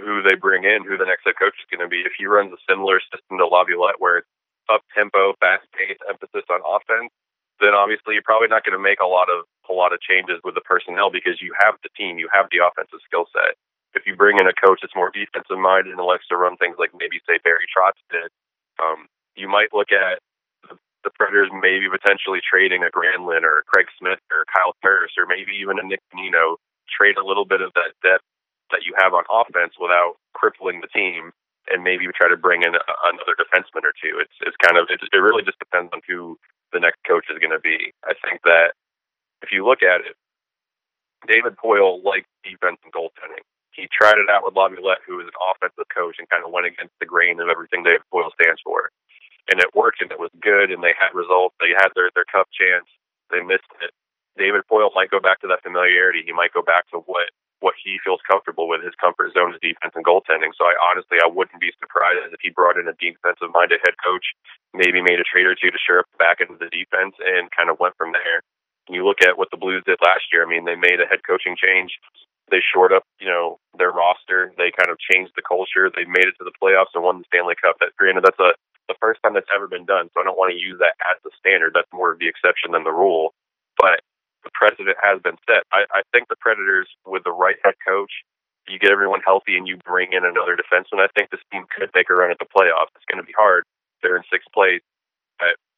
who 0.00 0.22
they 0.22 0.34
bring 0.34 0.64
in, 0.64 0.80
who 0.88 0.96
the 0.96 1.04
next 1.04 1.28
head 1.28 1.36
coach 1.38 1.60
is 1.60 1.68
going 1.68 1.84
to 1.84 1.92
be. 1.92 2.00
If 2.08 2.16
he 2.16 2.24
runs 2.24 2.48
a 2.48 2.60
similar 2.64 2.96
system 3.12 3.36
to 3.36 3.46
Laviolette, 3.46 4.00
where 4.00 4.24
it's 4.24 4.32
up 4.72 4.80
tempo, 4.96 5.34
fast 5.40 5.68
paced, 5.76 6.00
emphasis 6.08 6.48
on 6.48 6.64
offense, 6.64 7.12
then 7.60 7.76
obviously 7.76 8.14
you're 8.16 8.24
probably 8.24 8.48
not 8.48 8.64
going 8.64 8.78
to 8.78 8.80
make 8.80 9.04
a 9.04 9.06
lot 9.06 9.28
of 9.28 9.44
a 9.68 9.74
lot 9.76 9.92
of 9.92 10.00
changes 10.00 10.40
with 10.40 10.54
the 10.56 10.64
personnel 10.64 11.12
because 11.12 11.36
you 11.44 11.52
have 11.60 11.76
the 11.84 11.92
team, 12.00 12.16
you 12.16 12.32
have 12.32 12.48
the 12.48 12.64
offensive 12.64 13.04
skill 13.04 13.28
set. 13.28 13.60
If 13.94 14.06
you 14.06 14.16
bring 14.16 14.38
in 14.38 14.46
a 14.48 14.56
coach 14.56 14.80
that's 14.80 14.96
more 14.96 15.12
defensive 15.12 15.58
minded 15.58 15.92
and 15.92 16.00
likes 16.00 16.26
to 16.28 16.36
run 16.36 16.56
things 16.56 16.76
like 16.78 16.90
maybe 16.96 17.20
say 17.28 17.38
Barry 17.44 17.68
Trotz 17.68 18.00
did, 18.10 18.32
um, 18.80 19.06
you 19.36 19.48
might 19.48 19.72
look 19.72 19.92
at 19.92 20.20
the, 20.68 20.76
the 21.04 21.12
Predators 21.12 21.52
maybe 21.52 21.88
potentially 21.92 22.40
trading 22.40 22.82
a 22.84 22.90
Granlund 22.90 23.44
or 23.44 23.64
Craig 23.68 23.86
Smith 23.98 24.20
or 24.32 24.48
Kyle 24.48 24.72
Turris 24.82 25.12
or 25.20 25.26
maybe 25.28 25.52
even 25.60 25.78
a 25.78 25.84
Nick 25.84 26.00
Bonino, 26.12 26.56
trade 26.88 27.16
a 27.16 27.24
little 27.24 27.44
bit 27.44 27.60
of 27.60 27.72
that 27.74 27.92
depth 28.02 28.24
that 28.72 28.84
you 28.84 28.94
have 28.96 29.12
on 29.12 29.24
offense 29.28 29.76
without 29.80 30.16
crippling 30.32 30.80
the 30.80 30.88
team 30.88 31.32
and 31.68 31.84
maybe 31.84 32.08
try 32.16 32.28
to 32.28 32.36
bring 32.36 32.62
in 32.62 32.74
a, 32.74 32.82
another 33.12 33.36
defenseman 33.38 33.84
or 33.84 33.94
two. 34.02 34.18
It's 34.18 34.34
it's 34.40 34.56
kind 34.64 34.80
of 34.80 34.88
it, 34.90 35.00
it 35.12 35.18
really 35.20 35.44
just 35.44 35.58
depends 35.60 35.92
on 35.92 36.00
who 36.08 36.38
the 36.72 36.80
next 36.80 36.98
coach 37.06 37.26
is 37.30 37.38
going 37.38 37.52
to 37.54 37.60
be. 37.60 37.92
I 38.04 38.14
think 38.24 38.42
that 38.44 38.72
if 39.42 39.52
you 39.52 39.64
look 39.64 39.82
at 39.82 40.00
it, 40.00 40.16
David 41.28 41.54
Poile 41.56 42.02
likes 42.02 42.26
defense 42.42 42.78
and 42.82 42.92
goaltending. 42.92 43.44
He 43.72 43.88
tried 43.92 44.20
it 44.20 44.30
out 44.30 44.44
with 44.44 44.56
Laviolette, 44.56 45.04
who 45.06 45.20
is 45.20 45.28
an 45.28 45.38
offensive 45.40 45.88
coach, 45.92 46.16
and 46.20 46.28
kind 46.28 46.44
of 46.44 46.52
went 46.52 46.68
against 46.68 46.94
the 47.00 47.08
grain 47.08 47.40
of 47.40 47.48
everything 47.48 47.82
David 47.84 48.04
Poile 48.12 48.32
stands 48.36 48.60
for. 48.64 48.90
And 49.50 49.60
it 49.60 49.74
worked, 49.74 50.02
and 50.02 50.12
it 50.12 50.20
was 50.20 50.30
good, 50.40 50.70
and 50.70 50.82
they 50.84 50.94
had 50.96 51.14
results. 51.16 51.56
They 51.60 51.74
had 51.76 51.90
their 51.96 52.10
their 52.14 52.28
cup 52.28 52.48
chance. 52.52 52.86
They 53.30 53.42
missed 53.42 53.68
it. 53.82 53.92
David 54.38 54.62
Poile 54.70 54.92
might 54.94 55.10
go 55.10 55.20
back 55.20 55.40
to 55.42 55.48
that 55.48 55.62
familiarity. 55.64 56.22
He 56.24 56.32
might 56.32 56.54
go 56.54 56.62
back 56.62 56.88
to 56.92 57.00
what 57.06 57.30
what 57.60 57.74
he 57.82 57.98
feels 58.04 58.20
comfortable 58.28 58.68
with. 58.68 58.82
His 58.84 58.94
comfort 59.00 59.32
zone 59.34 59.54
is 59.54 59.60
defense 59.62 59.94
and 59.96 60.04
goaltending. 60.04 60.52
So 60.58 60.66
I 60.66 60.74
honestly 60.92 61.18
I 61.22 61.28
wouldn't 61.28 61.60
be 61.62 61.72
surprised 61.80 62.30
if 62.32 62.40
he 62.42 62.50
brought 62.50 62.78
in 62.78 62.88
a 62.88 62.96
defensive 63.00 63.50
minded 63.54 63.80
head 63.84 63.96
coach, 64.02 64.24
maybe 64.74 65.02
made 65.02 65.20
a 65.20 65.26
trade 65.26 65.46
or 65.48 65.56
two 65.56 65.70
to 65.72 65.80
shore 65.80 66.00
up 66.04 66.10
the 66.12 66.22
back 66.22 66.40
end 66.40 66.50
of 66.52 66.60
the 66.60 66.70
defense 66.72 67.16
and 67.22 67.50
kind 67.52 67.70
of 67.70 67.80
went 67.80 67.96
from 67.96 68.12
there. 68.12 68.42
You 68.90 69.06
look 69.06 69.22
at 69.22 69.38
what 69.38 69.50
the 69.50 69.56
Blues 69.60 69.82
did 69.86 69.98
last 70.02 70.28
year. 70.32 70.44
I 70.44 70.50
mean, 70.50 70.64
they 70.66 70.76
made 70.76 71.00
a 71.00 71.06
head 71.08 71.22
coaching 71.26 71.56
change. 71.56 71.92
They 72.50 72.60
shored 72.60 72.92
up, 72.92 73.04
you 73.20 73.28
know, 73.28 73.58
their 73.78 73.92
roster. 73.92 74.52
They 74.58 74.70
kind 74.72 74.90
of 74.90 74.98
changed 74.98 75.32
the 75.36 75.46
culture. 75.46 75.88
They 75.88 76.04
made 76.04 76.28
it 76.28 76.36
to 76.36 76.44
the 76.44 76.52
playoffs 76.60 76.92
and 76.94 77.04
won 77.04 77.18
the 77.18 77.28
Stanley 77.28 77.54
Cup. 77.56 77.76
That 77.80 77.96
granted, 77.96 78.24
that's 78.24 78.40
a 78.40 78.52
the 78.90 78.98
first 79.00 79.22
time 79.22 79.32
that's 79.32 79.48
ever 79.54 79.68
been 79.68 79.86
done. 79.86 80.10
So 80.12 80.20
I 80.20 80.24
don't 80.24 80.36
want 80.36 80.52
to 80.52 80.58
use 80.58 80.76
that 80.82 80.98
as 81.06 81.16
the 81.22 81.30
standard. 81.38 81.72
That's 81.72 81.88
more 81.94 82.12
of 82.12 82.18
the 82.18 82.28
exception 82.28 82.74
than 82.74 82.84
the 82.84 82.92
rule. 82.92 83.32
But 83.78 84.02
the 84.42 84.50
precedent 84.52 84.98
has 85.00 85.22
been 85.22 85.38
set. 85.46 85.62
I, 85.72 85.86
I 85.94 86.02
think 86.10 86.28
the 86.28 86.36
Predators, 86.36 86.90
with 87.06 87.22
the 87.24 87.32
right 87.32 87.56
head 87.64 87.78
coach, 87.86 88.10
you 88.68 88.78
get 88.78 88.90
everyone 88.90 89.22
healthy 89.24 89.56
and 89.56 89.66
you 89.66 89.78
bring 89.86 90.12
in 90.12 90.26
another 90.26 90.58
defenseman. 90.58 90.98
I 90.98 91.08
think 91.16 91.30
this 91.30 91.40
team 91.50 91.64
could 91.70 91.90
make 91.94 92.10
a 92.10 92.14
run 92.14 92.30
at 92.34 92.38
the 92.42 92.50
playoffs. 92.50 92.90
It's 92.98 93.06
going 93.06 93.22
to 93.22 93.26
be 93.26 93.34
hard. 93.38 93.64
They're 94.02 94.18
in 94.18 94.26
sixth 94.30 94.50
place. 94.52 94.82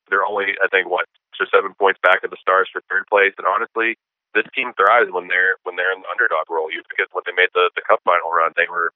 They're 0.08 0.24
only, 0.24 0.56
I 0.60 0.68
think, 0.68 0.88
what 0.88 1.06
six 1.36 1.48
or 1.48 1.48
seven 1.52 1.72
points 1.78 2.00
back 2.02 2.24
of 2.24 2.30
the 2.30 2.40
Stars 2.40 2.68
for 2.72 2.82
third 2.90 3.04
place. 3.08 3.32
And 3.38 3.46
honestly, 3.46 3.96
this 4.34 4.46
team 4.54 4.74
thrives 4.74 5.10
when 5.14 5.30
they're 5.30 5.56
when 5.62 5.78
they're 5.78 5.94
in 5.94 6.02
the 6.02 6.10
underdog 6.10 6.50
role. 6.50 6.68
You 6.68 6.82
because 6.90 7.08
when 7.14 7.22
they 7.24 7.34
made 7.34 7.54
the 7.54 7.70
the 7.78 7.86
Cup 7.86 8.02
final 8.04 8.30
run, 8.30 8.52
they 8.58 8.68
were 8.68 8.90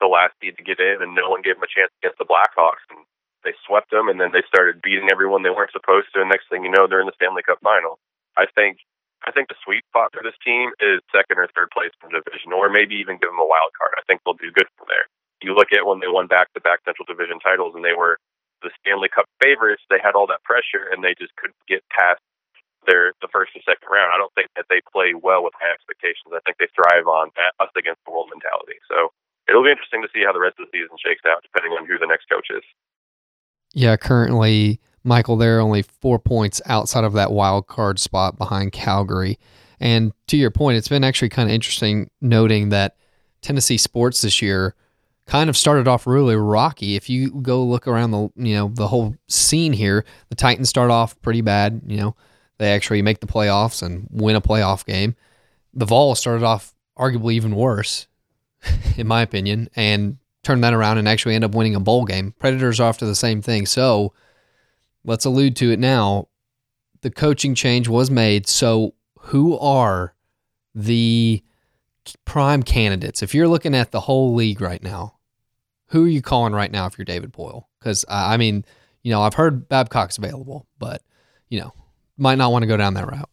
the 0.00 0.10
last 0.10 0.36
seed 0.40 0.56
to 0.60 0.64
get 0.66 0.78
in, 0.78 1.00
and 1.00 1.16
no 1.16 1.32
one 1.32 1.42
gave 1.42 1.56
them 1.56 1.66
a 1.66 1.72
chance 1.72 1.90
against 2.02 2.20
the 2.20 2.28
Blackhawks. 2.28 2.84
And 2.92 3.02
they 3.42 3.54
swept 3.66 3.90
them, 3.90 4.06
and 4.06 4.20
then 4.20 4.30
they 4.30 4.44
started 4.46 4.82
beating 4.82 5.10
everyone 5.10 5.42
they 5.42 5.54
weren't 5.54 5.74
supposed 5.74 6.12
to. 6.14 6.22
And 6.22 6.30
next 6.30 6.46
thing 6.52 6.62
you 6.62 6.70
know, 6.70 6.86
they're 6.86 7.02
in 7.02 7.10
the 7.10 7.18
Stanley 7.18 7.42
Cup 7.42 7.58
final. 7.64 7.98
I 8.36 8.46
think 8.54 8.78
I 9.24 9.30
think 9.30 9.48
the 9.48 9.58
sweet 9.62 9.86
spot 9.86 10.10
for 10.10 10.22
this 10.22 10.36
team 10.42 10.74
is 10.82 10.98
second 11.14 11.38
or 11.38 11.46
third 11.54 11.70
place 11.70 11.94
in 12.02 12.10
the 12.10 12.22
division, 12.26 12.52
or 12.52 12.68
maybe 12.68 12.98
even 12.98 13.18
give 13.22 13.30
them 13.30 13.42
a 13.42 13.46
wild 13.46 13.70
card. 13.78 13.94
I 13.94 14.02
think 14.06 14.22
they'll 14.22 14.38
do 14.38 14.50
good 14.50 14.66
from 14.76 14.90
there. 14.90 15.06
You 15.42 15.54
look 15.54 15.74
at 15.74 15.86
when 15.86 15.98
they 15.98 16.10
won 16.10 16.30
back-to-back 16.30 16.86
Central 16.86 17.06
Division 17.06 17.42
titles, 17.42 17.74
and 17.74 17.82
they 17.82 17.98
were 17.98 18.18
the 18.62 18.70
Stanley 18.78 19.10
Cup 19.10 19.26
favorites. 19.42 19.82
They 19.90 19.98
had 19.98 20.14
all 20.14 20.26
that 20.30 20.42
pressure, 20.46 20.86
and 20.90 21.02
they 21.02 21.14
just 21.18 21.34
couldn't 21.34 21.58
get 21.66 21.82
past 21.90 22.22
their 22.86 23.12
the 23.20 23.28
first 23.32 23.52
and 23.54 23.62
second 23.64 23.86
round. 23.90 24.10
I 24.14 24.18
don't 24.18 24.32
think 24.34 24.50
that 24.56 24.66
they 24.68 24.80
play 24.92 25.14
well 25.14 25.42
with 25.42 25.54
high 25.58 25.72
expectations. 25.72 26.34
I 26.34 26.40
think 26.44 26.58
they 26.58 26.68
thrive 26.74 27.06
on 27.06 27.30
us 27.60 27.72
against 27.76 28.04
the 28.04 28.12
world 28.12 28.30
mentality. 28.30 28.78
So 28.88 29.12
it'll 29.48 29.64
be 29.64 29.70
interesting 29.70 30.02
to 30.02 30.10
see 30.14 30.24
how 30.24 30.32
the 30.32 30.42
rest 30.42 30.58
of 30.58 30.66
the 30.66 30.74
season 30.74 30.96
shakes 30.98 31.22
out, 31.26 31.42
depending 31.42 31.72
on 31.72 31.86
who 31.86 31.98
the 31.98 32.06
next 32.06 32.28
coach 32.28 32.48
is. 32.50 32.64
Yeah, 33.74 33.96
currently 33.96 34.80
Michael, 35.04 35.36
they're 35.36 35.60
only 35.60 35.82
four 35.82 36.18
points 36.18 36.60
outside 36.66 37.04
of 37.04 37.12
that 37.14 37.32
wild 37.32 37.66
card 37.66 37.98
spot 37.98 38.38
behind 38.38 38.72
Calgary. 38.72 39.38
And 39.80 40.12
to 40.28 40.36
your 40.36 40.50
point, 40.50 40.76
it's 40.76 40.88
been 40.88 41.04
actually 41.04 41.30
kind 41.30 41.48
of 41.48 41.54
interesting 41.54 42.08
noting 42.20 42.68
that 42.68 42.96
Tennessee 43.40 43.78
sports 43.78 44.22
this 44.22 44.40
year 44.40 44.76
kind 45.26 45.50
of 45.50 45.56
started 45.56 45.88
off 45.88 46.06
really 46.06 46.36
rocky. 46.36 46.94
If 46.94 47.10
you 47.10 47.30
go 47.42 47.64
look 47.64 47.88
around 47.88 48.12
the 48.12 48.28
you 48.36 48.54
know 48.54 48.68
the 48.68 48.88
whole 48.88 49.16
scene 49.28 49.72
here, 49.72 50.04
the 50.28 50.36
Titans 50.36 50.68
start 50.68 50.90
off 50.90 51.20
pretty 51.22 51.40
bad. 51.40 51.82
You 51.86 51.96
know, 51.96 52.16
they 52.62 52.72
actually 52.72 53.02
make 53.02 53.18
the 53.18 53.26
playoffs 53.26 53.82
and 53.82 54.06
win 54.12 54.36
a 54.36 54.40
playoff 54.40 54.86
game. 54.86 55.16
The 55.74 55.84
Vols 55.84 56.20
started 56.20 56.44
off 56.44 56.74
arguably 56.96 57.32
even 57.32 57.56
worse, 57.56 58.06
in 58.96 59.08
my 59.08 59.22
opinion, 59.22 59.68
and 59.74 60.18
turned 60.44 60.62
that 60.62 60.72
around 60.72 60.98
and 60.98 61.08
actually 61.08 61.34
end 61.34 61.44
up 61.44 61.56
winning 61.56 61.74
a 61.74 61.80
bowl 61.80 62.04
game. 62.04 62.34
Predators 62.38 62.78
are 62.78 62.88
off 62.88 62.98
to 62.98 63.04
the 63.04 63.16
same 63.16 63.42
thing. 63.42 63.66
So 63.66 64.12
let's 65.04 65.24
allude 65.24 65.56
to 65.56 65.72
it 65.72 65.80
now. 65.80 66.28
The 67.00 67.10
coaching 67.10 67.56
change 67.56 67.88
was 67.88 68.12
made. 68.12 68.46
So, 68.46 68.94
who 69.18 69.58
are 69.58 70.14
the 70.72 71.42
prime 72.24 72.62
candidates? 72.62 73.24
If 73.24 73.34
you're 73.34 73.48
looking 73.48 73.74
at 73.74 73.90
the 73.90 74.00
whole 74.00 74.34
league 74.34 74.60
right 74.60 74.82
now, 74.82 75.16
who 75.86 76.04
are 76.04 76.08
you 76.08 76.22
calling 76.22 76.52
right 76.52 76.70
now 76.70 76.86
if 76.86 76.96
you're 76.96 77.04
David 77.04 77.32
Poile? 77.32 77.64
Because, 77.80 78.04
uh, 78.04 78.26
I 78.28 78.36
mean, 78.36 78.64
you 79.02 79.10
know, 79.10 79.22
I've 79.22 79.34
heard 79.34 79.68
Babcock's 79.68 80.16
available, 80.16 80.68
but, 80.78 81.02
you 81.48 81.60
know, 81.60 81.72
might 82.16 82.36
not 82.38 82.52
want 82.52 82.62
to 82.62 82.66
go 82.66 82.76
down 82.76 82.94
that 82.94 83.06
route. 83.06 83.28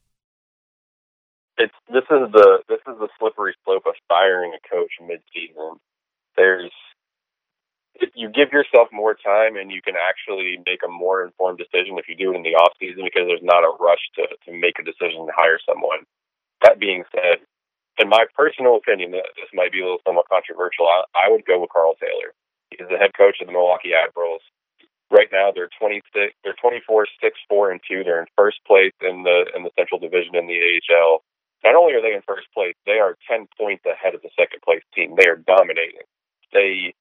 It's 1.58 1.76
this 1.92 2.08
is 2.08 2.32
the 2.32 2.64
this 2.70 2.80
is 2.88 2.96
the 3.00 3.10
slippery 3.20 3.56
slope 3.66 3.84
of 3.86 3.96
firing 4.08 4.54
a 4.56 4.62
coach 4.70 4.92
mid-season. 5.06 5.80
There's 6.38 6.72
you 8.16 8.30
give 8.32 8.52
yourself 8.56 8.88
more 8.92 9.14
time 9.14 9.58
and 9.58 9.72
you 9.72 9.82
can 9.82 9.96
actually 10.00 10.56
make 10.66 10.80
a 10.86 10.92
more 10.92 11.24
informed 11.24 11.60
decision 11.60 12.00
if 12.00 12.08
you 12.08 12.16
do 12.16 12.32
it 12.32 12.38
in 12.38 12.44
the 12.44 12.56
off 12.56 12.72
season 12.80 13.04
because 13.04 13.28
there's 13.28 13.44
not 13.44 13.68
a 13.68 13.76
rush 13.76 14.00
to, 14.16 14.24
to 14.48 14.56
make 14.56 14.80
a 14.80 14.88
decision 14.88 15.28
to 15.28 15.36
hire 15.36 15.60
someone. 15.68 16.08
That 16.64 16.80
being 16.80 17.04
said, 17.12 17.44
in 18.00 18.08
my 18.08 18.24
personal 18.36 18.80
opinion, 18.80 19.12
this 19.12 19.52
might 19.54 19.72
be 19.72 19.82
a 19.82 19.84
little 19.84 20.04
somewhat 20.08 20.32
controversial. 20.32 20.88
I, 20.88 21.28
I 21.28 21.32
would 21.32 21.44
go 21.46 21.60
with 21.60 21.76
Karl 21.76 21.96
Taylor. 22.00 22.32
He's 22.72 22.88
the 22.88 22.98
head 22.98 23.12
coach 23.18 23.42
of 23.42 23.48
the 23.48 23.54
Milwaukee 23.54 23.92
Admirals. 23.92 24.42
Right 25.12 25.28
now, 25.32 25.52
they're 25.54 25.70
26, 25.80 26.34
they're 26.44 26.54
24, 26.62 27.08
6, 27.22 27.40
4, 27.50 27.72
and 27.72 27.82
2. 27.90 28.04
They're 28.04 28.22
in 28.22 28.28
first 28.38 28.60
place 28.68 28.94
in 29.02 29.24
the 29.24 29.50
in 29.56 29.64
the 29.64 29.72
Central 29.78 30.00
Division 30.00 30.36
in 30.36 30.46
the 30.46 30.60
AHL. 30.62 31.24
Not 31.64 31.76
only 31.76 31.94
are 31.94 32.02
they 32.02 32.14
in 32.14 32.22
first 32.28 32.48
place, 32.54 32.76
they 32.86 33.00
are 33.02 33.18
10 33.30 33.48
points 33.58 33.84
ahead 33.86 34.16
of 34.16 34.22
the 34.22 34.30
second 34.38 34.62
place 34.62 34.84
team. 34.94 35.16
They 35.18 35.28
are 35.28 35.36
dominating. 35.36 36.06
They 36.54 36.94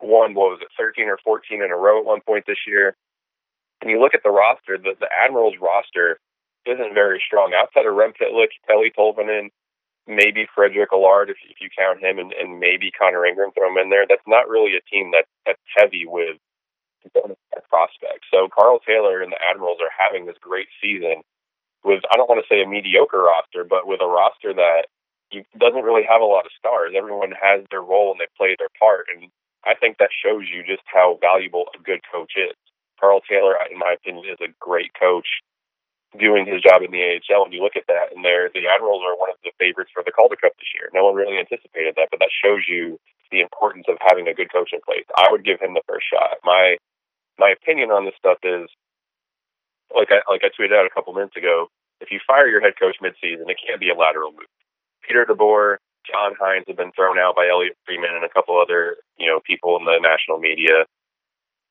won 0.00 0.34
what 0.34 0.56
was 0.56 0.60
it, 0.62 0.68
13 0.78 1.06
or 1.06 1.18
14 1.22 1.62
in 1.62 1.70
a 1.70 1.76
row 1.76 2.00
at 2.00 2.06
one 2.06 2.20
point 2.26 2.44
this 2.46 2.64
year. 2.66 2.96
And 3.80 3.90
you 3.90 4.00
look 4.00 4.14
at 4.14 4.22
the 4.24 4.30
roster, 4.30 4.76
the, 4.76 4.94
the 4.98 5.08
Admirals 5.12 5.54
roster 5.60 6.18
isn't 6.66 6.94
very 6.94 7.22
strong. 7.24 7.52
Outside 7.54 7.86
of 7.86 7.94
Rem 7.94 8.12
Pitlick, 8.12 8.52
Eeli 8.68 8.90
Tolvanen, 8.96 9.48
maybe 10.06 10.46
Frederic 10.54 10.92
Allard, 10.92 11.30
if, 11.30 11.36
if 11.48 11.56
you 11.60 11.68
count 11.76 12.02
him, 12.02 12.18
and, 12.18 12.32
and 12.32 12.58
maybe 12.58 12.90
Connor 12.90 13.24
Ingram, 13.24 13.52
throw 13.52 13.70
him 13.70 13.78
in 13.78 13.90
there. 13.90 14.04
That's 14.08 14.26
not 14.26 14.48
really 14.48 14.72
a 14.76 14.84
team 14.90 15.12
that, 15.12 15.24
that's 15.46 15.60
heavy 15.76 16.04
with 16.06 16.36
prospects. 17.70 18.26
So 18.30 18.48
Karl 18.50 18.80
Taylor 18.82 19.22
and 19.22 19.32
the 19.32 19.40
Admirals 19.40 19.78
are 19.80 19.94
having 19.94 20.26
this 20.26 20.36
great 20.40 20.68
season 20.82 21.22
with, 21.84 22.02
I 22.12 22.16
don't 22.16 22.28
want 22.28 22.42
to 22.42 22.50
say 22.50 22.60
a 22.60 22.68
mediocre 22.68 23.22
roster, 23.22 23.64
but 23.64 23.86
with 23.86 24.02
a 24.02 24.10
roster 24.10 24.52
that 24.52 24.90
doesn't 25.56 25.86
really 25.86 26.04
have 26.04 26.20
a 26.20 26.28
lot 26.28 26.44
of 26.44 26.52
stars. 26.58 26.92
Everyone 26.92 27.32
has 27.32 27.64
their 27.70 27.80
role 27.80 28.12
and 28.12 28.20
they 28.20 28.28
play 28.36 28.58
their 28.58 28.72
part. 28.76 29.06
And 29.08 29.30
I 29.64 29.78
think 29.78 29.96
that 29.98 30.10
shows 30.10 30.50
you 30.50 30.66
just 30.66 30.82
how 30.84 31.16
valuable 31.22 31.70
a 31.72 31.80
good 31.80 32.00
coach 32.10 32.34
is. 32.36 32.56
Karl 32.98 33.22
Taylor, 33.24 33.56
in 33.70 33.78
my 33.78 33.96
opinion, 33.96 34.26
is 34.28 34.42
a 34.44 34.52
great 34.60 34.92
coach 34.98 35.40
doing 36.18 36.44
his 36.44 36.60
job 36.60 36.82
in 36.82 36.90
the 36.90 37.00
AHL. 37.00 37.46
And 37.46 37.54
you 37.54 37.62
look 37.62 37.78
at 37.78 37.86
that, 37.88 38.12
and 38.12 38.24
they're, 38.26 38.50
the 38.52 38.66
Admirals 38.66 39.06
are 39.06 39.16
one 39.16 39.30
of 39.30 39.38
the 39.40 39.54
favorites 39.56 39.94
for 39.94 40.02
the 40.04 40.12
Calder 40.12 40.36
Cup 40.36 40.52
this 40.58 40.74
year. 40.74 40.90
No 40.92 41.06
one 41.06 41.14
really 41.14 41.38
anticipated 41.38 41.94
that, 41.96 42.10
but 42.10 42.18
that 42.20 42.34
shows 42.34 42.66
you 42.68 42.98
the 43.30 43.40
importance 43.40 43.86
of 43.88 43.96
having 44.02 44.26
a 44.26 44.34
good 44.34 44.52
coach 44.52 44.74
in 44.74 44.82
place. 44.82 45.06
I 45.16 45.30
would 45.30 45.46
give 45.46 45.62
him 45.62 45.72
the 45.72 45.86
first 45.86 46.04
shot. 46.10 46.42
My 46.42 46.76
my 47.40 47.50
opinion 47.56 47.90
on 47.90 48.04
this 48.04 48.14
stuff 48.20 48.38
is, 48.44 48.68
like 49.96 50.12
I 50.12 50.20
like 50.30 50.44
I 50.44 50.52
tweeted 50.52 50.76
out 50.76 50.86
a 50.86 50.94
couple 50.94 51.16
minutes 51.16 51.36
ago. 51.36 51.66
If 52.00 52.12
you 52.12 52.20
fire 52.26 52.46
your 52.46 52.60
head 52.60 52.78
coach 52.78 52.96
midseason, 53.02 53.48
it 53.48 53.58
can't 53.58 53.80
be 53.80 53.90
a 53.90 53.96
lateral 53.96 54.30
move. 54.30 54.48
Peter 55.02 55.24
DeBoer 55.24 55.76
John 56.06 56.32
Hynes 56.40 56.68
have 56.68 56.76
been 56.76 56.92
thrown 56.92 57.18
out 57.18 57.36
by 57.36 57.48
Elliotte 57.48 57.76
Friedman 57.84 58.14
and 58.14 58.24
a 58.24 58.28
couple 58.28 58.60
other, 58.60 58.96
you 59.18 59.26
know, 59.26 59.40
people 59.44 59.76
in 59.76 59.84
the 59.84 59.98
national 60.00 60.38
media. 60.38 60.84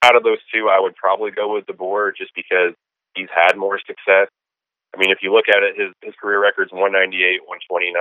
Out 0.04 0.16
of 0.16 0.24
those 0.24 0.40
two, 0.54 0.70
I 0.70 0.80
would 0.80 0.96
probably 0.96 1.32
go 1.32 1.54
with 1.54 1.66
DeBoer 1.66 2.16
just 2.16 2.32
because 2.36 2.74
he's 3.16 3.30
had 3.34 3.58
more 3.58 3.80
success. 3.80 4.30
I 4.94 4.98
mean, 4.98 5.12
if 5.12 5.20
you 5.22 5.34
look 5.34 5.50
at 5.50 5.64
it, 5.64 5.78
his 5.78 5.94
his 6.02 6.14
career 6.20 6.42
record's 6.42 6.72
198, 6.72 7.46
129, 7.46 7.94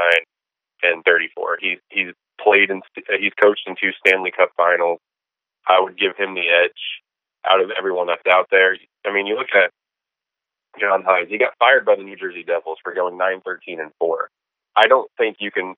and 0.83 1.05
34. 1.05 1.59
He's 1.61 1.79
he's 1.89 2.13
played 2.41 2.71
and 2.71 2.83
he's 3.21 3.35
coached 3.41 3.67
in 3.67 3.75
two 3.77 3.91
Stanley 3.99 4.31
Cup 4.31 4.51
Finals. 4.57 5.01
I 5.67 5.81
would 5.81 5.99
give 5.99 6.17
him 6.17 6.35
the 6.35 6.49
edge 6.49 6.81
out 7.49 7.61
of 7.61 7.71
everyone 7.77 8.07
that's 8.07 8.27
out 8.29 8.49
there. 8.51 8.77
I 9.07 9.13
mean, 9.13 9.27
you 9.27 9.37
look 9.37 9.55
at 9.55 9.71
John 10.81 11.03
Hynes. 11.03 11.29
He 11.29 11.39
got 11.39 11.57
fired 11.59 11.85
by 11.85 11.97
the 11.97 12.03
New 12.03 12.17
Jersey 12.17 12.45
Devils 12.45 12.79
for 12.83 12.95
going 12.95 13.17
nine 13.17 13.41
thirteen 13.45 13.81
and 13.81 13.91
four. 13.99 14.31
I 14.77 14.87
don't 14.87 15.11
think 15.19 15.39
you 15.41 15.51
can. 15.51 15.75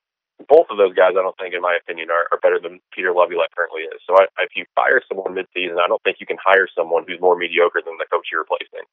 Both 0.48 0.68
of 0.70 0.78
those 0.78 0.94
guys, 0.94 1.12
I 1.18 1.22
don't 1.22 1.36
think, 1.36 1.52
in 1.54 1.60
my 1.60 1.76
opinion, 1.76 2.08
are, 2.08 2.24
are 2.32 2.40
better 2.40 2.58
than 2.58 2.80
Peter 2.96 3.12
Laviolette 3.12 3.52
currently 3.54 3.82
is. 3.82 4.00
So 4.08 4.16
I, 4.16 4.24
if 4.40 4.56
you 4.56 4.64
fire 4.74 5.02
someone 5.06 5.34
mid-season, 5.34 5.76
I 5.76 5.86
don't 5.86 6.02
think 6.02 6.16
you 6.18 6.24
can 6.24 6.38
hire 6.42 6.66
someone 6.74 7.04
who's 7.06 7.20
more 7.20 7.36
mediocre 7.36 7.82
than 7.84 7.98
the 7.98 8.08
coach 8.10 8.28
you're 8.32 8.40
replacing. 8.40 8.88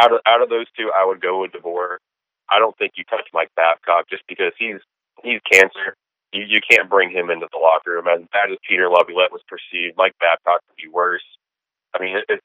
Out 0.00 0.12
of 0.12 0.20
out 0.26 0.40
of 0.42 0.48
those 0.48 0.64
two, 0.76 0.90
I 0.96 1.04
would 1.04 1.20
go 1.20 1.42
with 1.42 1.52
DeBoer. 1.52 2.00
I 2.48 2.58
don't 2.58 2.76
think 2.78 2.92
you 2.96 3.04
touch 3.04 3.28
Mike 3.34 3.52
Babcock 3.54 4.08
just 4.08 4.24
because 4.28 4.52
he's 4.58 4.80
he's 5.22 5.40
cancer. 5.50 5.94
You 6.32 6.44
you 6.48 6.60
can't 6.64 6.88
bring 6.88 7.10
him 7.10 7.28
into 7.28 7.46
the 7.52 7.58
locker 7.58 7.92
room. 7.92 8.08
As 8.08 8.24
bad 8.32 8.50
as 8.50 8.58
Peter 8.66 8.88
Laviolette 8.88 9.32
was 9.32 9.42
perceived, 9.46 9.96
Mike 9.98 10.16
Babcock 10.20 10.62
would 10.68 10.76
be 10.80 10.88
worse. 10.88 11.24
I 11.94 12.02
mean, 12.02 12.16
if 12.28 12.40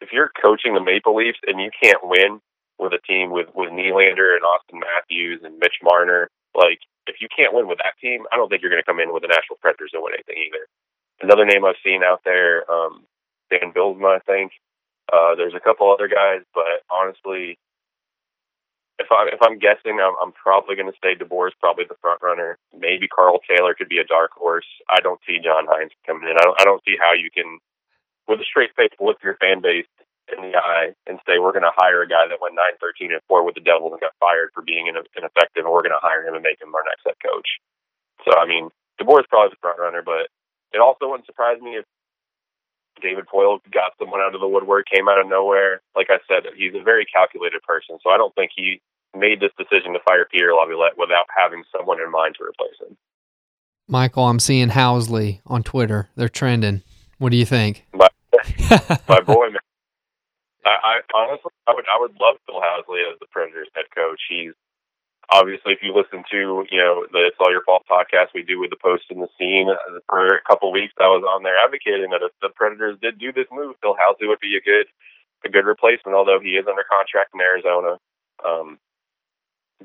if 0.00 0.10
you're 0.12 0.30
coaching 0.42 0.74
the 0.74 0.80
Maple 0.82 1.16
Leafs 1.16 1.38
and 1.46 1.60
you 1.60 1.70
can't 1.82 2.00
win 2.02 2.40
with 2.78 2.92
a 2.92 3.00
team 3.06 3.30
with 3.30 3.48
with 3.54 3.70
Nylander 3.70 4.36
and 4.36 4.44
Auston 4.44 4.80
Matthews 4.80 5.40
and 5.44 5.58
Mitch 5.58 5.78
Marner, 5.82 6.28
like 6.54 6.78
if 7.06 7.16
you 7.20 7.28
can't 7.34 7.54
win 7.54 7.68
with 7.68 7.78
that 7.78 7.98
team, 8.00 8.24
I 8.32 8.36
don't 8.36 8.48
think 8.48 8.62
you're 8.62 8.70
going 8.70 8.82
to 8.82 8.86
come 8.86 9.00
in 9.00 9.12
with 9.12 9.22
the 9.22 9.28
Nashville 9.28 9.58
Predators 9.60 9.90
and 9.94 10.02
win 10.02 10.14
anything 10.14 10.42
either. 10.46 10.66
Another 11.22 11.46
name 11.46 11.64
I've 11.64 11.80
seen 11.84 12.02
out 12.02 12.20
there, 12.24 12.70
um, 12.70 13.04
Dan 13.50 13.72
Bylsma, 13.72 14.16
I 14.16 14.18
think. 14.20 14.52
Uh, 15.12 15.34
there's 15.36 15.54
a 15.54 15.60
couple 15.60 15.90
other 15.90 16.08
guys, 16.08 16.42
but 16.52 16.82
honestly, 16.90 17.58
if 18.98 19.06
I'm 19.12 19.28
if 19.28 19.40
I'm 19.42 19.58
guessing, 19.58 20.00
I'm, 20.00 20.14
I'm 20.22 20.32
probably 20.32 20.74
going 20.76 20.90
to 20.90 20.98
say 21.02 21.14
DeBoer 21.14 21.48
is 21.48 21.54
probably 21.60 21.84
the 21.88 22.00
front 22.00 22.22
runner. 22.22 22.58
Maybe 22.76 23.08
Karl 23.08 23.40
Taylor 23.48 23.74
could 23.74 23.88
be 23.88 23.98
a 23.98 24.04
dark 24.04 24.32
horse. 24.32 24.66
I 24.90 25.00
don't 25.00 25.20
see 25.26 25.38
John 25.42 25.66
Hynes 25.66 25.92
coming 26.06 26.28
in. 26.28 26.36
I 26.36 26.42
don't 26.44 26.60
I 26.60 26.64
don't 26.64 26.82
see 26.84 26.96
how 27.00 27.12
you 27.12 27.30
can, 27.30 27.58
with 28.28 28.40
a 28.40 28.44
straight 28.44 28.74
face, 28.74 28.90
look 29.00 29.18
your 29.22 29.36
fan 29.36 29.62
base 29.62 29.86
in 30.26 30.42
the 30.42 30.58
eye 30.58 30.90
and 31.06 31.22
say 31.22 31.38
we're 31.38 31.54
going 31.54 31.66
to 31.66 31.78
hire 31.78 32.02
a 32.02 32.10
guy 32.10 32.26
that 32.26 32.42
went 32.42 32.58
nine 32.58 32.74
thirteen 32.82 33.14
and 33.14 33.22
four 33.30 33.46
with 33.46 33.54
the 33.54 33.62
Devils 33.62 33.94
and 33.94 34.00
got 34.02 34.18
fired 34.18 34.50
for 34.54 34.62
being 34.62 34.90
ineffective, 34.90 35.62
and 35.62 35.70
we're 35.70 35.86
going 35.86 35.94
to 35.94 36.02
hire 36.02 36.26
him 36.26 36.34
and 36.34 36.42
make 36.42 36.60
him 36.60 36.74
our 36.74 36.82
next 36.82 37.06
head 37.06 37.18
coach. 37.22 37.46
So 38.26 38.34
I 38.34 38.46
mean, 38.46 38.70
DeBoer 38.98 39.22
is 39.22 39.30
probably 39.30 39.54
the 39.54 39.62
front 39.62 39.78
runner, 39.78 40.02
but 40.02 40.26
it 40.74 40.82
also 40.82 41.08
wouldn't 41.08 41.26
surprise 41.26 41.60
me 41.62 41.78
if 41.78 41.84
David 43.00 43.26
Poile 43.30 43.60
got 43.70 43.92
someone 43.98 44.20
out 44.20 44.34
of 44.34 44.40
the 44.40 44.48
woodwork, 44.48 44.86
came 44.92 45.08
out 45.08 45.20
of 45.20 45.28
nowhere. 45.28 45.80
Like 45.94 46.08
I 46.10 46.18
said, 46.26 46.42
he's 46.56 46.74
a 46.74 46.82
very 46.82 47.04
calculated 47.04 47.62
person, 47.62 47.98
so 48.02 48.10
I 48.10 48.16
don't 48.16 48.34
think 48.34 48.50
he 48.56 48.80
made 49.14 49.40
this 49.40 49.52
decision 49.56 49.92
to 49.92 50.00
fire 50.00 50.26
Peter 50.30 50.52
Laviolette 50.52 50.98
without 50.98 51.26
having 51.30 51.62
someone 51.70 52.00
in 52.00 52.10
mind 52.10 52.34
to 52.38 52.44
replace 52.44 52.74
him. 52.80 52.96
Michael, 53.88 54.24
I'm 54.24 54.40
seeing 54.40 54.70
Housley 54.70 55.40
on 55.46 55.62
Twitter. 55.62 56.08
They're 56.16 56.28
trending. 56.28 56.82
What 57.18 57.30
do 57.30 57.36
you 57.36 57.46
think? 57.46 57.86
My, 57.94 58.08
my 59.08 59.20
boy, 59.20 59.50
man. 59.50 59.64
I, 60.66 60.74
I 60.74 60.94
honestly, 61.14 61.52
I 61.66 61.74
would, 61.74 61.84
I 61.86 61.96
would 62.00 62.16
love 62.20 62.36
Phil 62.46 62.58
Housley 62.60 63.06
as 63.06 63.18
the 63.20 63.30
Predators 63.30 63.68
head 63.74 63.86
coach. 63.94 64.20
He's 64.28 64.52
obviously, 65.30 65.72
if 65.72 65.82
you 65.82 65.94
listen 65.94 66.24
to, 66.30 66.66
you 66.70 66.78
know, 66.78 67.06
the 67.12 67.26
It's 67.30 67.38
All 67.38 67.50
Your 67.50 67.62
Fault 67.64 67.86
podcast 67.90 68.34
we 68.34 68.42
do 68.42 68.58
with 68.60 68.70
the 68.70 68.82
post 68.82 69.04
in 69.10 69.20
the 69.20 69.30
scene 69.38 69.70
uh, 69.70 70.00
for 70.08 70.26
a 70.26 70.42
couple 70.46 70.72
weeks, 70.72 70.94
I 70.98 71.06
was 71.06 71.22
on 71.22 71.42
there 71.42 71.58
advocating 71.58 72.10
that 72.10 72.22
if 72.22 72.32
the 72.42 72.50
Predators 72.54 72.98
did 73.00 73.18
do 73.18 73.32
this 73.32 73.46
move, 73.52 73.76
Phil 73.80 73.94
Housley 73.94 74.28
would 74.28 74.40
be 74.40 74.58
a 74.58 74.66
good, 74.66 74.86
a 75.44 75.48
good 75.48 75.66
replacement. 75.66 76.16
Although 76.16 76.40
he 76.42 76.58
is 76.58 76.66
under 76.66 76.84
contract 76.86 77.30
in 77.34 77.40
Arizona, 77.40 77.98
um, 78.44 78.78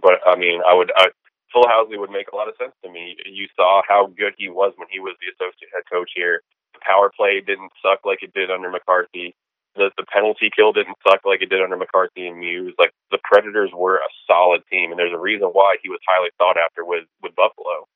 but 0.02 0.22
I 0.26 0.36
mean, 0.38 0.62
I 0.66 0.74
would, 0.74 0.92
I, 0.96 1.10
Phil 1.54 1.68
Housley 1.68 2.00
would 2.00 2.12
make 2.12 2.30
a 2.32 2.36
lot 2.36 2.48
of 2.48 2.56
sense 2.58 2.74
to 2.84 2.90
me. 2.90 3.18
You 3.26 3.48
saw 3.56 3.82
how 3.88 4.08
good 4.18 4.34
he 4.38 4.50
was 4.50 4.74
when 4.78 4.88
he 4.90 5.00
was 5.00 5.16
the 5.20 5.30
associate 5.34 5.72
head 5.74 5.84
coach 5.92 6.12
here. 6.16 6.42
Power 6.82 7.12
play 7.16 7.42
didn't 7.42 7.72
suck 7.82 8.00
like 8.06 8.24
it 8.24 8.34
did 8.34 8.52
under 8.52 8.70
McCarthy 8.70 9.36
the 9.76 9.92
the 9.98 10.06
penalty 10.12 10.50
kill 10.54 10.74
didn't 10.74 10.98
suck 11.08 11.22
like 11.26 11.42
it 11.42 11.50
did 11.50 11.62
under 11.62 11.78
McCarthy 11.78 12.28
and 12.28 12.40
Muse. 12.40 12.76
Like 12.78 12.92
the 13.12 13.20
Predators 13.24 13.72
were 13.74 13.98
a 13.98 14.10
solid 14.28 14.64
team, 14.70 14.92
and 14.92 15.00
there's 15.00 15.14
a 15.16 15.20
reason 15.20 15.48
why 15.54 15.78
he 15.82 15.90
was 15.90 16.00
highly 16.08 16.30
sought 16.38 16.58
after 16.58 16.84
with 16.84 17.06
with 17.22 17.36
Buffalo. 17.36 17.88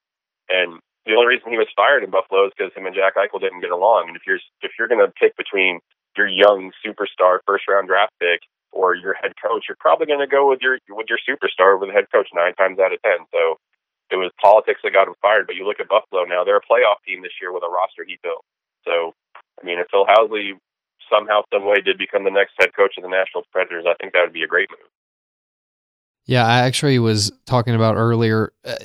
And 0.49 0.79
the 1.05 1.15
only 1.15 1.27
reason 1.27 1.51
he 1.51 1.57
was 1.57 1.71
fired 1.75 2.03
in 2.03 2.09
Buffalo 2.11 2.47
is 2.47 2.53
because 2.57 2.73
him 2.73 2.85
and 2.85 2.95
Jack 2.95 3.15
Eichel 3.15 3.41
didn't 3.41 3.61
get 3.61 3.71
along. 3.71 4.07
And 4.07 4.15
if 4.15 4.23
you're 4.25 4.39
if 4.61 4.71
you're 4.79 4.87
going 4.87 5.03
to 5.03 5.11
pick 5.19 5.35
between 5.37 5.79
your 6.17 6.27
young 6.27 6.71
superstar 6.85 7.39
first 7.45 7.67
round 7.67 7.87
draft 7.87 8.13
pick 8.19 8.39
or 8.71 8.95
your 8.95 9.13
head 9.13 9.33
coach, 9.41 9.65
you're 9.67 9.79
probably 9.79 10.07
going 10.07 10.23
to 10.23 10.31
go 10.31 10.47
with 10.49 10.61
your 10.61 10.79
with 10.89 11.07
your 11.09 11.19
superstar 11.27 11.79
with 11.79 11.89
the 11.89 11.93
head 11.93 12.07
coach 12.11 12.29
nine 12.33 12.55
times 12.55 12.79
out 12.79 12.93
of 12.93 13.01
ten. 13.03 13.27
So 13.31 13.59
it 14.11 14.15
was 14.15 14.31
politics 14.41 14.79
that 14.83 14.93
got 14.93 15.07
him 15.07 15.15
fired. 15.21 15.47
But 15.47 15.55
you 15.57 15.67
look 15.67 15.79
at 15.81 15.89
Buffalo 15.91 16.23
now; 16.23 16.43
they're 16.45 16.63
a 16.63 16.69
playoff 16.71 17.03
team 17.05 17.21
this 17.21 17.35
year 17.41 17.51
with 17.51 17.63
a 17.67 17.69
roster 17.69 18.05
he 18.07 18.17
built. 18.23 18.45
So 18.85 19.13
I 19.61 19.65
mean, 19.65 19.79
if 19.79 19.87
Phil 19.91 20.05
Housley 20.05 20.51
somehow, 21.11 21.41
some 21.53 21.65
way, 21.65 21.81
did 21.81 21.97
become 21.97 22.23
the 22.23 22.31
next 22.31 22.53
head 22.59 22.69
coach 22.75 22.93
of 22.97 23.03
the 23.03 23.09
Nashville 23.09 23.43
Predators, 23.51 23.85
I 23.87 23.93
think 24.01 24.13
that 24.13 24.21
would 24.23 24.33
be 24.33 24.43
a 24.43 24.47
great 24.47 24.69
move. 24.71 24.89
Yeah, 26.25 26.45
I 26.45 26.61
actually 26.61 26.97
was 26.97 27.31
talking 27.45 27.75
about 27.75 27.95
earlier. 27.95 28.51
Uh, 28.63 28.75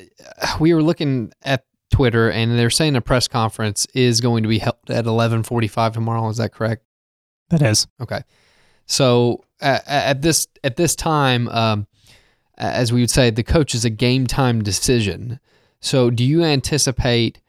we 0.59 0.73
were 0.73 0.83
looking 0.83 1.31
at 1.41 1.65
Twitter, 1.91 2.29
and 2.29 2.57
they're 2.57 2.69
saying 2.69 2.95
a 2.95 3.01
press 3.01 3.27
conference 3.27 3.87
is 3.93 4.21
going 4.21 4.43
to 4.43 4.49
be 4.49 4.59
held 4.59 4.77
at 4.89 5.05
eleven 5.05 5.43
forty-five 5.43 5.93
tomorrow. 5.93 6.29
Is 6.29 6.37
that 6.37 6.53
correct? 6.53 6.83
That 7.49 7.61
is 7.61 7.87
okay. 7.99 8.21
So 8.85 9.43
uh, 9.61 9.79
at 9.87 10.21
this 10.21 10.47
at 10.63 10.75
this 10.75 10.95
time, 10.95 11.49
um, 11.49 11.87
as 12.57 12.93
we 12.93 13.01
would 13.01 13.09
say, 13.09 13.29
the 13.29 13.43
coach 13.43 13.73
is 13.73 13.85
a 13.85 13.89
game 13.89 14.27
time 14.27 14.63
decision. 14.63 15.39
So, 15.79 16.11
do 16.11 16.23
you 16.23 16.43
anticipate 16.43 17.41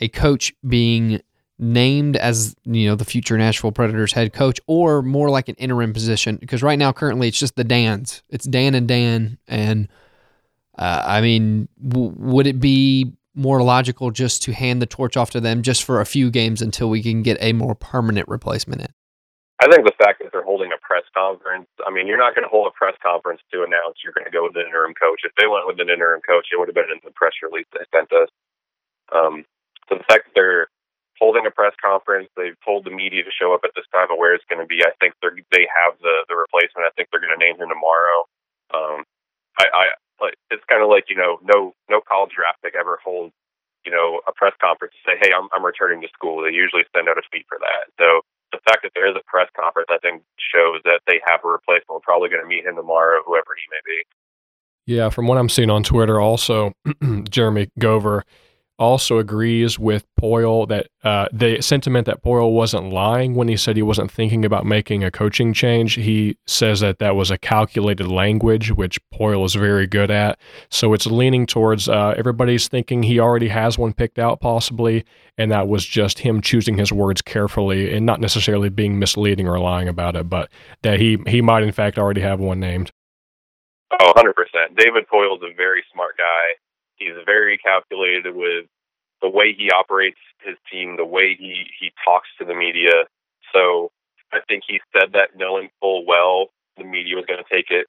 a 0.00 0.08
coach 0.08 0.52
being 0.66 1.22
named 1.58 2.16
as 2.16 2.54
you 2.64 2.88
know 2.88 2.94
the 2.94 3.04
future 3.04 3.36
Nashville 3.38 3.72
Predators 3.72 4.12
head 4.12 4.32
coach, 4.32 4.60
or 4.66 5.02
more 5.02 5.30
like 5.30 5.48
an 5.48 5.54
interim 5.56 5.92
position? 5.92 6.36
Because 6.36 6.62
right 6.62 6.78
now, 6.78 6.92
currently, 6.92 7.28
it's 7.28 7.38
just 7.38 7.56
the 7.56 7.64
Dans. 7.64 8.22
It's 8.28 8.44
Dan 8.44 8.74
and 8.74 8.86
Dan, 8.86 9.38
and 9.48 9.88
uh, 10.78 11.02
I 11.04 11.20
mean, 11.20 11.68
w- 11.86 12.14
would 12.16 12.46
it 12.46 12.60
be 12.60 13.12
more 13.34 13.62
logical 13.62 14.10
just 14.10 14.42
to 14.44 14.52
hand 14.52 14.80
the 14.80 14.86
torch 14.86 15.16
off 15.16 15.30
to 15.30 15.40
them 15.40 15.62
just 15.62 15.84
for 15.84 16.00
a 16.00 16.06
few 16.06 16.30
games 16.30 16.62
until 16.62 16.88
we 16.88 17.02
can 17.02 17.22
get 17.22 17.36
a 17.40 17.52
more 17.52 17.74
permanent 17.74 18.28
replacement 18.28 18.80
in? 18.80 18.88
I 19.60 19.68
think 19.68 19.84
the 19.84 19.96
fact 19.96 20.20
that 20.20 20.32
they're 20.32 20.44
holding 20.44 20.72
a 20.72 20.80
press 20.84 21.04
conference, 21.16 21.68
I 21.86 21.90
mean, 21.90 22.06
you're 22.06 22.20
not 22.20 22.34
going 22.34 22.44
to 22.44 22.52
hold 22.52 22.68
a 22.68 22.76
press 22.76 22.94
conference 23.00 23.40
to 23.52 23.64
announce 23.64 24.04
you're 24.04 24.12
going 24.12 24.28
to 24.28 24.30
go 24.30 24.44
with 24.44 24.56
an 24.56 24.68
interim 24.68 24.92
coach. 24.92 25.24
If 25.24 25.32
they 25.40 25.48
went 25.48 25.64
with 25.66 25.80
an 25.80 25.88
interim 25.88 26.20
coach, 26.20 26.48
it 26.52 26.60
would 26.60 26.68
have 26.68 26.74
been 26.74 26.92
in 26.92 27.00
the 27.04 27.12
press 27.12 27.32
release 27.40 27.64
they 27.72 27.84
sent 27.88 28.12
us. 28.12 28.28
Um, 29.12 29.44
so 29.88 29.96
the 29.96 30.04
fact 30.08 30.28
that 30.28 30.34
they're 30.34 30.68
holding 31.18 31.46
a 31.46 31.50
press 31.50 31.74
conference. 31.80 32.28
They've 32.36 32.58
told 32.64 32.84
the 32.84 32.94
media 32.94 33.24
to 33.24 33.32
show 33.32 33.54
up 33.54 33.64
at 33.64 33.72
this 33.74 33.88
time 33.92 34.10
of 34.10 34.18
where 34.18 34.34
it's 34.34 34.46
going 34.48 34.60
to 34.60 34.68
be. 34.68 34.84
I 34.84 34.92
think 35.00 35.14
they 35.22 35.32
they 35.52 35.64
have 35.68 35.96
the 36.00 36.24
the 36.28 36.36
replacement. 36.36 36.86
I 36.88 36.92
think 36.96 37.08
they're 37.10 37.22
going 37.22 37.34
to 37.34 37.42
name 37.42 37.56
him 37.56 37.68
tomorrow. 37.68 38.28
Um, 38.74 39.04
I, 39.58 39.66
I 39.72 39.84
it's 40.50 40.64
kind 40.68 40.82
of 40.82 40.88
like 40.88 41.08
you 41.08 41.16
know 41.16 41.38
no 41.44 41.72
no 41.88 42.00
college 42.00 42.32
draft 42.32 42.62
pick 42.62 42.74
ever 42.74 42.98
holds 43.04 43.32
you 43.84 43.92
know 43.92 44.20
a 44.26 44.32
press 44.32 44.56
conference 44.60 44.94
to 44.96 45.02
say 45.04 45.16
hey 45.20 45.32
I'm 45.32 45.48
I'm 45.52 45.64
returning 45.64 46.00
to 46.02 46.08
school. 46.12 46.42
They 46.42 46.52
usually 46.52 46.84
send 46.94 47.08
out 47.08 47.20
a 47.20 47.24
tweet 47.28 47.46
for 47.48 47.58
that. 47.60 47.92
So 48.00 48.24
the 48.52 48.62
fact 48.64 48.82
that 48.82 48.92
there 48.94 49.08
is 49.08 49.16
a 49.16 49.24
press 49.26 49.48
conference, 49.58 49.88
I 49.90 49.98
think, 49.98 50.22
shows 50.38 50.80
that 50.84 51.00
they 51.06 51.20
have 51.26 51.40
a 51.44 51.48
replacement. 51.48 51.90
We're 51.90 52.06
probably 52.06 52.28
going 52.30 52.42
to 52.42 52.48
meet 52.48 52.64
him 52.64 52.76
tomorrow, 52.76 53.20
whoever 53.26 53.52
he 53.58 53.66
may 53.70 53.82
be. 53.84 53.98
Yeah, 54.86 55.10
from 55.10 55.26
what 55.26 55.36
I'm 55.36 55.48
seeing 55.48 55.68
on 55.68 55.82
Twitter, 55.82 56.20
also 56.20 56.72
Jeremy 57.28 57.68
Gover 57.78 58.22
also 58.78 59.18
agrees 59.18 59.78
with 59.78 60.06
Poile 60.20 60.68
that 60.68 60.88
uh, 61.02 61.28
the 61.32 61.60
sentiment 61.62 62.06
that 62.06 62.22
Poile 62.22 62.52
wasn't 62.52 62.90
lying 62.90 63.34
when 63.34 63.48
he 63.48 63.56
said 63.56 63.76
he 63.76 63.82
wasn't 63.82 64.10
thinking 64.10 64.44
about 64.44 64.66
making 64.66 65.02
a 65.02 65.10
coaching 65.10 65.52
change. 65.52 65.94
He 65.94 66.36
says 66.46 66.80
that 66.80 66.98
that 66.98 67.16
was 67.16 67.30
a 67.30 67.38
calculated 67.38 68.06
language, 68.06 68.70
which 68.72 68.98
Poile 69.10 69.44
is 69.44 69.54
very 69.54 69.86
good 69.86 70.10
at. 70.10 70.38
So 70.70 70.92
it's 70.92 71.06
leaning 71.06 71.46
towards 71.46 71.88
uh, 71.88 72.14
everybody's 72.16 72.68
thinking 72.68 73.02
he 73.02 73.18
already 73.18 73.48
has 73.48 73.78
one 73.78 73.92
picked 73.92 74.18
out, 74.18 74.40
possibly, 74.40 75.04
and 75.38 75.50
that 75.50 75.68
was 75.68 75.84
just 75.86 76.20
him 76.20 76.40
choosing 76.40 76.76
his 76.76 76.92
words 76.92 77.22
carefully 77.22 77.94
and 77.94 78.04
not 78.04 78.20
necessarily 78.20 78.68
being 78.68 78.98
misleading 78.98 79.48
or 79.48 79.58
lying 79.58 79.88
about 79.88 80.16
it, 80.16 80.28
but 80.28 80.50
that 80.82 81.00
he 81.00 81.18
he 81.26 81.40
might 81.40 81.62
in 81.62 81.72
fact 81.72 81.98
already 81.98 82.20
have 82.20 82.40
one 82.40 82.60
named. 82.60 82.90
Oh, 84.00 84.12
100%. 84.16 84.32
David 84.76 85.06
Poile 85.08 85.36
is 85.36 85.42
a 85.42 85.54
very 85.54 85.82
smart 85.92 86.18
guy 86.18 86.65
He's 86.96 87.16
very 87.24 87.58
calculated 87.58 88.34
with 88.34 88.66
the 89.22 89.30
way 89.30 89.54
he 89.56 89.70
operates 89.70 90.20
his 90.44 90.56
team, 90.70 90.96
the 90.96 91.04
way 91.04 91.36
he, 91.38 91.66
he 91.80 91.92
talks 92.04 92.28
to 92.38 92.44
the 92.44 92.54
media. 92.54 93.08
So 93.52 93.90
I 94.32 94.40
think 94.48 94.64
he 94.66 94.80
said 94.92 95.12
that 95.12 95.36
knowing 95.36 95.70
full 95.80 96.04
well 96.06 96.48
the 96.76 96.84
media 96.84 97.16
was 97.16 97.24
going 97.26 97.42
to 97.42 97.54
take 97.54 97.70
it 97.70 97.86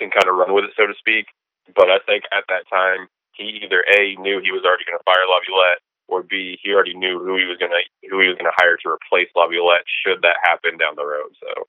and 0.00 0.12
kind 0.12 0.28
of 0.28 0.36
run 0.36 0.54
with 0.54 0.64
it, 0.64 0.72
so 0.76 0.86
to 0.86 0.94
speak. 0.98 1.26
But 1.74 1.90
I 1.90 1.98
think 2.06 2.24
at 2.32 2.44
that 2.48 2.64
time, 2.70 3.08
he 3.32 3.60
either 3.64 3.84
A, 3.98 4.16
knew 4.20 4.40
he 4.40 4.52
was 4.52 4.64
already 4.64 4.84
going 4.84 4.98
to 4.98 5.04
fire 5.04 5.24
Laviolette, 5.28 5.80
or 6.08 6.22
B, 6.22 6.58
he 6.60 6.72
already 6.72 6.94
knew 6.94 7.18
who 7.18 7.38
he 7.38 7.48
was 7.48 7.56
going 7.56 7.72
to 7.72 7.82
who 8.10 8.20
he 8.20 8.28
was 8.28 8.36
going 8.36 8.50
to 8.50 8.60
hire 8.60 8.76
to 8.76 8.88
replace 8.92 9.32
Laviolette 9.36 9.86
should 9.88 10.20
that 10.22 10.42
happen 10.44 10.76
down 10.76 10.96
the 10.96 11.06
road. 11.06 11.32
So 11.40 11.64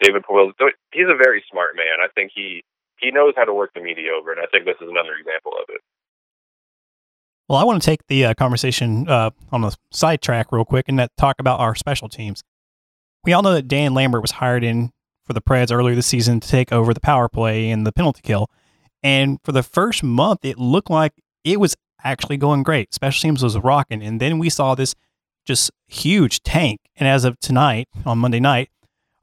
David 0.00 0.24
Poile, 0.24 0.52
he's 0.92 1.10
a 1.10 1.16
very 1.16 1.44
smart 1.50 1.76
man. 1.76 2.02
I 2.02 2.08
think 2.14 2.32
he 2.34 2.64
he 2.98 3.10
knows 3.10 3.34
how 3.36 3.44
to 3.44 3.54
work 3.54 3.70
the 3.74 3.82
media 3.84 4.10
over, 4.16 4.32
and 4.32 4.40
I 4.40 4.48
think 4.50 4.64
this 4.64 4.80
is 4.80 4.88
another 4.88 5.14
example 5.14 5.52
of 5.54 5.68
it. 5.70 5.82
Well, 7.48 7.58
I 7.58 7.64
want 7.64 7.80
to 7.80 7.86
take 7.86 8.06
the 8.08 8.26
uh, 8.26 8.34
conversation 8.34 9.08
uh, 9.08 9.30
on 9.52 9.60
the 9.60 9.76
sidetrack 9.92 10.50
real 10.50 10.64
quick 10.64 10.86
and 10.88 10.98
that 10.98 11.16
talk 11.16 11.36
about 11.38 11.60
our 11.60 11.76
special 11.76 12.08
teams. 12.08 12.42
We 13.24 13.32
all 13.32 13.42
know 13.42 13.54
that 13.54 13.68
Dan 13.68 13.94
Lambert 13.94 14.22
was 14.22 14.32
hired 14.32 14.64
in 14.64 14.90
for 15.24 15.32
the 15.32 15.40
Preds 15.40 15.72
earlier 15.72 15.94
this 15.94 16.06
season 16.06 16.40
to 16.40 16.48
take 16.48 16.72
over 16.72 16.92
the 16.92 17.00
power 17.00 17.28
play 17.28 17.70
and 17.70 17.86
the 17.86 17.92
penalty 17.92 18.20
kill. 18.22 18.50
And 19.02 19.38
for 19.44 19.52
the 19.52 19.62
first 19.62 20.02
month, 20.02 20.44
it 20.44 20.58
looked 20.58 20.90
like 20.90 21.12
it 21.44 21.60
was 21.60 21.76
actually 22.02 22.36
going 22.36 22.64
great. 22.64 22.92
Special 22.92 23.22
teams 23.22 23.42
was 23.42 23.56
rocking. 23.58 24.02
And 24.02 24.20
then 24.20 24.38
we 24.38 24.50
saw 24.50 24.74
this 24.74 24.94
just 25.44 25.70
huge 25.86 26.42
tank. 26.42 26.80
And 26.96 27.08
as 27.08 27.24
of 27.24 27.38
tonight, 27.38 27.88
on 28.04 28.18
Monday 28.18 28.40
night, 28.40 28.70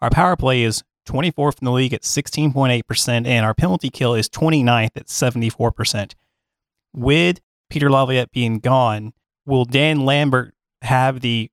our 0.02 0.10
power 0.10 0.38
play 0.38 0.64
is 0.64 0.82
24th 1.08 1.62
in 1.62 1.66
the 1.66 1.72
league 1.72 1.94
at 1.94 2.04
16.8%, 2.04 3.28
and 3.28 3.46
our 3.46 3.54
penalty 3.54 3.90
kill 3.90 4.16
is 4.16 4.30
29th 4.30 4.92
at 4.96 5.08
74%. 5.08 6.14
With 6.94 7.42
Peter 7.74 7.90
Laviolette 7.90 8.32
being 8.32 8.60
gone, 8.60 9.14
will 9.48 9.66
Dan 9.66 10.06
Lambert 10.06 10.54
have 10.84 11.22
the, 11.22 11.50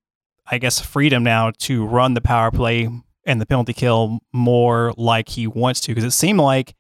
I 0.47 0.59
guess, 0.59 0.79
freedom 0.79 1.25
now 1.25 1.51
to 1.61 1.87
run 1.87 2.13
the 2.13 2.21
power 2.21 2.51
play 2.51 2.91
and 3.25 3.41
the 3.41 3.47
penalty 3.47 3.73
kill 3.73 4.19
more 4.31 4.93
like 4.99 5.31
he 5.31 5.47
wants 5.47 5.81
to? 5.81 5.93
Because 5.93 6.05
it 6.05 6.11
seemed 6.11 6.39
like 6.39 6.75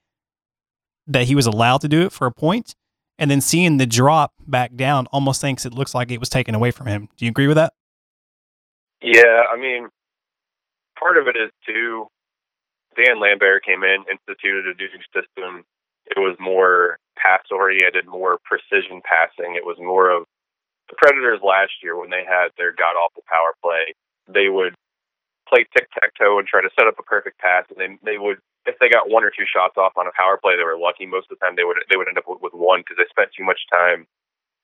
that 1.06 1.24
he 1.24 1.34
was 1.34 1.46
allowed 1.46 1.80
to 1.80 1.88
do 1.88 2.02
it 2.02 2.12
for 2.12 2.26
a 2.26 2.30
point, 2.30 2.74
and 3.18 3.30
then 3.30 3.40
seeing 3.40 3.78
the 3.78 3.86
drop 3.86 4.34
back 4.46 4.76
down 4.76 5.06
almost 5.06 5.40
thinks 5.40 5.64
it 5.64 5.72
looks 5.72 5.94
like 5.94 6.10
it 6.10 6.20
was 6.20 6.28
taken 6.28 6.54
away 6.54 6.70
from 6.70 6.86
him. 6.86 7.08
Do 7.16 7.24
you 7.24 7.30
agree 7.30 7.46
with 7.46 7.56
that? 7.56 7.72
Yeah, 9.00 9.44
I 9.50 9.56
mean, 9.56 9.88
part 10.98 11.16
of 11.16 11.28
it 11.28 11.36
is 11.36 11.50
too. 11.66 12.08
Dan 12.94 13.18
Lambert 13.18 13.64
came 13.64 13.84
in, 13.84 14.04
instituted 14.10 14.66
a 14.66 14.74
new 14.76 14.88
system. 15.14 15.64
It 16.10 16.18
was 16.18 16.36
more 16.40 16.98
pass 17.16 17.42
oriented, 17.50 18.06
more 18.06 18.38
precision 18.44 19.00
passing. 19.04 19.54
It 19.54 19.64
was 19.64 19.78
more 19.78 20.10
of 20.10 20.24
the 20.88 20.96
Predators 20.98 21.40
last 21.42 21.72
year 21.82 21.98
when 21.98 22.10
they 22.10 22.24
had 22.26 22.50
their 22.58 22.72
god 22.72 22.98
awful 22.98 23.22
power 23.30 23.54
play. 23.62 23.94
They 24.26 24.48
would 24.48 24.74
play 25.48 25.66
tic 25.74 25.86
tac 25.94 26.14
toe 26.18 26.38
and 26.38 26.46
try 26.46 26.62
to 26.62 26.70
set 26.78 26.86
up 26.86 26.98
a 26.98 27.02
perfect 27.06 27.38
pass, 27.38 27.64
and 27.70 27.78
they 27.78 28.12
they 28.12 28.18
would 28.18 28.38
if 28.66 28.76
they 28.78 28.88
got 28.88 29.08
one 29.08 29.24
or 29.24 29.30
two 29.30 29.48
shots 29.48 29.76
off 29.76 29.96
on 29.96 30.06
a 30.06 30.14
power 30.16 30.36
play, 30.36 30.56
they 30.56 30.66
were 30.66 30.78
lucky. 30.78 31.06
Most 31.06 31.30
of 31.30 31.38
the 31.38 31.42
time, 31.44 31.56
they 31.56 31.64
would 31.64 31.78
they 31.88 31.96
would 31.96 32.08
end 32.08 32.18
up 32.18 32.28
with, 32.28 32.52
one 32.52 32.80
because 32.80 32.98
they 32.98 33.08
spent 33.08 33.30
too 33.32 33.44
much 33.44 33.60
time 33.70 34.06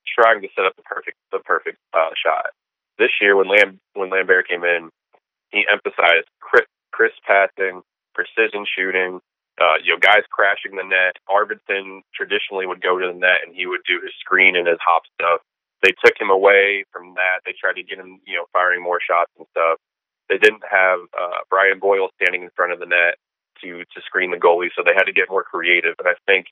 trying 0.07 0.41
to 0.43 0.49
set 0.55 0.67
up 0.67 0.77
the 0.77 0.87
perfect 0.87 1.17
the 1.33 1.41
perfect 1.41 1.79
uh, 1.95 2.13
shot. 2.15 2.53
This 2.99 3.13
year, 3.21 3.37
when 3.37 3.49
Lam 3.49 3.81
when 3.95 4.11
Lambert 4.11 4.49
came 4.49 4.65
in, 4.65 4.91
he 5.51 5.65
emphasized 5.71 6.29
crisp, 6.41 6.69
crisp 6.93 7.17
passing, 7.27 7.83
precision 8.15 8.67
shooting, 8.67 9.21
uh, 9.61 9.81
you 9.83 9.93
know, 9.93 10.01
guys 10.01 10.23
crashing 10.31 10.77
the 10.77 10.85
net. 10.85 11.17
Arvidsson 11.29 12.03
traditionally 12.15 12.67
would 12.67 12.83
go 12.83 12.99
to 12.99 13.07
the 13.09 13.19
net 13.19 13.41
and 13.47 13.55
he 13.55 13.67
would 13.67 13.81
do 13.89 14.01
his 14.03 14.13
screen 14.21 14.57
and 14.57 14.69
his 14.69 14.81
hop 14.85 15.03
stuff. 15.15 15.41
They 15.83 15.93
took 16.05 16.19
him 16.21 16.31
away 16.31 16.85
from 16.93 17.15
that. 17.15 17.41
They 17.45 17.55
tried 17.57 17.77
to 17.77 17.85
get 17.85 17.99
him, 17.99 18.21
you 18.27 18.37
know, 18.37 18.47
firing 18.53 18.83
more 18.83 19.01
shots 19.01 19.33
and 19.39 19.47
stuff. 19.51 19.79
They 20.29 20.39
didn't 20.39 20.65
have 20.69 21.01
uh, 21.17 21.47
Brian 21.49 21.79
Boyle 21.79 22.09
standing 22.21 22.43
in 22.43 22.51
front 22.57 22.73
of 22.73 22.81
the 22.81 22.87
net 22.87 23.17
to 23.63 23.85
to 23.85 23.99
screen 24.05 24.31
the 24.31 24.37
goalie, 24.37 24.69
so 24.77 24.83
they 24.85 24.97
had 24.97 25.09
to 25.09 25.17
get 25.17 25.31
more 25.31 25.45
creative. 25.45 25.95
And 25.99 26.09
I 26.09 26.17
think 26.27 26.47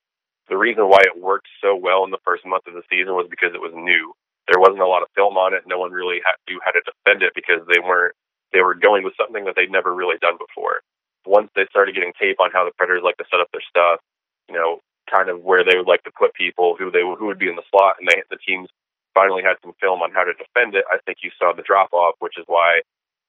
the 0.48 0.56
reason 0.56 0.88
why 0.88 1.00
it 1.02 1.20
worked 1.20 1.48
so 1.60 1.74
well 1.74 2.04
in 2.04 2.10
the 2.10 2.22
first 2.24 2.46
month 2.46 2.66
of 2.68 2.74
the 2.74 2.86
season 2.88 3.14
was 3.14 3.26
because 3.28 3.52
it 3.52 3.60
was 3.60 3.72
new. 3.74 4.14
There 4.48 4.60
wasn't 4.60 4.84
a 4.84 4.88
lot 4.88 5.02
of 5.02 5.08
film 5.16 5.36
on 5.36 5.52
it. 5.52 5.64
No 5.66 5.78
one 5.78 5.90
really 5.92 6.20
had, 6.24 6.36
knew 6.48 6.60
how 6.64 6.70
to 6.72 6.84
defend 6.84 7.22
it 7.24 7.32
because 7.34 7.66
they 7.68 7.80
weren't 7.80 8.14
they 8.52 8.60
were 8.60 8.74
going 8.76 9.02
with 9.04 9.16
something 9.18 9.44
that 9.44 9.56
they'd 9.56 9.72
never 9.72 9.92
really 9.92 10.16
done 10.20 10.38
before 10.38 10.80
once 11.26 11.50
they 11.54 11.66
started 11.70 11.94
getting 11.94 12.12
tape 12.20 12.40
on 12.40 12.50
how 12.52 12.64
the 12.64 12.72
Predators 12.76 13.02
like 13.04 13.16
to 13.18 13.24
set 13.30 13.40
up 13.40 13.48
their 13.52 13.64
stuff, 13.68 14.00
you 14.48 14.54
know, 14.54 14.80
kind 15.10 15.28
of 15.28 15.42
where 15.42 15.64
they 15.64 15.76
would 15.76 15.88
like 15.88 16.02
to 16.04 16.12
put 16.16 16.34
people, 16.34 16.76
who 16.78 16.90
they 16.90 17.00
who 17.00 17.26
would 17.26 17.38
be 17.38 17.48
in 17.48 17.56
the 17.56 17.66
slot, 17.70 17.96
and 18.00 18.08
they 18.08 18.22
the 18.30 18.40
teams 18.40 18.68
finally 19.14 19.42
had 19.42 19.56
some 19.62 19.72
film 19.80 20.02
on 20.02 20.10
how 20.12 20.24
to 20.24 20.34
defend 20.34 20.74
it. 20.74 20.84
I 20.90 20.98
think 21.06 21.18
you 21.22 21.30
saw 21.38 21.52
the 21.54 21.62
drop 21.62 21.92
off, 21.92 22.16
which 22.18 22.38
is 22.38 22.44
why 22.46 22.80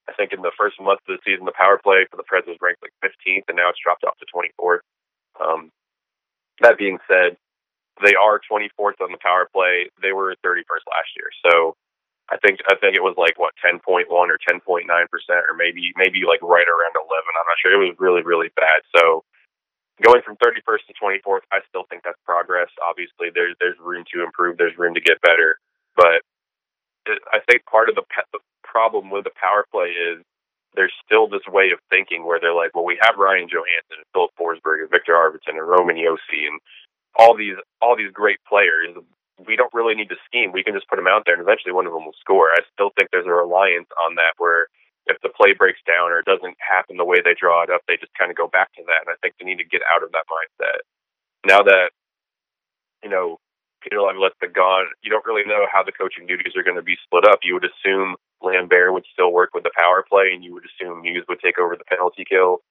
I 0.10 0.14
think 0.14 0.34
in 0.34 0.42
the 0.42 0.52
first 0.58 0.80
month 0.82 1.00
of 1.08 1.18
the 1.18 1.24
season, 1.26 1.46
the 1.46 1.58
power 1.58 1.80
play 1.82 2.06
for 2.10 2.18
the 2.18 2.26
Preds 2.26 2.48
was 2.48 2.58
ranked 2.62 2.82
like 2.82 2.94
15th, 3.04 3.46
and 3.48 3.58
now 3.58 3.70
it's 3.70 3.80
dropped 3.84 4.04
off 4.04 4.18
to 4.18 4.28
24th. 4.34 4.84
Um, 5.40 5.72
that 6.62 6.78
being 6.78 6.98
said, 7.08 7.38
they 8.04 8.16
are 8.16 8.42
24th 8.52 9.02
on 9.02 9.12
the 9.12 9.22
power 9.22 9.48
play. 9.54 9.90
They 10.02 10.12
were 10.12 10.36
31st 10.46 10.86
last 10.90 11.12
year, 11.16 11.30
so 11.46 11.76
I 12.32 12.38
think 12.42 12.60
I 12.70 12.76
think 12.82 12.96
it 12.96 13.04
was 13.06 13.16
like 13.18 13.38
what 13.38 13.54
10.1 13.62 14.08
or 14.10 14.40
10.9 14.42 14.60
percent, 15.10 15.44
or 15.50 15.54
maybe 15.56 15.94
maybe 15.98 16.26
like 16.26 16.42
right 16.42 16.68
around 16.68 16.96
11. 16.98 17.06
I'm 17.06 17.50
not 17.50 17.60
sure. 17.62 17.74
It 17.76 17.86
was 17.86 17.98
really 18.00 18.24
really 18.24 18.50
bad. 18.56 18.82
So 18.96 19.24
going 20.04 20.22
from 20.26 20.36
31st 20.38 20.90
to 20.90 20.94
24th, 21.00 21.46
I 21.54 21.60
still 21.70 21.86
think 21.90 22.04
that's 22.04 22.20
progress. 22.26 22.70
Obviously, 22.84 23.30
there's 23.34 23.56
there's 23.62 23.78
room 23.80 24.04
to 24.14 24.24
improve. 24.24 24.58
There's 24.58 24.78
room 24.78 24.96
to 24.96 25.02
get 25.02 25.22
better. 25.22 25.60
But 25.96 26.26
I 27.08 27.40
think 27.50 27.66
part 27.66 27.90
of 27.90 27.96
the, 27.96 28.04
pe- 28.04 28.30
the 28.34 28.40
problem 28.64 29.10
with 29.10 29.24
the 29.26 29.36
power 29.40 29.66
play 29.72 29.90
is 29.90 30.24
there's 30.76 30.94
still 31.06 31.28
this 31.28 31.46
way 31.48 31.72
of 31.72 31.80
thinking 31.90 32.26
where 32.26 32.40
they're 32.40 32.56
like, 32.56 32.76
well, 32.76 32.86
we 32.86 33.00
have 33.02 33.18
Ryan 33.18 33.48
Johansen 33.48 34.02
and 34.04 34.10
Filip 34.14 34.32
Forsberg 34.40 34.82
and 34.82 34.92
Viktor 34.92 35.14
Arvidsson 35.14 35.58
and 35.58 35.68
Roman 35.68 35.96
Josi 35.96 36.48
and 36.48 36.60
all 37.18 37.36
these 37.38 37.56
all 37.82 37.96
these 37.96 38.12
great 38.12 38.40
players 38.48 38.96
we 39.44 39.56
don't 39.56 39.74
really 39.74 39.96
need 39.96 40.10
to 40.10 40.20
scheme. 40.26 40.52
We 40.52 40.64
can 40.64 40.74
just 40.74 40.88
put 40.88 40.96
them 40.96 41.12
out 41.12 41.24
there, 41.26 41.36
and 41.36 41.44
eventually 41.44 41.76
one 41.76 41.86
of 41.86 41.94
them 41.94 42.06
will 42.06 42.16
score. 42.20 42.52
I 42.56 42.64
still 42.72 42.92
think 42.96 43.12
there's 43.12 43.28
a 43.28 43.36
reliance 43.36 43.92
on 44.08 44.16
that 44.16 44.40
where 44.40 44.68
if 45.08 45.20
the 45.22 45.30
play 45.30 45.54
breaks 45.54 45.84
down 45.86 46.10
or 46.12 46.20
it 46.20 46.26
doesn't 46.26 46.58
happen 46.58 46.98
the 46.98 47.06
way 47.06 47.20
they 47.20 47.36
draw 47.38 47.62
it 47.62 47.70
up, 47.70 47.82
they 47.86 47.98
just 47.98 48.16
kind 48.18 48.32
of 48.32 48.38
go 48.38 48.48
back 48.48 48.74
to 48.74 48.84
that. 48.88 49.06
And 49.06 49.12
I 49.14 49.18
think 49.22 49.36
they 49.38 49.46
need 49.46 49.62
to 49.62 49.68
get 49.68 49.86
out 49.94 50.02
of 50.02 50.12
that 50.14 50.26
mindset. 50.26 50.82
Now 51.46 51.62
that, 51.62 51.94
you 53.04 53.10
know, 53.10 53.38
Peter 53.86 54.02
Laviolette's 54.02 54.40
been 54.42 54.56
gone, 54.56 54.90
you 55.06 55.14
don't 55.14 55.26
really 55.30 55.46
know 55.46 55.70
how 55.70 55.84
the 55.86 55.94
coaching 55.94 56.26
duties 56.26 56.58
are 56.58 56.66
going 56.66 56.80
to 56.80 56.82
be 56.82 56.98
split 57.06 57.28
up. 57.30 57.46
You 57.46 57.54
would 57.54 57.70
assume 57.70 58.18
Lambert 58.42 58.94
would 58.94 59.06
still 59.14 59.30
work 59.30 59.54
with 59.54 59.62
the 59.62 59.76
power 59.78 60.02
play, 60.02 60.34
and 60.34 60.44
you 60.44 60.58
would 60.58 60.66
assume 60.66 61.06
Muse 61.06 61.26
would 61.30 61.40
take 61.40 61.60
over 61.62 61.78
the 61.78 61.86
penalty 61.86 62.26
kill. 62.26 62.66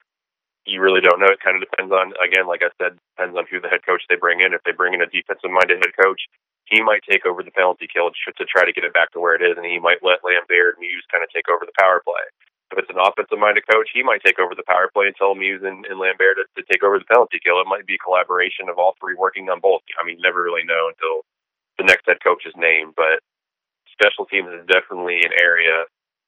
You 0.66 0.80
really 0.80 1.00
don't 1.00 1.20
know. 1.20 1.30
It 1.30 1.44
kind 1.44 1.54
of 1.54 1.62
depends 1.62 1.92
on, 1.92 2.18
again, 2.18 2.48
like 2.50 2.66
I 2.66 2.74
said, 2.82 2.98
depends 3.14 3.38
on 3.38 3.46
who 3.46 3.60
the 3.60 3.68
head 3.68 3.86
coach 3.86 4.02
they 4.08 4.18
bring 4.18 4.40
in. 4.40 4.50
If 4.56 4.66
they 4.66 4.72
bring 4.72 4.90
in 4.90 5.06
a 5.06 5.06
defensive 5.06 5.54
minded 5.54 5.86
head 5.86 5.94
coach, 5.94 6.26
he 6.66 6.80
might 6.80 7.04
take 7.04 7.26
over 7.26 7.42
the 7.42 7.52
penalty 7.52 7.86
kill 7.86 8.10
to 8.10 8.44
try 8.48 8.64
to 8.64 8.72
get 8.72 8.84
it 8.84 8.96
back 8.96 9.12
to 9.12 9.20
where 9.20 9.36
it 9.36 9.44
is, 9.44 9.56
and 9.56 9.66
he 9.66 9.78
might 9.78 10.00
let 10.02 10.24
Lambert 10.24 10.76
and 10.76 10.84
Muse 10.84 11.04
kind 11.12 11.22
of 11.22 11.28
take 11.30 11.48
over 11.52 11.68
the 11.68 11.76
power 11.76 12.00
play. 12.00 12.24
If 12.72 12.80
it's 12.80 12.90
an 12.90 12.98
offensive 12.98 13.38
minded 13.38 13.68
coach, 13.68 13.92
he 13.92 14.02
might 14.02 14.24
take 14.24 14.40
over 14.40 14.56
the 14.56 14.66
power 14.66 14.88
play 14.90 15.06
and 15.06 15.14
tell 15.14 15.36
Muse 15.36 15.62
and, 15.62 15.84
and 15.86 16.00
Lambert 16.00 16.40
to, 16.40 16.44
to 16.56 16.66
take 16.66 16.82
over 16.82 16.98
the 16.98 17.06
penalty 17.06 17.38
kill. 17.38 17.60
It 17.60 17.70
might 17.70 17.86
be 17.86 18.00
a 18.00 18.02
collaboration 18.02 18.72
of 18.72 18.80
all 18.80 18.96
three 18.98 19.14
working 19.14 19.46
on 19.52 19.60
both. 19.60 19.84
I 20.00 20.02
mean, 20.02 20.18
never 20.24 20.42
really 20.42 20.64
know 20.64 20.88
until 20.88 21.22
the 21.78 21.84
next 21.84 22.08
head 22.08 22.24
coach 22.24 22.48
is 22.48 22.56
named, 22.56 22.96
but 22.96 23.20
special 23.92 24.24
teams 24.24 24.48
is 24.48 24.66
definitely 24.66 25.22
an 25.22 25.36
area 25.36 25.84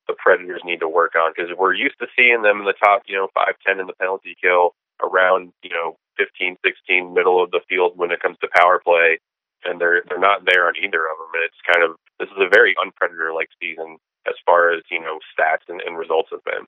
the 0.07 0.15
Predators 0.15 0.63
need 0.63 0.79
to 0.81 0.89
work 0.89 1.15
on 1.19 1.33
because 1.35 1.51
we're 1.59 1.75
used 1.75 1.99
to 1.99 2.07
seeing 2.15 2.43
them 2.43 2.61
in 2.61 2.65
the 2.65 2.79
top, 2.79 3.03
you 3.07 3.17
know, 3.17 3.27
five, 3.35 3.59
ten 3.67 3.81
in 3.81 3.87
the 3.89 3.99
penalty 3.99 4.37
kill, 4.41 4.75
around, 5.03 5.51
you 5.65 5.71
know, 5.71 5.97
15, 6.17 6.57
16, 6.65 7.13
middle 7.13 7.43
of 7.43 7.51
the 7.51 7.61
field 7.69 7.93
when 7.97 8.13
it 8.13 8.21
comes 8.21 8.39
to 8.39 8.49
power 8.55 8.79
play 8.79 9.19
and 9.67 9.81
they're 9.81 10.03
they're 10.09 10.19
not 10.19 10.45
there 10.47 10.67
on 10.67 10.75
either 10.77 11.05
of 11.07 11.19
them. 11.19 11.33
And 11.35 11.45
it's 11.45 11.63
kind 11.67 11.85
of 11.85 11.97
this 12.19 12.29
is 12.29 12.43
a 12.43 12.49
very 12.49 12.75
unpredator 12.75 13.35
like 13.35 13.49
season 13.61 13.99
as 14.27 14.35
far 14.45 14.73
as 14.73 14.83
you 14.91 15.01
know 15.01 15.19
stats 15.33 15.69
and, 15.69 15.81
and 15.81 15.99
results 15.99 16.29
have 16.31 16.45
been. 16.45 16.67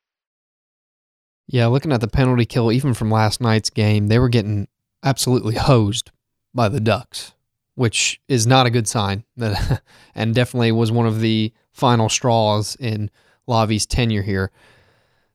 Yeah, 1.47 1.67
looking 1.67 1.93
at 1.93 2.01
the 2.01 2.09
penalty 2.09 2.45
kill, 2.45 2.71
even 2.71 2.93
from 2.93 3.11
last 3.11 3.41
night's 3.41 3.71
game, 3.71 4.09
they 4.09 4.19
were 4.19 4.29
getting 4.29 4.69
absolutely 5.03 5.55
hosed 5.55 6.11
by 6.53 6.69
the 6.69 6.81
Ducks, 6.81 7.35
which 7.75 8.21
is 8.29 8.47
not 8.47 8.67
a 8.67 8.71
good 8.71 8.87
sign. 8.87 9.25
That 9.37 9.83
and 10.15 10.35
definitely 10.35 10.73
was 10.73 10.93
one 10.93 11.07
of 11.07 11.21
the 11.21 11.53
final 11.73 12.09
straws 12.09 12.77
in 12.79 13.11
Lavi's 13.47 13.87
tenure 13.87 14.23
here. 14.23 14.51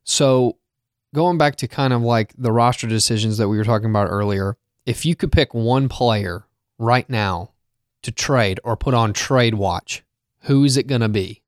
So 0.04 0.58
going 1.16 1.38
back 1.38 1.56
to 1.58 1.68
kind 1.68 1.94
of 1.94 2.02
like 2.02 2.34
the 2.38 2.52
roster 2.52 2.88
decisions 2.88 3.38
that 3.38 3.50
we 3.50 3.58
were 3.58 3.64
talking 3.64 3.90
about 3.90 4.10
earlier, 4.10 4.58
if 4.86 5.06
you 5.06 5.16
could 5.16 5.32
pick 5.32 5.54
one 5.54 5.88
player 5.90 6.46
right 6.78 7.10
now 7.10 7.53
to 8.04 8.12
trade 8.12 8.60
or 8.64 8.78
put 8.78 8.94
on 8.94 9.14
trade 9.14 9.56
watch, 9.56 10.04
who 10.44 10.64
is 10.64 10.78
it 10.78 10.88
going 10.88 11.02
to 11.02 11.10
be? 11.10 11.42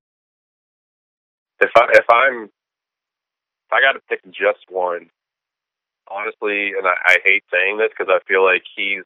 If 1.61 1.71
I 1.75 1.87
if 1.93 2.05
I'm 2.09 2.43
if 2.45 3.71
I 3.71 3.81
got 3.81 3.93
to 3.93 4.01
pick 4.09 4.23
just 4.25 4.65
one, 4.69 5.09
honestly, 6.09 6.73
and 6.77 6.85
I, 6.85 6.95
I 7.05 7.17
hate 7.23 7.43
saying 7.51 7.77
this 7.77 7.89
because 7.97 8.11
I 8.11 8.19
feel 8.27 8.43
like 8.43 8.63
he's 8.75 9.03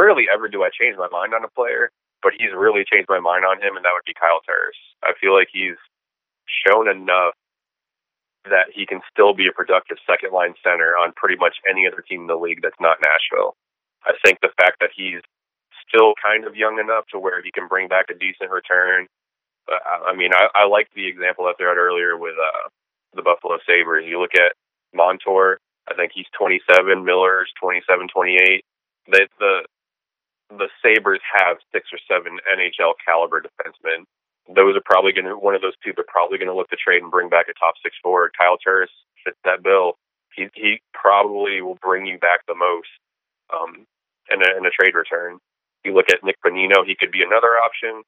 rarely 0.00 0.26
ever 0.32 0.48
do 0.48 0.62
I 0.62 0.70
change 0.70 0.96
my 0.98 1.08
mind 1.08 1.34
on 1.34 1.44
a 1.44 1.48
player, 1.48 1.90
but 2.22 2.32
he's 2.36 2.50
really 2.56 2.84
changed 2.84 3.08
my 3.08 3.20
mind 3.20 3.44
on 3.44 3.62
him, 3.62 3.76
and 3.76 3.84
that 3.84 3.92
would 3.94 4.06
be 4.06 4.14
Kyle 4.14 4.40
Turris. 4.46 4.76
I 5.02 5.12
feel 5.20 5.34
like 5.34 5.48
he's 5.52 5.78
shown 6.66 6.88
enough 6.88 7.34
that 8.44 8.68
he 8.74 8.84
can 8.84 9.00
still 9.10 9.32
be 9.34 9.46
a 9.46 9.52
productive 9.52 9.96
second 10.06 10.32
line 10.32 10.54
center 10.62 10.96
on 11.00 11.12
pretty 11.16 11.36
much 11.36 11.56
any 11.68 11.86
other 11.86 12.02
team 12.02 12.22
in 12.22 12.26
the 12.26 12.36
league 12.36 12.60
that's 12.60 12.80
not 12.80 12.98
Nashville. 13.00 13.56
I 14.04 14.12
think 14.24 14.40
the 14.40 14.52
fact 14.60 14.80
that 14.80 14.90
he's 14.94 15.24
still 15.88 16.14
kind 16.22 16.44
of 16.46 16.56
young 16.56 16.78
enough 16.80 17.06
to 17.12 17.18
where 17.18 17.42
he 17.42 17.50
can 17.52 17.68
bring 17.68 17.88
back 17.88 18.06
a 18.10 18.14
decent 18.18 18.50
return. 18.50 19.06
But 19.66 19.80
I 19.86 20.14
mean, 20.16 20.32
I, 20.34 20.48
I 20.54 20.66
like 20.66 20.88
the 20.94 21.06
example 21.08 21.46
that 21.46 21.56
they 21.58 21.64
had 21.64 21.78
earlier 21.78 22.16
with 22.18 22.34
uh, 22.38 22.68
the 23.14 23.22
Buffalo 23.22 23.58
Sabres. 23.66 24.06
You 24.08 24.20
look 24.20 24.34
at 24.36 24.54
Montour, 24.94 25.58
I 25.90 25.94
think 25.94 26.12
he's 26.14 26.26
27. 26.38 27.04
Miller's 27.04 27.52
27, 27.60 28.08
28. 28.08 28.64
They, 29.12 29.26
the 29.40 29.60
the 30.50 30.68
Sabres 30.82 31.20
have 31.34 31.58
six 31.72 31.88
or 31.92 31.98
seven 32.08 32.38
NHL 32.46 32.94
caliber 33.06 33.42
defensemen. 33.42 34.04
Those 34.54 34.76
are 34.76 34.84
probably 34.86 35.12
going 35.12 35.26
to 35.26 35.38
one 35.38 35.56
of 35.56 35.62
those 35.62 35.74
two. 35.84 35.92
They're 35.96 36.06
probably 36.08 36.38
going 36.38 36.48
to 36.50 36.54
look 36.56 36.70
to 36.70 36.76
trade 36.76 37.02
and 37.02 37.10
bring 37.10 37.30
back 37.30 37.48
a 37.50 37.54
top 37.58 37.74
six 37.82 37.96
forward. 38.02 38.32
Kyle 38.38 38.58
Turris 38.58 38.90
fits 39.24 39.38
that 39.44 39.64
bill. 39.64 39.94
he 40.36 40.48
he 40.54 40.82
probably 40.94 41.62
will 41.62 41.78
bring 41.82 42.06
you 42.06 42.18
back 42.20 42.46
the 42.48 42.54
most 42.54 42.88
um, 43.52 43.86
in 44.30 44.42
a, 44.42 44.58
in 44.58 44.66
a 44.66 44.70
trade 44.70 44.94
return. 44.94 45.40
You 45.84 45.94
look 45.94 46.10
at 46.10 46.24
Nick 46.24 46.36
Bonino, 46.44 46.84
he 46.86 46.96
could 46.96 47.12
be 47.12 47.22
another 47.22 47.60
option. 47.60 48.02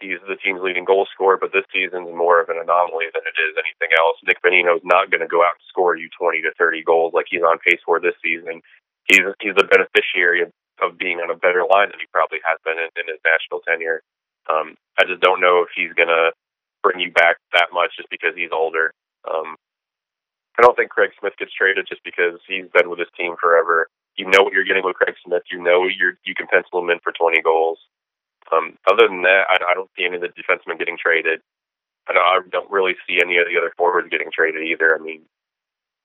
He's 0.00 0.20
the 0.28 0.36
team's 0.36 0.60
leading 0.62 0.84
goal 0.84 1.06
scorer, 1.14 1.38
but 1.40 1.52
this 1.52 1.64
season's 1.72 2.12
more 2.12 2.40
of 2.40 2.48
an 2.50 2.58
anomaly 2.60 3.08
than 3.14 3.24
it 3.24 3.36
is 3.40 3.56
anything 3.56 3.96
else. 3.96 4.18
Nick 4.26 4.42
Bonino's 4.44 4.84
not 4.84 5.10
going 5.10 5.22
to 5.24 5.30
go 5.30 5.40
out 5.42 5.56
and 5.56 5.68
score 5.68 5.96
you 5.96 6.08
20 6.18 6.42
to 6.42 6.52
30 6.58 6.84
goals 6.84 7.14
like 7.14 7.26
he's 7.30 7.42
on 7.42 7.58
pace 7.64 7.80
for 7.86 8.00
this 8.00 8.14
season. 8.22 8.60
He's 9.08 9.24
he's 9.40 9.56
the 9.56 9.66
beneficiary 9.70 10.42
of, 10.42 10.52
of 10.82 10.98
being 10.98 11.18
on 11.20 11.30
a 11.30 11.38
better 11.38 11.64
line 11.64 11.90
than 11.90 12.00
he 12.00 12.08
probably 12.12 12.38
has 12.44 12.60
been 12.64 12.76
in, 12.76 12.90
in 13.00 13.06
his 13.08 13.22
national 13.24 13.64
tenure. 13.64 14.02
Um, 14.50 14.76
I 15.00 15.04
just 15.08 15.22
don't 15.22 15.40
know 15.40 15.62
if 15.64 15.70
he's 15.74 15.94
going 15.94 16.12
to 16.12 16.32
bring 16.82 17.00
you 17.00 17.10
back 17.12 17.38
that 17.54 17.72
much 17.72 17.96
just 17.96 18.10
because 18.10 18.36
he's 18.36 18.52
older. 18.52 18.92
Um, 19.24 19.56
I 20.58 20.62
don't 20.62 20.76
think 20.76 20.90
Craig 20.90 21.10
Smith 21.20 21.34
gets 21.38 21.52
traded 21.52 21.86
just 21.88 22.04
because 22.04 22.40
he's 22.48 22.68
been 22.72 22.90
with 22.90 22.98
his 23.00 23.12
team 23.16 23.34
forever. 23.40 23.88
You 24.16 24.26
know 24.26 24.42
what 24.42 24.52
you're 24.52 24.64
getting 24.64 24.84
with 24.84 24.96
Craig 24.96 25.14
Smith. 25.24 25.42
You 25.50 25.62
know 25.62 25.84
you're 25.84 26.18
you 26.24 26.34
can 26.34 26.46
pencil 26.46 26.80
him 26.80 26.90
in 26.90 26.98
for 27.00 27.12
20 27.12 27.42
goals. 27.42 27.78
Um, 28.52 28.78
other 28.88 29.08
than 29.08 29.22
that, 29.22 29.50
I, 29.50 29.58
I 29.72 29.74
don't 29.74 29.90
see 29.96 30.04
any 30.04 30.16
of 30.16 30.22
the 30.22 30.30
defensemen 30.32 30.78
getting 30.78 30.96
traded. 30.96 31.40
I 32.08 32.12
don't, 32.14 32.22
I 32.22 32.38
don't 32.50 32.70
really 32.70 32.94
see 33.06 33.18
any 33.20 33.38
of 33.38 33.46
the 33.50 33.58
other 33.58 33.72
forwards 33.76 34.08
getting 34.08 34.30
traded 34.30 34.62
either. 34.62 34.94
I 34.94 35.02
mean, 35.02 35.22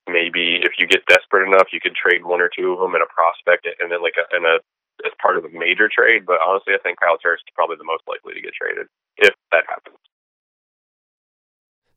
maybe 0.10 0.60
if 0.64 0.74
you 0.80 0.88
get 0.88 1.06
desperate 1.06 1.46
enough, 1.46 1.70
you 1.72 1.80
could 1.80 1.94
trade 1.94 2.26
one 2.26 2.42
or 2.42 2.50
two 2.50 2.74
of 2.74 2.80
them 2.80 2.96
in 2.96 3.02
a 3.02 3.14
prospect 3.14 3.68
and 3.68 3.92
then 3.92 4.02
like 4.02 4.18
a, 4.18 4.26
in 4.36 4.46
a 4.46 4.58
as 5.06 5.14
part 5.22 5.38
of 5.38 5.46
a 5.46 5.50
major 5.50 5.90
trade. 5.90 6.26
But 6.26 6.40
honestly, 6.46 6.74
I 6.74 6.82
think 6.82 7.00
Kyle 7.00 7.18
Turris 7.18 7.42
is 7.46 7.54
probably 7.56 7.78
the 7.78 7.86
most 7.86 8.04
likely 8.08 8.34
to 8.34 8.42
get 8.42 8.54
traded 8.54 8.88
if 9.18 9.34
that 9.52 9.64
happens. 9.68 9.98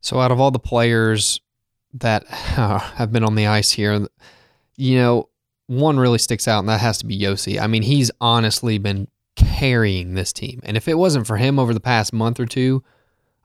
So, 0.01 0.19
out 0.19 0.31
of 0.31 0.39
all 0.39 0.51
the 0.51 0.59
players 0.59 1.41
that 1.93 2.25
uh, 2.57 2.79
have 2.97 3.11
been 3.11 3.23
on 3.23 3.35
the 3.35 3.47
ice 3.47 3.71
here, 3.71 4.07
you 4.75 4.97
know, 4.97 5.29
one 5.67 5.97
really 5.97 6.17
sticks 6.17 6.47
out, 6.47 6.59
and 6.59 6.69
that 6.69 6.81
has 6.81 6.97
to 6.99 7.05
be 7.05 7.19
Josi. 7.19 7.59
I 7.59 7.67
mean, 7.67 7.83
he's 7.83 8.11
honestly 8.21 8.77
been 8.77 9.07
carrying 9.35 10.13
this 10.13 10.31
team. 10.31 10.61
And 10.63 10.77
if 10.77 10.87
it 10.87 10.97
wasn't 10.97 11.27
for 11.27 11.37
him 11.37 11.59
over 11.59 11.73
the 11.73 11.79
past 11.79 12.13
month 12.13 12.39
or 12.39 12.45
two, 12.45 12.83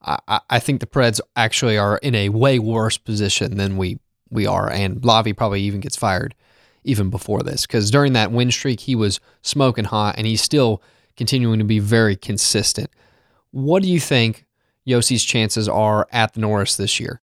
I, 0.02 0.40
I 0.48 0.58
think 0.58 0.80
the 0.80 0.86
Preds 0.86 1.20
actually 1.36 1.76
are 1.76 1.98
in 1.98 2.14
a 2.14 2.28
way 2.28 2.58
worse 2.58 2.96
position 2.96 3.56
than 3.56 3.76
we 3.76 3.98
we 4.30 4.46
are. 4.46 4.70
And 4.70 5.00
Lavi 5.00 5.36
probably 5.36 5.62
even 5.62 5.80
gets 5.80 5.96
fired 5.96 6.34
even 6.84 7.10
before 7.10 7.42
this 7.42 7.66
because 7.66 7.90
during 7.90 8.12
that 8.12 8.30
win 8.30 8.50
streak 8.50 8.80
he 8.80 8.94
was 8.94 9.20
smoking 9.42 9.84
hot, 9.84 10.16
and 10.16 10.26
he's 10.26 10.42
still 10.42 10.82
continuing 11.16 11.58
to 11.58 11.64
be 11.64 11.78
very 11.78 12.16
consistent. 12.16 12.90
What 13.50 13.82
do 13.82 13.88
you 13.88 14.00
think 14.00 14.46
Josi's 14.86 15.24
chances 15.24 15.68
are 15.68 16.06
at 16.12 16.34
the 16.34 16.40
Norris 16.40 16.76
this 16.76 17.00
year? 17.00 17.20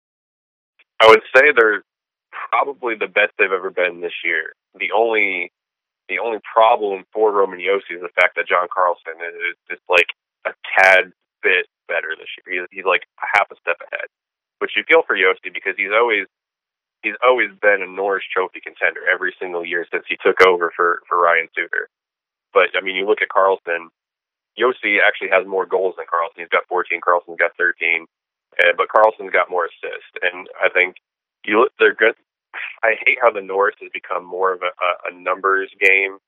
I 1.00 1.08
would 1.08 1.22
say 1.34 1.52
they're 1.56 1.84
probably 2.50 2.94
the 2.94 3.06
best 3.06 3.32
they've 3.38 3.52
ever 3.52 3.70
been 3.70 4.00
this 4.00 4.12
year. 4.24 4.54
The 4.78 4.92
only 4.92 5.52
the 6.08 6.18
only 6.18 6.38
problem 6.44 7.04
for 7.12 7.32
Roman 7.32 7.58
Josi 7.58 7.98
is 7.98 8.02
the 8.02 8.14
fact 8.14 8.36
that 8.36 8.46
John 8.48 8.68
Carlson 8.72 9.18
is 9.18 9.58
just 9.68 9.82
like 9.90 10.06
a 10.46 10.54
tad 10.78 11.12
bit 11.42 11.66
better 11.88 12.14
this 12.14 12.30
year. 12.38 12.62
He's, 12.62 12.68
he's 12.70 12.86
like 12.86 13.02
a 13.18 13.26
half 13.34 13.50
a 13.50 13.56
step 13.58 13.78
ahead, 13.82 14.06
which 14.58 14.72
you 14.76 14.84
feel 14.86 15.02
for 15.06 15.16
Josi 15.16 15.50
because 15.52 15.74
he's 15.76 15.94
always 15.94 16.26
he's 17.02 17.18
always 17.26 17.50
been 17.60 17.82
a 17.82 17.90
Norris 17.90 18.24
Trophy 18.32 18.60
contender 18.60 19.00
every 19.06 19.34
single 19.38 19.64
year 19.64 19.86
since 19.90 20.04
he 20.08 20.16
took 20.22 20.40
over 20.46 20.72
for 20.74 21.02
for 21.08 21.18
Ryan 21.18 21.48
Suter. 21.54 21.88
But 22.52 22.70
I 22.76 22.80
mean, 22.82 22.96
you 22.96 23.06
look 23.06 23.22
at 23.22 23.28
Carlson. 23.28 23.90
Josi 24.58 24.98
actually 25.04 25.28
has 25.30 25.46
more 25.46 25.66
goals 25.66 25.94
than 25.98 26.06
Carlson. 26.08 26.40
He's 26.40 26.48
got 26.48 26.64
14. 26.68 27.00
Carlson's 27.04 27.36
got 27.36 27.52
13. 27.58 28.06
Uh, 28.56 28.72
but 28.76 28.88
Carlson's 28.88 29.30
got 29.30 29.50
more 29.50 29.68
assists, 29.68 30.16
and 30.22 30.48
I 30.56 30.70
think 30.70 30.96
you 31.44 31.68
they're 31.78 31.94
good. 31.94 32.14
I 32.82 32.94
hate 33.04 33.18
how 33.20 33.30
the 33.30 33.40
Norris 33.42 33.76
has 33.80 33.90
become 33.92 34.24
more 34.24 34.52
of 34.52 34.62
a, 34.62 34.72
a 35.10 35.12
numbers 35.14 35.70
game 35.80 36.18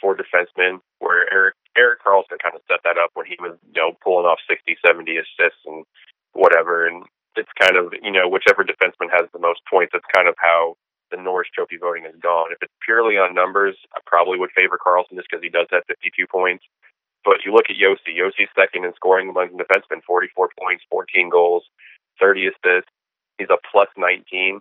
for 0.00 0.16
defensemen, 0.16 0.80
where 0.98 1.32
Erik 1.32 1.54
Erik 1.76 2.00
Karlsson 2.04 2.42
kind 2.42 2.54
of 2.54 2.62
set 2.68 2.80
that 2.84 2.98
up 2.98 3.10
when 3.14 3.26
he 3.26 3.36
was 3.40 3.56
you 3.74 3.80
know 3.80 3.92
pulling 4.02 4.26
off 4.26 4.38
60, 4.48 4.76
70 4.84 5.16
assists 5.16 5.62
and 5.66 5.84
whatever, 6.32 6.86
and 6.86 7.04
it's 7.36 7.52
kind 7.60 7.76
of 7.76 7.92
you 8.02 8.10
know 8.10 8.28
whichever 8.28 8.64
defenseman 8.64 9.10
has 9.10 9.28
the 9.32 9.38
most 9.38 9.60
points. 9.70 9.92
That's 9.92 10.08
kind 10.14 10.28
of 10.28 10.34
how 10.38 10.76
the 11.10 11.20
Norris 11.20 11.48
Trophy 11.54 11.76
voting 11.76 12.04
has 12.04 12.16
gone. 12.20 12.52
If 12.52 12.58
it's 12.62 12.74
purely 12.84 13.16
on 13.16 13.34
numbers, 13.34 13.76
I 13.94 14.00
probably 14.06 14.38
would 14.38 14.50
favor 14.56 14.78
Karlsson 14.80 15.14
just 15.14 15.28
because 15.30 15.44
he 15.44 15.50
does 15.50 15.68
have 15.70 15.84
52 15.86 16.26
points. 16.26 16.64
But 17.24 17.44
you 17.44 17.52
look 17.52 17.70
at 17.70 17.76
Josi. 17.76 18.18
Josi's 18.18 18.50
second 18.56 18.84
in 18.84 18.92
scoring 18.96 19.28
among 19.28 19.50
defensemen, 19.54 20.02
44 20.04 20.50
points, 20.58 20.82
14 20.90 21.28
goals, 21.30 21.62
30 22.18 22.48
assists. 22.48 22.90
He's 23.38 23.50
a 23.50 23.58
plus 23.70 23.88
19 23.96 24.60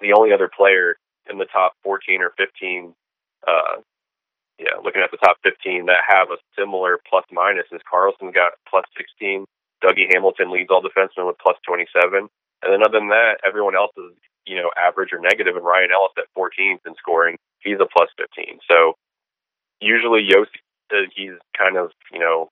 the 0.00 0.12
only 0.12 0.32
other 0.32 0.50
player 0.50 0.96
in 1.30 1.38
the 1.38 1.46
top 1.46 1.74
14 1.82 2.20
or 2.22 2.32
15, 2.36 2.94
uh, 3.46 3.80
yeah, 4.58 4.78
looking 4.82 5.02
at 5.02 5.10
the 5.10 5.18
top 5.18 5.36
15 5.42 5.86
that 5.86 6.06
have 6.06 6.30
a 6.30 6.38
similar 6.58 6.98
plus 7.08 7.24
minus 7.32 7.66
is 7.72 7.80
Carlson 7.88 8.30
got 8.30 8.52
plus 8.68 8.84
16. 8.96 9.44
Dougie 9.82 10.12
Hamilton 10.12 10.52
leads 10.52 10.70
all 10.70 10.82
defensemen 10.82 11.26
with 11.26 11.36
plus 11.42 11.56
27. 11.66 12.28
And 12.62 12.72
then 12.72 12.82
other 12.82 12.98
than 12.98 13.08
that, 13.08 13.40
everyone 13.46 13.74
else 13.74 13.92
is, 13.98 14.14
you 14.46 14.56
know, 14.56 14.70
average 14.78 15.12
or 15.12 15.18
negative. 15.18 15.56
And 15.56 15.64
Ryan 15.64 15.90
Ellis 15.92 16.16
at 16.16 16.30
14th 16.38 16.86
in 16.86 16.94
scoring, 16.96 17.36
he's 17.60 17.80
a 17.80 17.86
plus 17.90 18.08
15. 18.16 18.60
So 18.70 18.94
usually 19.80 20.22
Josi, 20.22 20.62
uh, 20.92 21.10
he's 21.14 21.36
kind 21.58 21.76
of, 21.76 21.90
you 22.12 22.18
know, 22.18 22.48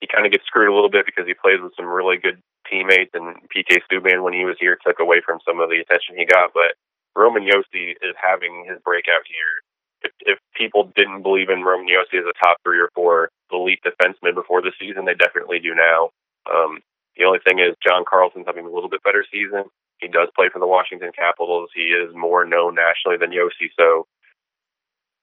he 0.00 0.08
kind 0.08 0.26
of 0.26 0.32
gets 0.32 0.44
screwed 0.46 0.68
a 0.68 0.74
little 0.74 0.90
bit 0.90 1.06
because 1.06 1.26
he 1.26 1.34
plays 1.34 1.60
with 1.62 1.72
some 1.76 1.86
really 1.86 2.16
good 2.18 2.40
teammates, 2.68 3.12
and 3.14 3.36
PK 3.50 3.80
Subban 3.90 4.22
when 4.22 4.34
he 4.34 4.44
was 4.44 4.56
here 4.60 4.78
took 4.84 5.00
away 5.00 5.22
from 5.24 5.40
some 5.46 5.60
of 5.60 5.70
the 5.70 5.80
attention 5.80 6.16
he 6.16 6.26
got. 6.26 6.52
But 6.54 6.76
Roman 7.16 7.44
Josi 7.44 7.92
is 8.02 8.16
having 8.20 8.66
his 8.68 8.78
breakout 8.84 9.26
here. 9.26 9.54
If, 10.02 10.12
if 10.26 10.38
people 10.56 10.90
didn't 10.96 11.22
believe 11.22 11.50
in 11.50 11.62
Roman 11.62 11.86
Josi 11.88 12.18
as 12.18 12.26
a 12.26 12.38
top 12.44 12.58
three 12.64 12.80
or 12.80 12.90
four 12.94 13.30
elite 13.52 13.80
defenseman 13.86 14.34
before 14.34 14.62
the 14.62 14.72
season, 14.80 15.04
they 15.04 15.14
definitely 15.14 15.60
do 15.60 15.74
now. 15.74 16.10
Um, 16.50 16.80
the 17.16 17.24
only 17.24 17.40
thing 17.46 17.60
is 17.60 17.76
John 17.86 18.04
Carlson's 18.08 18.46
having 18.46 18.66
a 18.66 18.72
little 18.72 18.90
bit 18.90 19.02
better 19.04 19.24
season. 19.30 19.64
He 20.00 20.08
does 20.08 20.28
play 20.34 20.48
for 20.52 20.58
the 20.58 20.66
Washington 20.66 21.12
Capitals. 21.14 21.70
He 21.74 21.94
is 21.94 22.10
more 22.14 22.44
known 22.44 22.74
nationally 22.74 23.18
than 23.18 23.30
Josi. 23.30 23.70
So 23.78 24.06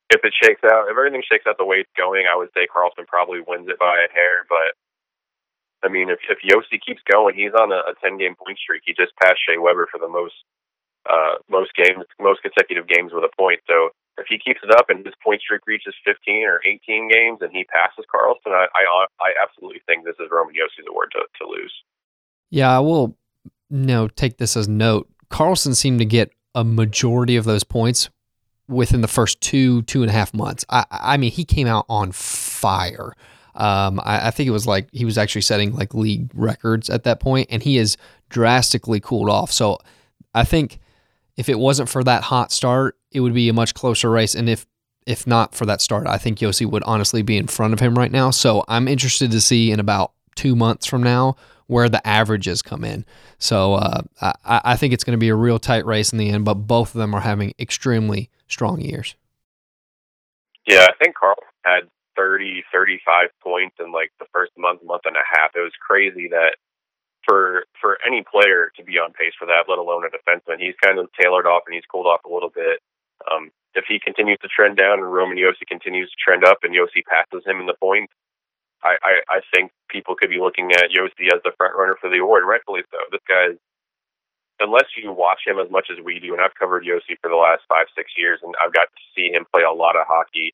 if 0.09 0.21
it 0.23 0.33
shakes 0.41 0.63
out, 0.65 0.87
if 0.89 0.97
everything 0.97 1.23
shakes 1.27 1.45
out 1.47 1.57
the 1.57 1.65
way 1.65 1.77
it's 1.83 1.97
going, 1.97 2.25
I 2.31 2.37
would 2.37 2.49
say 2.55 2.67
Carlson 2.67 3.05
probably 3.07 3.41
wins 3.45 3.69
it 3.69 3.79
by 3.79 3.93
a 3.99 4.13
hair. 4.13 4.45
But 4.49 4.73
I 5.83 5.87
mean, 5.87 6.09
if 6.09 6.19
if 6.29 6.39
Josi 6.43 6.79
keeps 6.79 7.01
going, 7.09 7.35
he's 7.35 7.53
on 7.53 7.71
a, 7.71 7.81
a 7.91 7.93
ten 8.03 8.17
game 8.17 8.35
point 8.35 8.59
streak. 8.59 8.83
He 8.85 8.93
just 8.93 9.15
passed 9.21 9.39
Shea 9.47 9.57
Weber 9.57 9.87
for 9.91 9.99
the 9.99 10.07
most 10.07 10.35
uh, 11.09 11.39
most 11.49 11.71
games, 11.75 12.05
most 12.19 12.41
consecutive 12.41 12.87
games 12.87 13.11
with 13.13 13.23
a 13.23 13.35
point. 13.35 13.61
So 13.67 13.89
if 14.17 14.27
he 14.27 14.37
keeps 14.37 14.59
it 14.63 14.71
up 14.71 14.89
and 14.89 15.05
his 15.05 15.15
point 15.23 15.41
streak 15.41 15.61
reaches 15.65 15.95
15 16.03 16.43
or 16.43 16.59
18 16.65 17.09
games 17.09 17.39
and 17.41 17.51
he 17.51 17.63
passes 17.63 18.05
Carlson, 18.11 18.51
I 18.51 18.67
I, 18.75 19.05
I 19.21 19.29
absolutely 19.41 19.81
think 19.87 20.03
this 20.03 20.19
is 20.19 20.27
Roman 20.31 20.53
Josi's 20.53 20.87
award 20.89 21.11
to, 21.13 21.23
to 21.39 21.49
lose. 21.49 21.73
Yeah, 22.49 22.75
I 22.75 22.79
will. 22.79 23.15
Know, 23.71 24.07
take 24.07 24.39
this 24.39 24.57
as 24.57 24.67
note. 24.67 25.07
Carlson 25.29 25.75
seemed 25.75 25.99
to 25.99 26.05
get 26.05 26.31
a 26.55 26.63
majority 26.63 27.35
of 27.35 27.45
those 27.45 27.63
points 27.63 28.09
within 28.67 29.01
the 29.01 29.07
first 29.07 29.41
two 29.41 29.83
two 29.83 30.01
and 30.01 30.09
a 30.09 30.13
half 30.13 30.33
months. 30.33 30.65
I 30.69 30.85
I 30.89 31.17
mean, 31.17 31.31
he 31.31 31.45
came 31.45 31.67
out 31.67 31.85
on 31.87 32.11
fire. 32.11 33.13
Um, 33.59 33.99
I, 34.03 34.27
I, 34.27 34.31
think 34.31 34.47
it 34.47 34.51
was 34.51 34.65
like 34.65 34.87
he 34.93 35.03
was 35.03 35.17
actually 35.17 35.41
setting 35.41 35.75
like 35.75 35.93
league 35.93 36.31
records 36.33 36.89
at 36.89 37.03
that 37.03 37.19
point, 37.19 37.49
and 37.51 37.61
he 37.61 37.75
has 37.75 37.97
drastically 38.29 38.99
cooled 38.99 39.29
off. 39.29 39.51
So 39.51 39.79
I 40.33 40.45
think 40.45 40.79
if 41.35 41.49
it 41.49 41.59
wasn't 41.59 41.89
for 41.89 42.03
that 42.05 42.23
hot 42.23 42.51
start, 42.51 42.97
it 43.11 43.19
would 43.19 43.33
be 43.33 43.49
a 43.49 43.53
much 43.53 43.73
closer 43.73 44.09
race. 44.09 44.33
And 44.33 44.49
if 44.49 44.65
if 45.05 45.27
not 45.27 45.55
for 45.55 45.65
that 45.65 45.81
start, 45.81 46.07
I 46.07 46.17
think 46.17 46.39
Josi 46.39 46.65
would 46.65 46.83
honestly 46.83 47.21
be 47.21 47.35
in 47.35 47.47
front 47.47 47.73
of 47.73 47.79
him 47.79 47.95
right 47.95 48.11
now. 48.11 48.31
So 48.31 48.63
I'm 48.67 48.87
interested 48.87 49.31
to 49.31 49.41
see 49.41 49.71
in 49.71 49.79
about 49.79 50.13
two 50.35 50.55
months 50.55 50.85
from 50.85 51.03
now 51.03 51.35
where 51.67 51.89
the 51.89 52.05
averages 52.07 52.61
come 52.61 52.83
in. 52.83 53.05
So 53.39 53.75
uh, 53.75 54.01
I, 54.21 54.33
I 54.63 54.75
think 54.75 54.93
it's 54.93 55.03
going 55.03 55.17
to 55.17 55.19
be 55.19 55.29
a 55.29 55.35
real 55.35 55.59
tight 55.59 55.85
race 55.85 56.11
in 56.11 56.17
the 56.17 56.29
end, 56.29 56.45
but 56.45 56.55
both 56.55 56.95
of 56.95 56.99
them 56.99 57.13
are 57.13 57.21
having 57.21 57.53
extremely 57.59 58.29
strong 58.47 58.81
years. 58.81 59.15
Yeah, 60.65 60.87
I 60.89 60.93
think 61.03 61.15
Carl 61.15 61.35
had 61.63 61.89
30, 62.19 62.63
35 62.73 63.31
points 63.41 63.77
in 63.79 63.93
like 63.95 64.11
the 64.19 64.27
first 64.33 64.51
month, 64.59 64.83
month 64.83 65.03
and 65.07 65.15
a 65.15 65.23
half. 65.23 65.55
It 65.55 65.63
was 65.63 65.71
crazy 65.79 66.27
that 66.35 66.59
for 67.23 67.63
for 67.79 67.97
any 68.05 68.23
player 68.27 68.71
to 68.75 68.83
be 68.83 68.99
on 68.99 69.13
pace 69.13 69.33
for 69.39 69.47
that, 69.47 69.71
let 69.71 69.79
alone 69.79 70.03
a 70.03 70.11
defenseman, 70.11 70.59
he's 70.59 70.75
kind 70.83 70.99
of 70.99 71.07
tailored 71.19 71.47
off 71.47 71.63
and 71.67 71.75
he's 71.75 71.87
cooled 71.87 72.07
off 72.07 72.21
a 72.27 72.33
little 72.33 72.51
bit. 72.51 72.79
Um, 73.31 73.51
if 73.75 73.85
he 73.87 73.99
continues 74.03 74.39
to 74.43 74.49
trend 74.51 74.77
down 74.77 74.99
and 74.99 75.13
Roman 75.13 75.37
Josi 75.37 75.63
continues 75.67 76.09
to 76.11 76.19
trend 76.19 76.43
up 76.43 76.59
and 76.63 76.75
Josi 76.75 77.05
passes 77.07 77.45
him 77.45 77.61
in 77.61 77.67
the 77.67 77.77
points, 77.79 78.11
I, 78.83 78.97
I, 79.03 79.13
I 79.29 79.39
think 79.53 79.71
people 79.89 80.15
could 80.15 80.29
be 80.29 80.39
looking 80.39 80.71
at 80.71 80.91
Josi 80.91 81.31
as 81.31 81.41
the 81.43 81.53
front 81.57 81.75
runner 81.77 81.95
for 82.01 82.09
the 82.09 82.19
award, 82.19 82.43
rightfully 82.47 82.81
so. 82.91 82.99
This 83.11 83.23
guy's 83.27 83.57
unless 84.59 84.87
you 84.97 85.11
watch 85.11 85.41
him 85.45 85.59
as 85.59 85.71
much 85.71 85.87
as 85.91 86.03
we 86.03 86.19
do, 86.19 86.33
and 86.33 86.41
I've 86.41 86.55
covered 86.55 86.83
Josi 86.83 87.15
for 87.21 87.29
the 87.29 87.39
last 87.39 87.63
five, 87.69 87.87
six 87.95 88.11
years, 88.17 88.39
and 88.43 88.53
I've 88.63 88.73
got 88.73 88.87
to 88.91 89.01
see 89.15 89.31
him 89.31 89.45
play 89.53 89.63
a 89.63 89.71
lot 89.71 89.95
of 89.95 90.05
hockey. 90.07 90.53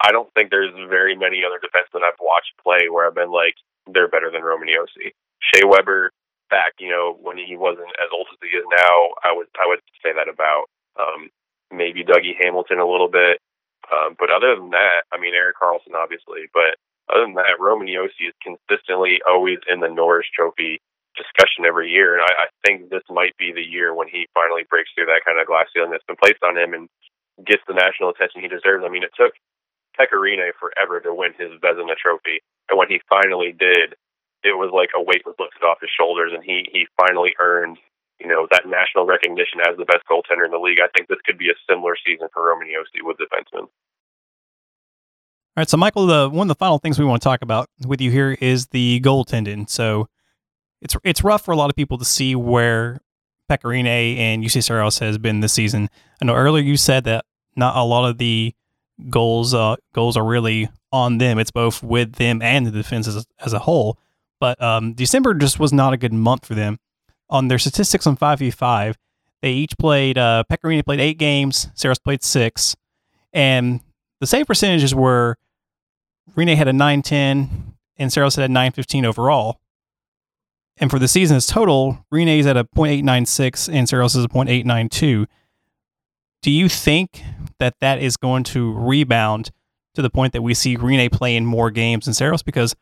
I 0.00 0.12
don't 0.12 0.32
think 0.34 0.50
there's 0.50 0.74
very 0.88 1.16
many 1.16 1.42
other 1.44 1.58
defensemen 1.58 2.04
I've 2.04 2.20
watched 2.20 2.52
play 2.62 2.88
where 2.90 3.06
I've 3.06 3.14
been 3.14 3.32
like, 3.32 3.54
they're 3.86 4.08
better 4.08 4.30
than 4.30 4.42
Roman 4.42 4.68
Josi. 4.68 5.12
Shea 5.40 5.64
Weber 5.64 6.10
back, 6.50 6.74
you 6.78 6.90
know, 6.90 7.16
when 7.20 7.38
he 7.38 7.56
wasn't 7.56 7.90
as 7.98 8.10
old 8.12 8.26
as 8.30 8.38
he 8.42 8.56
is 8.56 8.64
now, 8.70 9.14
I 9.24 9.32
would 9.32 9.46
I 9.58 9.66
would 9.66 9.80
say 10.02 10.12
that 10.14 10.28
about 10.28 10.66
um, 10.98 11.30
maybe 11.72 12.04
Dougie 12.04 12.36
Hamilton 12.38 12.78
a 12.78 12.88
little 12.88 13.08
bit. 13.08 13.38
Um, 13.86 14.16
but 14.18 14.30
other 14.30 14.56
than 14.56 14.70
that, 14.70 15.06
I 15.12 15.18
mean 15.18 15.34
Erik 15.34 15.56
Karlsson 15.62 15.94
obviously, 15.94 16.50
but 16.52 16.76
other 17.08 17.22
than 17.22 17.38
that, 17.38 17.62
Roman 17.62 17.86
Josi 17.86 18.30
is 18.30 18.34
consistently 18.42 19.20
always 19.26 19.58
in 19.70 19.80
the 19.80 19.88
Norris 19.88 20.26
Trophy 20.34 20.80
discussion 21.14 21.64
every 21.64 21.90
year, 21.90 22.14
and 22.14 22.22
I, 22.22 22.44
I 22.44 22.46
think 22.66 22.90
this 22.90 23.06
might 23.08 23.36
be 23.38 23.52
the 23.52 23.64
year 23.64 23.94
when 23.94 24.08
he 24.08 24.28
finally 24.34 24.66
breaks 24.68 24.90
through 24.94 25.06
that 25.06 25.24
kind 25.24 25.40
of 25.40 25.46
glass 25.46 25.66
ceiling 25.72 25.90
that's 25.90 26.04
been 26.04 26.20
placed 26.20 26.42
on 26.42 26.58
him 26.58 26.74
and 26.74 26.88
gets 27.46 27.62
the 27.66 27.74
national 27.74 28.10
attention 28.10 28.42
he 28.42 28.48
deserves. 28.48 28.84
I 28.84 28.90
mean, 28.90 29.02
it 29.02 29.14
took 29.16 29.32
Pekka 29.98 30.16
Rinne 30.20 30.52
forever 30.60 31.00
to 31.00 31.14
win 31.14 31.32
his 31.38 31.50
Vezina 31.60 31.96
Trophy, 31.96 32.40
and 32.68 32.78
when 32.78 32.88
he 32.88 33.00
finally 33.08 33.52
did, 33.52 33.96
it 34.44 34.54
was 34.54 34.70
like 34.72 34.90
a 34.94 35.02
weight 35.02 35.24
was 35.24 35.34
lifted 35.38 35.64
off 35.64 35.80
his 35.80 35.90
shoulders, 35.90 36.32
and 36.34 36.44
he 36.44 36.68
he 36.72 36.86
finally 37.00 37.34
earned 37.40 37.78
you 38.20 38.28
know 38.28 38.46
that 38.50 38.66
national 38.66 39.06
recognition 39.06 39.60
as 39.60 39.76
the 39.76 39.84
best 39.84 40.04
goaltender 40.10 40.44
in 40.44 40.52
the 40.52 40.58
league. 40.58 40.78
I 40.82 40.88
think 40.96 41.08
this 41.08 41.18
could 41.24 41.38
be 41.38 41.50
a 41.50 41.58
similar 41.68 41.96
season 42.04 42.28
for 42.32 42.48
Roman 42.48 42.68
Josi 42.68 43.04
with 43.04 43.16
defensemen. 43.18 43.68
All 45.56 45.62
right, 45.62 45.68
so 45.68 45.76
Michael, 45.76 46.06
the 46.06 46.28
one 46.28 46.46
of 46.46 46.48
the 46.48 46.58
final 46.58 46.78
things 46.78 46.98
we 46.98 47.04
want 47.04 47.22
to 47.22 47.24
talk 47.24 47.42
about 47.42 47.68
with 47.86 48.00
you 48.00 48.10
here 48.10 48.36
is 48.40 48.68
the 48.68 49.00
goaltending. 49.00 49.68
So 49.68 50.08
it's 50.80 50.96
it's 51.04 51.24
rough 51.24 51.44
for 51.44 51.52
a 51.52 51.56
lot 51.56 51.70
of 51.70 51.76
people 51.76 51.98
to 51.98 52.04
see 52.04 52.34
where 52.34 53.00
Pekka 53.50 53.64
Rinne 53.64 54.16
and 54.18 54.44
Juuse 54.44 54.62
Saros 54.62 54.98
has 54.98 55.18
been 55.18 55.40
this 55.40 55.52
season. 55.52 55.88
I 56.20 56.24
know 56.24 56.34
earlier 56.34 56.62
you 56.62 56.76
said 56.76 57.04
that 57.04 57.24
not 57.56 57.76
a 57.76 57.82
lot 57.82 58.08
of 58.08 58.18
the 58.18 58.54
goals 59.10 59.54
uh, 59.54 59.76
goals 59.92 60.16
are 60.16 60.24
really 60.24 60.68
on 60.92 61.18
them. 61.18 61.38
It's 61.38 61.50
both 61.50 61.82
with 61.82 62.14
them 62.14 62.40
and 62.42 62.66
the 62.66 62.70
defense 62.70 63.06
as, 63.06 63.26
as 63.44 63.52
a 63.52 63.60
whole. 63.60 63.98
But 64.40 64.60
um, 64.62 64.92
December 64.94 65.34
just 65.34 65.58
was 65.58 65.72
not 65.72 65.92
a 65.92 65.96
good 65.96 66.12
month 66.12 66.46
for 66.46 66.54
them. 66.54 66.78
On 67.28 67.48
their 67.48 67.58
statistics 67.58 68.06
on 68.06 68.16
5v5, 68.16 68.94
they 69.42 69.52
each 69.52 69.76
played, 69.78 70.18
uh, 70.18 70.44
Pekka 70.50 70.64
Rinne 70.64 70.84
played 70.84 71.00
eight 71.00 71.18
games, 71.18 71.68
Saros 71.74 71.98
played 71.98 72.22
six. 72.22 72.76
And 73.32 73.80
the 74.20 74.26
save 74.26 74.46
percentages 74.46 74.94
were 74.94 75.36
Rinne 76.34 76.56
had 76.56 76.68
a 76.68 76.72
910 76.72 77.74
and 77.98 78.12
Saros 78.12 78.36
had 78.36 78.44
a 78.44 78.52
915 78.52 79.04
overall. 79.04 79.60
And 80.78 80.90
for 80.90 80.98
the 80.98 81.08
season's 81.08 81.46
total, 81.46 82.04
Rinne 82.12 82.38
is 82.38 82.46
at 82.46 82.56
a 82.56 82.64
.896 82.64 83.72
and 83.72 83.88
Saros 83.88 84.14
is 84.14 84.24
a 84.24 84.28
.892. 84.28 85.26
Do 86.42 86.50
you 86.50 86.68
think 86.68 87.22
that 87.58 87.74
that 87.80 88.00
is 88.00 88.16
going 88.16 88.44
to 88.44 88.72
rebound 88.72 89.50
to 89.94 90.02
the 90.02 90.10
point 90.10 90.32
that 90.32 90.42
we 90.42 90.54
see 90.54 90.76
Rinne 90.76 91.10
playing 91.10 91.46
more 91.46 91.70
games 91.70 92.04
than 92.04 92.14
Saros? 92.14 92.42
Because 92.42 92.74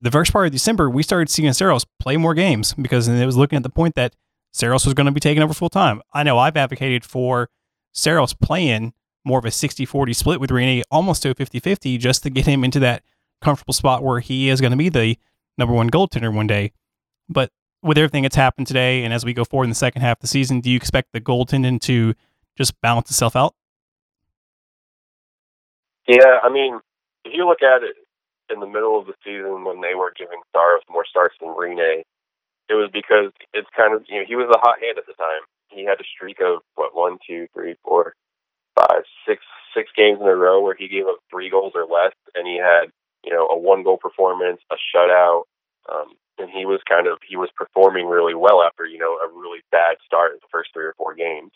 the 0.00 0.10
first 0.10 0.32
part 0.32 0.46
of 0.46 0.52
December, 0.52 0.90
we 0.90 1.02
started 1.02 1.30
seeing 1.30 1.52
Saros 1.52 1.86
play 2.00 2.16
more 2.16 2.34
games 2.34 2.74
because 2.74 3.06
it 3.08 3.24
was 3.24 3.36
looking 3.36 3.56
at 3.56 3.62
the 3.62 3.70
point 3.70 3.94
that 3.94 4.14
Saros 4.52 4.84
was 4.84 4.94
going 4.94 5.06
to 5.06 5.12
be 5.12 5.20
taken 5.20 5.42
over 5.42 5.54
full 5.54 5.70
time. 5.70 6.02
I 6.12 6.22
know 6.24 6.38
I've 6.38 6.56
advocated 6.56 7.04
for 7.04 7.48
Saros 7.92 8.34
playing 8.34 8.92
more 9.24 9.38
of 9.38 9.44
a 9.44 9.50
60 9.50 9.84
40 9.84 10.12
split 10.12 10.40
with 10.40 10.50
Rinne, 10.50 10.82
almost 10.90 11.22
to 11.22 11.30
a 11.30 11.34
50 11.34 11.60
50, 11.60 11.98
just 11.98 12.22
to 12.24 12.30
get 12.30 12.46
him 12.46 12.64
into 12.64 12.80
that 12.80 13.02
comfortable 13.40 13.72
spot 13.72 14.02
where 14.02 14.20
he 14.20 14.48
is 14.48 14.60
going 14.60 14.72
to 14.72 14.76
be 14.76 14.88
the 14.88 15.16
number 15.56 15.74
one 15.74 15.90
goaltender 15.90 16.34
one 16.34 16.46
day. 16.46 16.72
But 17.28 17.50
with 17.82 17.98
everything 17.98 18.22
that's 18.22 18.36
happened 18.36 18.66
today, 18.66 19.04
and 19.04 19.12
as 19.12 19.24
we 19.24 19.32
go 19.32 19.44
forward 19.44 19.64
in 19.64 19.70
the 19.70 19.76
second 19.76 20.02
half 20.02 20.18
of 20.18 20.22
the 20.22 20.28
season, 20.28 20.60
do 20.60 20.70
you 20.70 20.76
expect 20.76 21.12
the 21.12 21.20
goaltending 21.20 21.80
to 21.82 22.14
just 22.56 22.80
balance 22.80 23.10
itself 23.10 23.36
out? 23.36 23.54
Yeah, 26.08 26.38
I 26.42 26.48
mean, 26.50 26.80
if 27.24 27.32
you 27.34 27.46
look 27.46 27.62
at 27.62 27.82
it 27.82 27.96
in 28.52 28.60
the 28.60 28.66
middle 28.66 28.98
of 28.98 29.06
the 29.06 29.14
season 29.24 29.64
when 29.64 29.80
they 29.80 29.94
were 29.94 30.12
giving 30.16 30.40
Saros 30.52 30.82
more 30.90 31.04
starts 31.08 31.36
than 31.40 31.50
Rinne, 31.50 32.02
it 32.68 32.74
was 32.74 32.90
because 32.92 33.32
it's 33.52 33.68
kind 33.76 33.94
of 33.94 34.04
you 34.08 34.18
know 34.20 34.26
he 34.26 34.36
was 34.36 34.50
a 34.50 34.58
hot 34.58 34.80
hand 34.80 34.98
at 34.98 35.06
the 35.06 35.14
time. 35.14 35.42
He 35.68 35.84
had 35.84 36.00
a 36.00 36.04
streak 36.04 36.40
of 36.40 36.62
what 36.74 36.94
one, 36.94 37.18
two, 37.26 37.46
three, 37.54 37.76
four, 37.84 38.14
five, 38.76 39.02
six, 39.26 39.42
six 39.74 39.90
games 39.96 40.18
in 40.20 40.26
a 40.26 40.34
row 40.36 40.60
where 40.62 40.74
he 40.74 40.88
gave 40.88 41.06
up 41.06 41.18
three 41.30 41.50
goals 41.50 41.72
or 41.74 41.86
less, 41.86 42.12
and 42.34 42.46
he 42.46 42.56
had 42.58 42.90
you 43.24 43.32
know 43.32 43.46
a 43.48 43.58
one 43.58 43.82
goal 43.82 43.98
performance, 43.98 44.60
a 44.70 44.76
shutout, 44.76 45.44
um, 45.92 46.14
and 46.38 46.50
he 46.50 46.66
was 46.66 46.80
kind 46.88 47.06
of 47.06 47.18
he 47.26 47.36
was 47.36 47.50
performing 47.56 48.06
really 48.06 48.34
well 48.34 48.62
after 48.62 48.86
you 48.86 48.98
know 48.98 49.18
a 49.22 49.28
really 49.28 49.60
bad 49.70 49.96
start 50.04 50.32
in 50.32 50.38
the 50.42 50.50
first 50.50 50.70
three 50.72 50.84
or 50.84 50.94
four 50.98 51.14
games. 51.14 51.52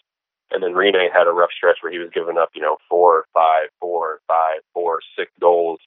And 0.50 0.62
then 0.62 0.72
Rinne 0.72 1.10
had 1.12 1.26
a 1.26 1.32
rough 1.32 1.50
stretch 1.56 1.78
where 1.80 1.92
he 1.92 1.98
was 1.98 2.10
giving 2.14 2.38
up, 2.38 2.50
you 2.54 2.62
know, 2.62 2.76
four, 2.88 3.24
five, 3.34 3.68
four, 3.80 4.20
five, 4.28 4.60
four, 4.72 5.00
six 5.18 5.30
goals. 5.40 5.80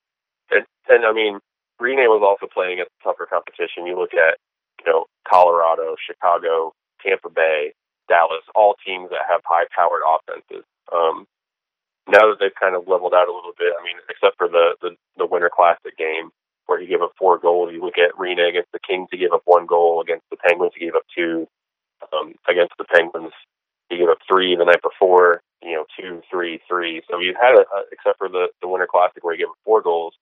And 0.51 0.65
and 0.89 1.05
I 1.05 1.13
mean, 1.13 1.39
Rinne 1.81 2.07
was 2.11 2.21
also 2.23 2.51
playing 2.51 2.73
against 2.73 2.91
tougher 3.03 3.25
competition. 3.25 3.87
You 3.87 3.97
look 3.97 4.13
at, 4.13 4.37
you 4.83 4.91
know, 4.91 5.05
Colorado, 5.27 5.95
Chicago, 5.95 6.73
Tampa 7.01 7.29
Bay, 7.29 7.73
Dallas, 8.09 8.43
all 8.53 8.75
teams 8.85 9.09
that 9.11 9.29
have 9.29 9.41
high 9.45 9.65
powered 9.75 10.03
offenses. 10.03 10.65
Um, 10.91 11.25
now 12.07 12.27
that 12.27 12.37
they've 12.39 12.59
kind 12.59 12.75
of 12.75 12.87
leveled 12.87 13.13
out 13.13 13.29
a 13.29 13.33
little 13.33 13.53
bit, 13.57 13.71
I 13.79 13.83
mean, 13.85 13.95
except 14.09 14.35
for 14.37 14.49
the, 14.49 14.75
the, 14.81 14.97
the 15.17 15.27
Winter 15.27 15.51
Classic 15.53 15.95
game 15.95 16.31
where 16.65 16.81
he 16.81 16.87
gave 16.87 17.01
up 17.01 17.13
four 17.17 17.37
goals, 17.37 17.71
you 17.71 17.81
look 17.81 17.97
at 17.97 18.17
Rinne 18.17 18.49
against 18.49 18.71
the 18.73 18.79
Kings, 18.85 19.07
he 19.11 19.17
gave 19.17 19.31
up 19.31 19.43
one 19.45 19.67
goal. 19.67 20.01
Against 20.01 20.25
the 20.31 20.37
Penguins, 20.37 20.73
he 20.75 20.85
gave 20.85 20.95
up 20.95 21.05
two. 21.15 21.47
Um, 22.13 22.33
against 22.47 22.73
the 22.79 22.85
Penguins, 22.85 23.33
he 23.89 23.97
gave 23.97 24.09
up 24.09 24.21
three 24.29 24.55
the 24.55 24.65
night 24.65 24.81
before, 24.81 25.41
you 25.61 25.73
know, 25.73 25.85
two, 25.99 26.21
three, 26.29 26.61
three. 26.67 27.01
So 27.09 27.19
he 27.19 27.33
had, 27.33 27.57
a, 27.57 27.65
except 27.91 28.17
for 28.17 28.29
the, 28.29 28.47
the 28.61 28.67
Winter 28.67 28.87
Classic 28.89 29.23
where 29.23 29.33
he 29.33 29.41
gave 29.41 29.49
up 29.49 29.59
four 29.65 29.81
goals, 29.81 30.13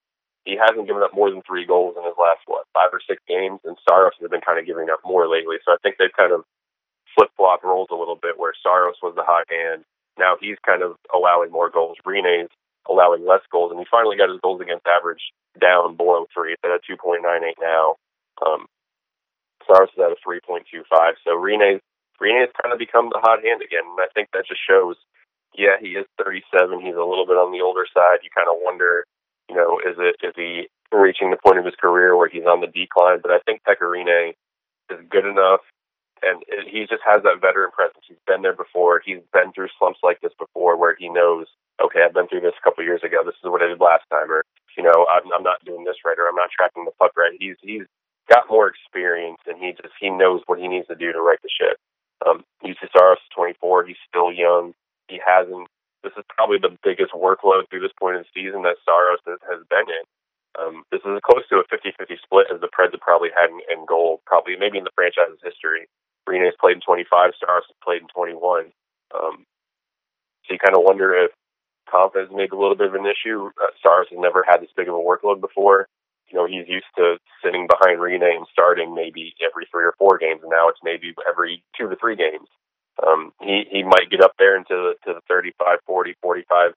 he 0.45 0.55
hasn't 0.55 0.87
given 0.87 1.03
up 1.03 1.13
more 1.13 1.29
than 1.29 1.43
three 1.43 1.67
goals 1.67 1.95
in 1.99 2.03
his 2.07 2.15
last, 2.15 2.39
what, 2.47 2.63
five 2.73 2.89
or 2.95 3.03
six 3.03 3.21
games. 3.27 3.59
And 3.67 3.75
Saros 3.83 4.15
has 4.19 4.31
been 4.31 4.41
kind 4.41 4.57
of 4.57 4.65
giving 4.65 4.89
up 4.89 5.03
more 5.03 5.27
lately. 5.27 5.57
So 5.67 5.75
I 5.75 5.77
think 5.83 5.99
they've 5.99 6.15
kind 6.15 6.31
of 6.31 6.47
flip 7.13 7.29
flop 7.35 7.63
roles 7.63 7.91
a 7.91 7.99
little 7.99 8.15
bit 8.15 8.39
where 8.39 8.53
Saros 8.63 8.95
was 9.03 9.13
the 9.15 9.27
hot 9.27 9.43
hand. 9.51 9.83
Now 10.17 10.37
he's 10.39 10.57
kind 10.65 10.81
of 10.81 10.95
allowing 11.13 11.51
more 11.51 11.69
goals. 11.69 11.97
Rinne's 12.05 12.49
allowing 12.89 13.27
less 13.27 13.43
goals. 13.51 13.71
And 13.71 13.79
he 13.79 13.85
finally 13.91 14.15
got 14.15 14.31
his 14.31 14.39
goals 14.41 14.61
against 14.61 14.87
average 14.87 15.21
down 15.59 15.97
below 15.97 16.25
three. 16.33 16.53
It's 16.55 16.63
at 16.63 16.71
a 16.71 16.79
2.98 16.87 17.59
now. 17.59 17.95
Um, 18.39 18.65
Saros 19.67 19.91
is 19.91 19.99
at 19.99 20.15
a 20.15 20.19
3.25. 20.23 21.19
So 21.27 21.35
Rinne's 21.35 21.83
Rinne 22.21 22.41
has 22.41 22.53
kind 22.61 22.73
of 22.73 22.79
become 22.79 23.09
the 23.09 23.21
hot 23.21 23.43
hand 23.43 23.61
again. 23.61 23.85
And 23.85 23.99
I 23.99 24.07
think 24.13 24.29
that 24.33 24.47
just 24.47 24.61
shows, 24.61 24.95
yeah, 25.57 25.77
he 25.79 25.97
is 25.97 26.05
37. 26.23 26.81
He's 26.81 26.97
a 26.97 27.05
little 27.05 27.25
bit 27.25 27.37
on 27.37 27.51
the 27.51 27.61
older 27.61 27.85
side. 27.93 28.23
You 28.23 28.29
kind 28.33 28.49
of 28.49 28.57
wonder, 28.61 29.05
you 29.49 29.55
know, 29.55 29.79
is 29.79 29.95
it 29.97 30.17
is 30.23 30.33
he 30.35 30.69
reaching 30.91 31.31
the 31.31 31.41
point 31.43 31.59
of 31.59 31.65
his 31.65 31.75
career 31.79 32.15
where 32.15 32.29
he's 32.29 32.45
on 32.45 32.61
the 32.61 32.67
decline? 32.71 33.19
But 33.21 33.31
I 33.31 33.39
think 33.45 33.61
Pekka 33.67 33.85
Rinne 33.85 34.33
is 34.89 34.99
good 35.09 35.25
enough, 35.25 35.61
and 36.21 36.43
it, 36.47 36.67
he 36.69 36.85
just 36.87 37.03
has 37.05 37.23
that 37.23 37.41
veteran 37.41 37.71
presence. 37.71 38.05
He's 38.07 38.21
been 38.27 38.41
there 38.41 38.55
before. 38.55 39.01
He's 39.03 39.23
been 39.33 39.51
through 39.53 39.69
slumps 39.77 39.99
like 40.03 40.21
this 40.21 40.33
before, 40.39 40.77
where 40.77 40.95
he 40.97 41.09
knows, 41.09 41.47
okay, 41.83 42.01
I've 42.03 42.13
been 42.13 42.27
through 42.27 42.41
this 42.41 42.57
a 42.59 42.63
couple 42.63 42.83
years 42.83 43.03
ago. 43.03 43.23
This 43.25 43.37
is 43.43 43.49
what 43.49 43.61
I 43.61 43.67
did 43.67 43.79
last 43.81 44.05
time, 44.09 44.31
or 44.31 44.43
you 44.77 44.83
know, 44.83 45.07
I'm, 45.09 45.25
I'm 45.33 45.43
not 45.43 45.63
doing 45.65 45.83
this 45.85 45.97
right, 46.05 46.17
or 46.17 46.27
I'm 46.29 46.35
not 46.35 46.53
tracking 46.53 46.85
the 46.85 46.93
puck 46.99 47.13
right. 47.17 47.33
He's 47.39 47.57
he's 47.61 47.83
got 48.29 48.49
more 48.49 48.67
experience, 48.69 49.39
and 49.47 49.57
he 49.57 49.71
just 49.73 49.93
he 49.99 50.09
knows 50.09 50.41
what 50.45 50.59
he 50.59 50.67
needs 50.67 50.87
to 50.87 50.95
do 50.95 51.11
to 51.11 51.21
right 51.21 51.39
the 51.41 51.49
ship. 51.49 51.77
Um, 52.25 52.43
Saros 52.63 53.19
is 53.19 53.35
24. 53.35 53.85
He's 53.85 54.01
still 54.07 54.31
young. 54.31 54.73
He 55.07 55.19
hasn't. 55.21 55.67
This 56.03 56.13
is 56.17 56.23
probably 56.29 56.57
the 56.57 56.77
biggest 56.83 57.11
workload 57.13 57.69
through 57.69 57.81
this 57.81 57.95
point 57.99 58.17
in 58.17 58.23
the 58.23 58.33
season 58.33 58.63
that 58.63 58.77
Saros 58.85 59.19
has, 59.27 59.39
has 59.49 59.61
been 59.69 59.87
in. 59.89 60.05
Um, 60.57 60.83
this 60.91 61.01
is 61.05 61.19
close 61.21 61.45
to 61.49 61.61
a 61.61 61.67
50-50 61.69 62.17
split 62.23 62.47
as 62.53 62.61
the 62.61 62.71
Preds 62.71 62.91
have 62.91 63.01
probably 63.01 63.29
had 63.29 63.49
in, 63.49 63.59
in 63.69 63.85
goal, 63.85 64.21
probably 64.25 64.55
maybe 64.57 64.77
in 64.77 64.85
the 64.85 64.95
franchise's 64.95 65.41
history. 65.43 65.85
Rinne's 66.25 66.57
played 66.59 66.77
in 66.77 66.81
25. 66.81 67.37
Saros 67.37 67.63
has 67.67 67.77
played 67.83 68.01
in 68.01 68.07
21. 68.09 68.73
Um, 69.13 69.45
so 70.45 70.53
you 70.53 70.59
kind 70.59 70.75
of 70.75 70.83
wonder 70.83 71.13
if 71.13 71.31
confidence 71.89 72.31
may 72.33 72.47
be 72.47 72.55
a 72.55 72.59
little 72.59 72.75
bit 72.75 72.87
of 72.87 72.95
an 72.95 73.05
issue. 73.05 73.51
Uh, 73.61 73.71
Saros 73.81 74.07
has 74.09 74.19
never 74.19 74.43
had 74.47 74.61
this 74.61 74.73
big 74.75 74.89
of 74.89 74.95
a 74.95 74.97
workload 74.97 75.41
before 75.41 75.87
you 76.29 76.37
know, 76.37 76.45
he's 76.45 76.67
used 76.67 76.91
to 76.97 77.17
sitting 77.43 77.67
behind 77.67 77.99
Rinne 77.99 78.23
and 78.23 78.47
starting 78.51 78.93
maybe 78.93 79.33
every 79.43 79.67
three 79.71 79.85
or 79.85 79.95
four 79.97 80.17
games, 80.17 80.41
and 80.41 80.51
now 80.51 80.69
it's 80.69 80.79
maybe 80.83 81.13
every 81.27 81.63
two 81.77 81.89
to 81.89 81.95
three 81.95 82.15
games. 82.15 82.47
Um, 83.05 83.31
he 83.41 83.63
he 83.69 83.83
might 83.83 84.09
get 84.09 84.21
up 84.21 84.33
there 84.39 84.57
into 84.57 84.73
the 84.73 84.93
to 85.05 85.13
the 85.15 85.21
35, 85.29 85.79
40, 85.85 86.15
45 86.21 86.71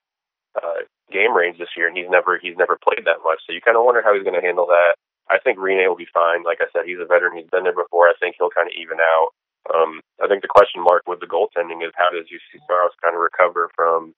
uh, 0.57 0.85
game 1.11 1.35
range 1.35 1.59
this 1.59 1.73
year, 1.77 1.89
and 1.89 1.97
he's 1.97 2.11
never 2.11 2.39
he's 2.39 2.57
never 2.57 2.79
played 2.79 3.07
that 3.07 3.25
much. 3.25 3.41
So 3.47 3.53
you 3.53 3.61
kind 3.61 3.77
of 3.77 3.85
wonder 3.85 4.03
how 4.03 4.15
he's 4.15 4.25
going 4.25 4.39
to 4.39 4.45
handle 4.45 4.67
that. 4.67 4.95
I 5.31 5.39
think 5.39 5.59
Rinne 5.59 5.87
will 5.87 5.97
be 5.97 6.11
fine. 6.13 6.43
Like 6.43 6.59
I 6.61 6.67
said, 6.75 6.87
he's 6.87 6.99
a 6.99 7.07
veteran. 7.07 7.39
He's 7.39 7.51
been 7.51 7.63
there 7.63 7.77
before. 7.77 8.11
I 8.11 8.19
think 8.19 8.35
he'll 8.37 8.51
kind 8.51 8.67
of 8.67 8.75
even 8.75 8.99
out. 8.99 9.31
Um, 9.71 10.01
I 10.19 10.27
think 10.27 10.43
the 10.43 10.51
question 10.51 10.83
mark 10.83 11.07
with 11.07 11.21
the 11.21 11.31
goaltending 11.31 11.87
is 11.87 11.95
how 11.95 12.11
does 12.11 12.27
Juuse 12.27 12.59
Saros 12.67 12.97
kind 12.99 13.15
of 13.15 13.23
recover 13.23 13.71
from, 13.77 14.15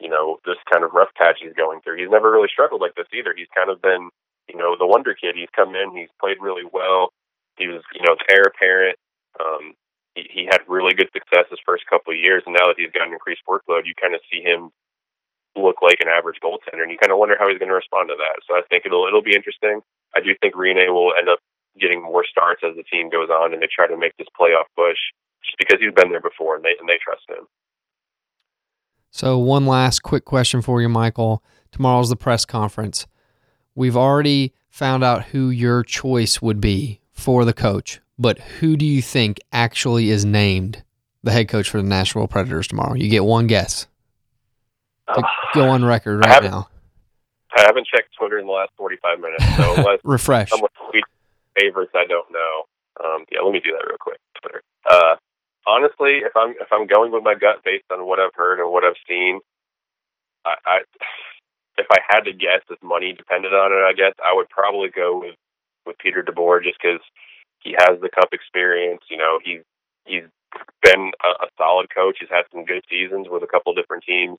you 0.00 0.10
know, 0.10 0.36
this 0.44 0.60
kind 0.70 0.84
of 0.84 0.92
rough 0.92 1.08
patch 1.16 1.40
he's 1.40 1.56
going 1.56 1.80
through. 1.80 1.96
He's 1.96 2.12
never 2.12 2.30
really 2.30 2.52
struggled 2.52 2.82
like 2.82 2.94
this 2.94 3.08
either. 3.16 3.32
He's 3.32 3.50
kind 3.56 3.70
of 3.70 3.80
been 3.80 4.10
you 4.48 4.56
know, 4.56 4.76
the 4.78 4.86
wonder 4.86 5.14
kid. 5.14 5.36
He's 5.36 5.52
come 5.54 5.74
in, 5.74 5.96
he's 5.96 6.12
played 6.20 6.38
really 6.40 6.64
well. 6.64 7.12
He 7.56 7.68
was, 7.68 7.82
you 7.94 8.02
know, 8.02 8.16
the 8.18 8.28
heir 8.34 8.44
apparent. 8.50 8.98
Um, 9.38 9.74
he, 10.14 10.26
he 10.30 10.42
had 10.44 10.62
really 10.68 10.94
good 10.94 11.10
success 11.12 11.46
his 11.50 11.62
first 11.64 11.86
couple 11.86 12.12
of 12.12 12.18
years, 12.18 12.42
and 12.46 12.54
now 12.54 12.66
that 12.66 12.78
he's 12.78 12.92
got 12.92 13.06
an 13.06 13.14
increased 13.14 13.42
workload, 13.48 13.86
you 13.86 13.94
kind 13.94 14.14
of 14.14 14.20
see 14.30 14.42
him 14.42 14.70
look 15.56 15.82
like 15.82 15.98
an 16.00 16.10
average 16.10 16.38
goaltender, 16.42 16.82
and 16.82 16.90
you 16.90 16.98
kind 16.98 17.12
of 17.12 17.18
wonder 17.18 17.36
how 17.38 17.48
he's 17.48 17.58
going 17.58 17.70
to 17.70 17.78
respond 17.78 18.10
to 18.10 18.18
that. 18.18 18.42
So 18.46 18.54
I 18.54 18.62
think 18.70 18.86
it'll 18.86 19.06
it'll 19.06 19.22
be 19.22 19.36
interesting. 19.36 19.80
I 20.14 20.20
do 20.20 20.34
think 20.40 20.54
Rinne 20.54 20.90
will 20.90 21.14
end 21.18 21.28
up 21.28 21.38
getting 21.78 22.02
more 22.02 22.24
starts 22.26 22.62
as 22.62 22.76
the 22.76 22.84
team 22.84 23.10
goes 23.10 23.30
on, 23.30 23.52
and 23.52 23.62
they 23.62 23.70
try 23.70 23.86
to 23.86 23.96
make 23.96 24.16
this 24.18 24.30
playoff 24.38 24.66
push 24.76 24.98
just 25.42 25.58
because 25.58 25.78
he's 25.80 25.94
been 25.94 26.10
there 26.10 26.22
before 26.22 26.56
and 26.56 26.64
they 26.64 26.74
and 26.78 26.88
they 26.88 26.98
trust 27.02 27.22
him. 27.28 27.46
So, 29.10 29.38
one 29.38 29.66
last 29.66 30.02
quick 30.02 30.24
question 30.24 30.60
for 30.60 30.82
you, 30.82 30.88
Michael. 30.88 31.42
Tomorrow's 31.70 32.10
the 32.10 32.16
press 32.16 32.44
conference. 32.44 33.06
We've 33.74 33.96
already 33.96 34.52
found 34.70 35.02
out 35.04 35.24
who 35.26 35.50
your 35.50 35.82
choice 35.82 36.40
would 36.42 36.60
be 36.60 37.00
for 37.12 37.44
the 37.44 37.52
coach, 37.52 38.00
but 38.18 38.38
who 38.38 38.76
do 38.76 38.84
you 38.84 39.02
think 39.02 39.38
actually 39.52 40.10
is 40.10 40.24
named 40.24 40.82
the 41.22 41.32
head 41.32 41.48
coach 41.48 41.68
for 41.68 41.78
the 41.78 41.88
Nashville 41.88 42.28
Predators 42.28 42.68
tomorrow? 42.68 42.94
You 42.94 43.08
get 43.08 43.24
one 43.24 43.46
guess. 43.46 43.86
To 45.14 45.22
go 45.54 45.68
on 45.68 45.84
record 45.84 46.18
right 46.20 46.28
haven't- 46.28 46.50
now. 46.50 46.68
I 47.56 47.62
haven't 47.62 47.86
checked 47.86 48.08
Twitter 48.18 48.38
in 48.38 48.46
the 48.46 48.52
last 48.52 48.70
45 48.76 49.20
minutes, 49.20 49.44
so 49.56 49.74
unless 49.78 50.00
Refresh. 50.02 50.50
someone 50.50 50.70
tweets 50.90 51.02
favorites 51.56 51.92
I 51.94 52.04
don't 52.06 52.26
know. 52.32 52.62
Um, 53.04 53.24
yeah, 53.30 53.40
let 53.42 53.52
me 53.52 53.60
do 53.60 53.70
that 53.70 53.86
real 53.86 53.96
quick. 54.00 54.18
Twitter. 54.42 54.60
Uh, 54.90 55.14
honestly, 55.66 56.18
if 56.24 56.32
I'm 56.36 56.50
if 56.60 56.66
I'm 56.72 56.88
going 56.88 57.12
with 57.12 57.22
my 57.22 57.34
gut 57.34 57.62
based 57.64 57.84
on 57.92 58.06
what 58.06 58.18
I've 58.18 58.34
heard 58.34 58.58
and 58.60 58.72
what 58.72 58.82
I've 58.82 58.98
seen, 59.08 59.38
I, 60.44 60.54
I 60.66 60.78
if 61.78 61.86
I 61.90 61.98
had 62.06 62.22
to 62.24 62.32
guess, 62.32 62.62
if 62.70 62.82
money 62.82 63.12
depended 63.12 63.52
on 63.52 63.72
it, 63.72 63.82
I 63.82 63.92
guess 63.92 64.14
I 64.24 64.34
would 64.34 64.48
probably 64.48 64.90
go 64.90 65.18
with 65.18 65.36
with 65.86 65.98
Peter 65.98 66.22
DeBoer 66.22 66.62
just 66.62 66.78
because 66.80 67.00
he 67.60 67.76
has 67.76 68.00
the 68.00 68.08
cup 68.08 68.32
experience. 68.32 69.02
You 69.10 69.18
know, 69.18 69.38
he's 69.42 69.62
he's 70.06 70.24
been 70.82 71.12
a, 71.22 71.44
a 71.44 71.48
solid 71.58 71.88
coach. 71.92 72.18
He's 72.20 72.30
had 72.30 72.46
some 72.52 72.64
good 72.64 72.84
seasons 72.88 73.26
with 73.28 73.42
a 73.42 73.50
couple 73.50 73.74
different 73.74 74.04
teams. 74.04 74.38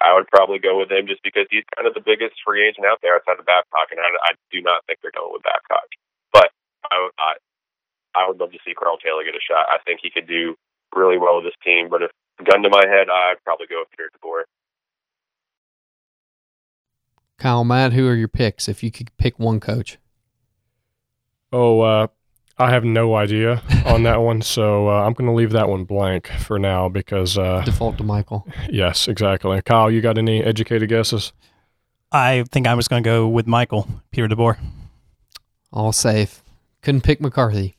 I 0.00 0.14
would 0.14 0.26
probably 0.34 0.58
go 0.58 0.78
with 0.78 0.90
him 0.90 1.06
just 1.06 1.22
because 1.22 1.46
he's 1.50 1.62
kind 1.76 1.86
of 1.86 1.94
the 1.94 2.02
biggest 2.02 2.34
free 2.42 2.66
agent 2.66 2.86
out 2.86 2.98
there 3.02 3.14
outside 3.14 3.38
of 3.38 3.46
Babcock, 3.46 3.94
and 3.94 4.00
I, 4.02 4.10
I 4.26 4.32
do 4.50 4.58
not 4.60 4.82
think 4.86 4.98
they're 4.98 5.14
going 5.14 5.30
with 5.30 5.46
Babcock. 5.46 5.86
But 6.34 6.50
I, 6.90 7.08
I, 7.22 7.32
I 8.18 8.26
would 8.26 8.40
love 8.40 8.50
to 8.50 8.58
see 8.66 8.74
Karl 8.74 8.98
Taylor 8.98 9.22
get 9.22 9.38
a 9.38 9.44
shot. 9.44 9.70
I 9.70 9.78
think 9.86 10.00
he 10.02 10.10
could 10.10 10.26
do 10.26 10.56
really 10.90 11.18
well 11.18 11.38
with 11.38 11.46
this 11.46 11.60
team. 11.62 11.86
But 11.88 12.02
if 12.02 12.10
gun 12.42 12.62
to 12.62 12.70
my 12.70 12.82
head, 12.82 13.06
I'd 13.06 13.38
probably 13.44 13.70
go 13.70 13.86
with 13.86 13.94
Peter 13.94 14.10
DeBoer. 14.18 14.42
Kyle, 17.42 17.64
Matt, 17.64 17.92
who 17.92 18.06
are 18.06 18.14
your 18.14 18.28
picks 18.28 18.68
if 18.68 18.84
you 18.84 18.92
could 18.92 19.10
pick 19.16 19.36
one 19.36 19.58
coach? 19.58 19.98
Oh, 21.52 21.80
uh, 21.80 22.06
I 22.56 22.70
have 22.70 22.84
no 22.84 23.16
idea 23.16 23.60
on 23.84 24.04
that 24.04 24.20
one, 24.20 24.42
so 24.42 24.88
uh, 24.88 25.04
I'm 25.04 25.12
going 25.12 25.28
to 25.28 25.34
leave 25.34 25.50
that 25.50 25.68
one 25.68 25.82
blank 25.82 26.28
for 26.28 26.60
now 26.60 26.88
because, 26.88 27.36
uh, 27.36 27.62
Default 27.64 27.98
to 27.98 28.04
Michael. 28.04 28.46
yes, 28.70 29.08
exactly. 29.08 29.60
Kyle, 29.62 29.90
you 29.90 30.00
got 30.00 30.18
any 30.18 30.40
educated 30.40 30.88
guesses? 30.88 31.32
I 32.12 32.44
think 32.52 32.68
I 32.68 32.74
was 32.74 32.86
going 32.86 33.02
to 33.02 33.10
go 33.10 33.26
with 33.26 33.48
Michael, 33.48 33.88
Peter 34.12 34.28
DeBoer. 34.28 34.58
All 35.72 35.92
safe. 35.92 36.44
Couldn't 36.80 37.00
pick 37.00 37.20
McCarthy. 37.20 37.74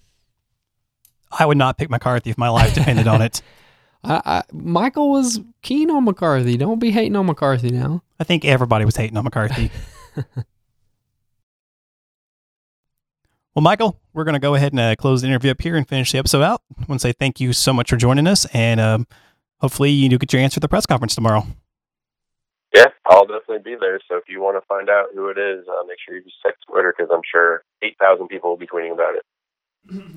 I 1.31 1.45
would 1.45 1.57
not 1.57 1.77
pick 1.77 1.89
McCarthy 1.89 2.31
if 2.31 2.37
my 2.37 2.49
life 2.49 2.73
depended 2.73 3.07
on 3.07 3.21
it. 3.21 3.41
I, 4.03 4.21
I, 4.25 4.43
Michael 4.51 5.09
was 5.09 5.39
keen 5.61 5.89
on 5.89 6.03
McCarthy. 6.03 6.57
Don't 6.57 6.79
be 6.79 6.91
hating 6.91 7.15
on 7.15 7.27
McCarthy 7.27 7.69
now. 7.69 8.03
I 8.23 8.25
think 8.25 8.45
everybody 8.45 8.85
was 8.85 8.95
hating 8.95 9.17
on 9.17 9.25
McCarthy. 9.25 9.69
well, 13.53 13.61
Michael, 13.61 13.99
we're 14.13 14.23
going 14.23 14.35
to 14.35 14.39
go 14.39 14.55
ahead 14.55 14.71
and 14.71 14.79
uh, 14.79 14.95
close 14.95 15.21
the 15.21 15.27
interview 15.27 15.51
up 15.51 15.59
here 15.59 15.75
and 15.75 15.85
finish 15.85 16.13
the 16.13 16.19
episode 16.19 16.41
out. 16.41 16.61
I 16.79 16.85
want 16.87 17.01
to 17.01 17.05
say 17.05 17.11
thank 17.11 17.41
you 17.41 17.51
so 17.51 17.73
much 17.73 17.89
for 17.89 17.97
joining 17.97 18.25
us, 18.25 18.45
and 18.53 18.79
um, 18.79 19.07
hopefully 19.59 19.89
you 19.89 20.07
do 20.07 20.17
get 20.17 20.31
your 20.31 20.41
answer 20.41 20.59
at 20.59 20.61
the 20.61 20.69
press 20.69 20.85
conference 20.85 21.15
tomorrow. 21.15 21.45
Yeah, 22.73 22.85
I'll 23.07 23.25
definitely 23.25 23.59
be 23.59 23.75
there. 23.77 23.99
So 24.07 24.15
if 24.15 24.23
you 24.29 24.39
want 24.39 24.55
to 24.55 24.65
find 24.67 24.89
out 24.89 25.07
who 25.13 25.27
it 25.27 25.37
is, 25.37 25.65
uh, 25.67 25.83
make 25.85 25.97
sure 26.07 26.15
you 26.15 26.23
just 26.23 26.41
check 26.41 26.55
Twitter 26.65 26.95
because 26.97 27.11
I'm 27.13 27.23
sure 27.29 27.65
8,000 27.81 28.29
people 28.29 28.51
will 28.51 28.57
be 28.57 28.67
tweeting 28.67 28.93
about 28.93 29.15
it. 29.15 29.25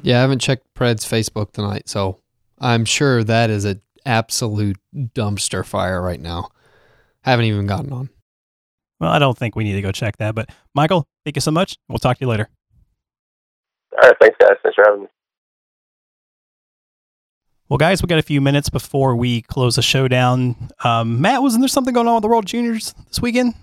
Yeah, 0.05 0.19
I 0.19 0.21
haven't 0.21 0.39
checked 0.39 0.73
Pred's 0.75 1.05
Facebook 1.05 1.51
tonight, 1.51 1.89
so 1.89 2.21
I'm 2.61 2.85
sure 2.85 3.25
that 3.25 3.51
is 3.51 3.65
an 3.65 3.83
absolute 4.05 4.77
dumpster 4.95 5.67
fire 5.67 6.01
right 6.01 6.21
now. 6.21 6.51
Haven't 7.27 7.47
even 7.47 7.67
gotten 7.67 7.93
on. 7.93 8.09
Well, 9.01 9.11
I 9.11 9.19
don't 9.19 9.37
think 9.37 9.57
we 9.57 9.65
need 9.65 9.75
to 9.75 9.83
go 9.83 9.93
check 9.93 10.17
that, 10.19 10.35
but 10.35 10.49
Michael, 10.75 11.07
thank 11.25 11.37
you 11.37 11.41
so 11.41 11.51
much. 11.51 11.77
We'll 11.89 11.99
talk 11.99 12.19
to 12.19 12.25
you 12.25 12.29
later. 12.29 12.49
All 13.93 14.09
right, 14.09 14.17
thanks, 14.21 14.37
guys. 14.41 14.53
Thanks 14.63 14.77
for 14.77 14.85
having 14.87 15.03
me. 15.03 15.09
Well, 17.69 17.79
guys, 17.79 18.01
we 18.01 18.07
got 18.07 18.21
a 18.21 18.23
few 18.23 18.41
minutes 18.41 18.71
before 18.71 19.17
we 19.17 19.43
close 19.43 19.75
the 19.75 19.83
show 19.83 20.07
down. 20.07 20.71
Um, 20.85 21.21
Matt, 21.21 21.43
wasn't 21.43 21.63
there 21.63 21.69
something 21.69 21.93
going 21.93 22.07
on 22.07 22.15
with 22.15 22.23
the 22.23 22.29
World 22.29 22.47
Juniors 22.47 22.95
this 23.09 23.21
weekend? 23.21 23.55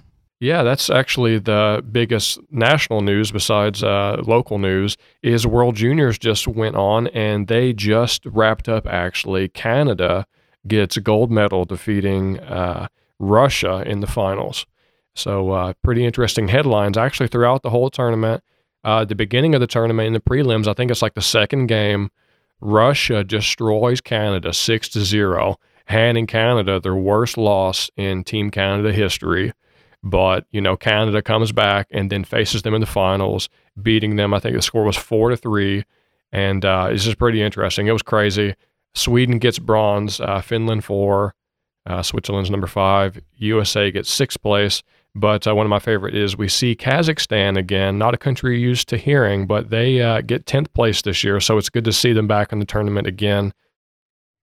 Yeah, 0.41 0.63
that's 0.63 0.89
actually 0.89 1.39
the 1.39 1.81
biggest 1.89 2.37
national 2.51 2.99
news 2.99 3.31
besides 3.31 3.81
uh, 3.81 4.21
local 4.25 4.59
news. 4.59 4.97
Is 5.21 5.47
World 5.47 5.77
Juniors 5.77 6.19
just 6.19 6.49
went 6.49 6.75
on 6.75 7.07
and 7.07 7.47
they 7.47 7.71
just 7.71 8.25
wrapped 8.25 8.67
up. 8.67 8.85
Actually, 8.85 9.47
Canada 9.47 10.27
gets 10.67 10.97
a 10.97 11.01
gold 11.01 11.31
medal 11.31 11.63
defeating 11.63 12.41
uh, 12.41 12.89
Russia 13.19 13.83
in 13.85 13.99
the 13.99 14.07
finals. 14.07 14.65
So 15.15 15.51
uh, 15.51 15.73
pretty 15.83 16.05
interesting 16.05 16.47
headlines 16.47 16.97
actually 16.97 17.27
throughout 17.27 17.63
the 17.63 17.69
whole 17.69 17.89
tournament. 17.89 18.43
Uh, 18.83 19.05
the 19.05 19.15
beginning 19.15 19.55
of 19.55 19.61
the 19.61 19.67
tournament 19.67 20.07
in 20.07 20.13
the 20.13 20.19
prelims, 20.19 20.67
I 20.67 20.73
think 20.73 20.91
it's 20.91 21.01
like 21.01 21.13
the 21.13 21.21
second 21.21 21.67
game. 21.67 22.09
Russia 22.59 23.23
destroys 23.23 24.01
Canada 24.01 24.53
six 24.53 24.89
to 24.89 25.01
zero, 25.01 25.57
handing 25.85 26.27
Canada 26.27 26.79
their 26.79 26.95
worst 26.95 27.37
loss 27.37 27.89
in 27.95 28.23
Team 28.23 28.51
Canada 28.51 28.91
history. 28.91 29.53
But 30.03 30.45
you 30.51 30.59
know, 30.59 30.75
Canada 30.75 31.21
comes 31.21 31.51
back 31.51 31.87
and 31.91 32.11
then 32.11 32.23
faces 32.23 32.63
them 32.63 32.73
in 32.73 32.81
the 32.81 32.87
finals, 32.87 33.49
beating 33.81 34.17
them. 34.17 34.33
I 34.33 34.39
think 34.39 34.55
the 34.55 34.61
score 34.61 34.83
was 34.83 34.97
four 34.97 35.29
to 35.29 35.37
three, 35.37 35.85
and 36.31 36.65
uh, 36.65 36.89
it's 36.91 37.05
just 37.05 37.17
pretty 37.17 37.41
interesting. 37.41 37.87
It 37.87 37.93
was 37.93 38.01
crazy. 38.01 38.55
Sweden 38.95 39.39
gets 39.39 39.59
bronze, 39.59 40.19
uh, 40.19 40.41
Finland 40.41 40.83
four, 40.83 41.35
uh, 41.85 42.01
Switzerland's 42.01 42.49
number 42.49 42.67
five, 42.67 43.19
USA 43.37 43.91
gets 43.91 44.09
sixth 44.11 44.41
place. 44.41 44.83
But 45.15 45.45
uh, 45.45 45.53
one 45.53 45.65
of 45.65 45.69
my 45.69 45.79
favorite 45.79 46.15
is 46.15 46.35
we 46.35 46.47
see 46.47 46.75
Kazakhstan 46.75 47.55
again, 47.57 47.99
not 47.99 48.15
a 48.15 48.17
country 48.17 48.57
you're 48.59 48.69
used 48.69 48.89
to 48.89 48.97
hearing, 48.97 49.45
but 49.45 49.69
they 49.69 50.01
uh, 50.01 50.21
get 50.21 50.45
10th 50.47 50.73
place 50.73 51.03
this 51.03 51.23
year. 51.23 51.39
So 51.39 51.59
it's 51.59 51.69
good 51.69 51.85
to 51.85 51.93
see 51.93 52.13
them 52.13 52.25
back 52.27 52.51
in 52.51 52.57
the 52.57 52.65
tournament 52.65 53.05
again. 53.05 53.53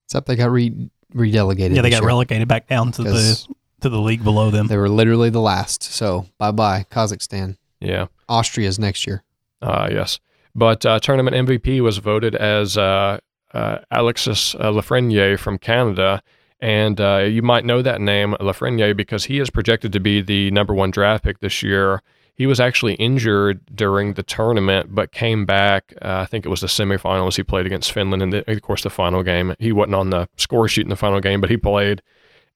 Except 0.07 0.27
they 0.29 0.37
got 0.37 0.51
re 0.53 0.71
redelegated. 1.15 1.75
Yeah, 1.75 1.83
they 1.83 1.91
got 1.91 2.03
year. 2.03 2.07
relegated 2.07 2.47
back 2.47 2.69
down 2.69 2.93
to 2.93 3.03
the 3.03 3.11
'Cause 3.11 3.49
to 3.81 3.89
the 3.89 3.99
league 4.01 4.23
below 4.23 4.51
them. 4.51 4.69
They 4.69 4.77
were 4.77 4.89
literally 4.89 5.31
the 5.31 5.41
last. 5.41 5.83
So 5.83 6.27
bye 6.39 6.53
bye, 6.53 6.87
Kazakhstan. 6.91 7.57
Yeah. 7.81 8.07
Austria's 8.29 8.79
next 8.79 9.07
year. 9.07 9.25
Uh, 9.63 9.89
yes. 9.91 10.21
But 10.55 10.85
uh, 10.87 11.01
tournament 11.01 11.35
MVP 11.49 11.81
was 11.81 11.99
voted 11.99 12.35
as 12.37 12.77
uh, 12.77 13.19
uh, 13.55 13.79
Alexis 13.91 14.55
uh, 14.55 14.71
Lafreniere 14.71 15.39
from 15.39 15.59
Canada. 15.59 16.23
And 16.61 17.01
uh, 17.01 17.19
you 17.19 17.43
might 17.43 17.65
know 17.65 17.81
that 17.83 18.01
name, 18.01 18.35
Lafreniere, 18.41 18.97
because 18.97 19.25
he 19.25 19.39
is 19.39 19.49
projected 19.49 19.93
to 19.93 20.01
be 20.01 20.21
the 20.21 20.51
number 20.51 20.75
one 20.75 20.91
draft 20.91 21.25
pick 21.25 21.41
this 21.41 21.63
year. 21.63 22.03
He 22.35 22.47
was 22.47 22.61
actually 22.61 22.95
injured 22.95 23.61
during 23.75 24.15
the 24.15 24.23
tournament, 24.23 24.95
but 24.95 25.13
came 25.13 25.45
back. 25.45 25.93
Uh, 26.01 26.21
I 26.21 26.27
think 26.27 26.47
it 26.47 26.49
was 26.49 26.61
the 26.61 26.67
semifinals. 26.69 27.37
He 27.37 27.43
played 27.43 27.67
against 27.67 27.93
Finland, 27.93 28.23
and 28.23 28.35
of 28.35 28.63
course, 28.63 28.83
the 28.83 28.91
final 28.91 29.23
game. 29.23 29.55
He 29.59 29.73
wasn't 29.73 29.95
on 29.95 30.11
the 30.11 30.29
score 30.37 30.69
sheet 30.69 30.85
in 30.85 30.89
the 30.89 30.97
final 30.97 31.21
game, 31.21 31.41
but 31.41 31.51
he 31.51 31.57
played. 31.57 32.03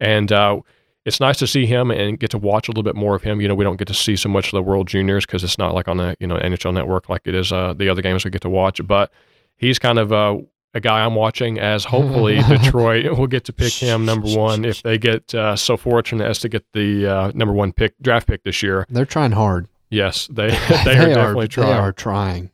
And 0.01 0.33
uh, 0.33 0.61
it's 1.05 1.21
nice 1.21 1.39
to 1.39 1.47
see 1.47 1.67
him 1.67 1.91
and 1.91 2.19
get 2.19 2.31
to 2.31 2.39
watch 2.39 2.69
a 2.69 2.71
little 2.71 2.83
bit 2.83 2.95
more 2.95 3.15
of 3.15 3.23
him. 3.23 3.41
You 3.41 3.49
know, 3.49 3.55
we 3.55 3.65
don't 3.65 3.77
get 3.77 3.89
to 3.89 3.95
see 3.95 4.17
so 4.17 4.29
much 4.29 4.47
of 4.47 4.53
the 4.53 4.63
World 4.63 4.89
Juniors 4.89 5.27
because 5.27 5.45
it's 5.45 5.59
not 5.59 5.75
like 5.75 5.87
on 5.87 5.99
the 5.99 6.17
you 6.19 6.27
know 6.27 6.37
NHL 6.37 6.73
Network 6.73 7.09
like 7.09 7.23
it 7.27 7.35
is 7.35 7.53
uh, 7.53 7.75
the 7.75 7.89
other 7.89 8.03
games 8.03 8.25
we 8.25 8.31
get 8.31 8.43
to 8.43 8.51
watch. 8.51 8.81
But 8.87 9.13
he's 9.57 9.79
kind 9.79 9.99
of 9.99 10.13
uh, 10.13 10.39
a 10.75 10.81
guy 10.81 11.05
I'm 11.05 11.15
watching 11.15 11.59
as 11.59 11.85
hopefully 11.85 12.43
Detroit 12.49 13.17
will 13.17 13.29
get 13.29 13.45
to 13.45 13.53
pick 13.53 13.73
him 13.73 14.05
number 14.05 14.29
one 14.29 14.65
if 14.65 14.83
they 14.83 14.99
get 14.99 15.35
uh, 15.35 15.57
so 15.57 15.77
fortunate 15.77 16.25
as 16.25 16.41
to 16.41 16.49
get 16.49 16.65
the 16.73 17.07
uh, 17.07 17.33
number 17.35 17.55
one 17.55 17.73
pick 17.73 17.95
draft 18.03 18.27
pick 18.27 18.43
this 18.43 18.63
year. 18.63 18.85
They're 18.89 19.07
trying 19.07 19.33
hard. 19.33 19.69
Yes, 19.91 20.27
they 20.27 20.49
they, 20.85 20.99
are 20.99 21.07
definitely 21.15 21.49
trying. 21.49 21.69
They 21.69 21.73
are 21.75 21.93
trying. 21.93 22.51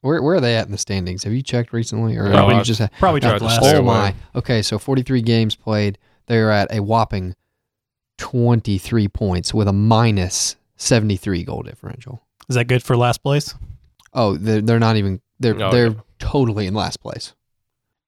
Where 0.00 0.20
where 0.20 0.34
are 0.36 0.40
they 0.40 0.56
at 0.56 0.66
in 0.66 0.72
the 0.72 0.78
standings? 0.78 1.22
Have 1.22 1.32
you 1.32 1.42
checked 1.42 1.72
recently, 1.72 2.16
or 2.16 2.28
No, 2.28 2.50
you 2.50 2.64
just 2.64 2.80
had, 2.80 2.90
Probably 2.98 3.20
Tried 3.20 3.38
to 3.38 3.44
last. 3.44 3.62
stay 3.62 3.76
oh 3.76 3.78
away. 3.78 3.86
my? 3.86 4.14
Okay, 4.34 4.60
so 4.62 4.78
43 4.78 5.22
games 5.22 5.54
played. 5.54 5.96
They're 6.26 6.50
at 6.50 6.74
a 6.74 6.80
whopping 6.82 7.36
23 8.18 9.06
points 9.08 9.54
with 9.54 9.68
a 9.68 9.72
minus 9.72 10.56
73 10.76 11.44
goal 11.44 11.62
differential. 11.62 12.22
Is 12.48 12.56
that 12.56 12.64
good 12.64 12.82
for 12.82 12.96
last 12.96 13.22
place? 13.22 13.54
Oh, 14.12 14.36
they're, 14.36 14.60
they're 14.60 14.80
not 14.80 14.96
even. 14.96 15.20
They're 15.38 15.54
No, 15.54 15.70
they're 15.70 15.90
no. 15.90 16.02
totally 16.18 16.66
in 16.66 16.74
last 16.74 17.00
place. 17.00 17.34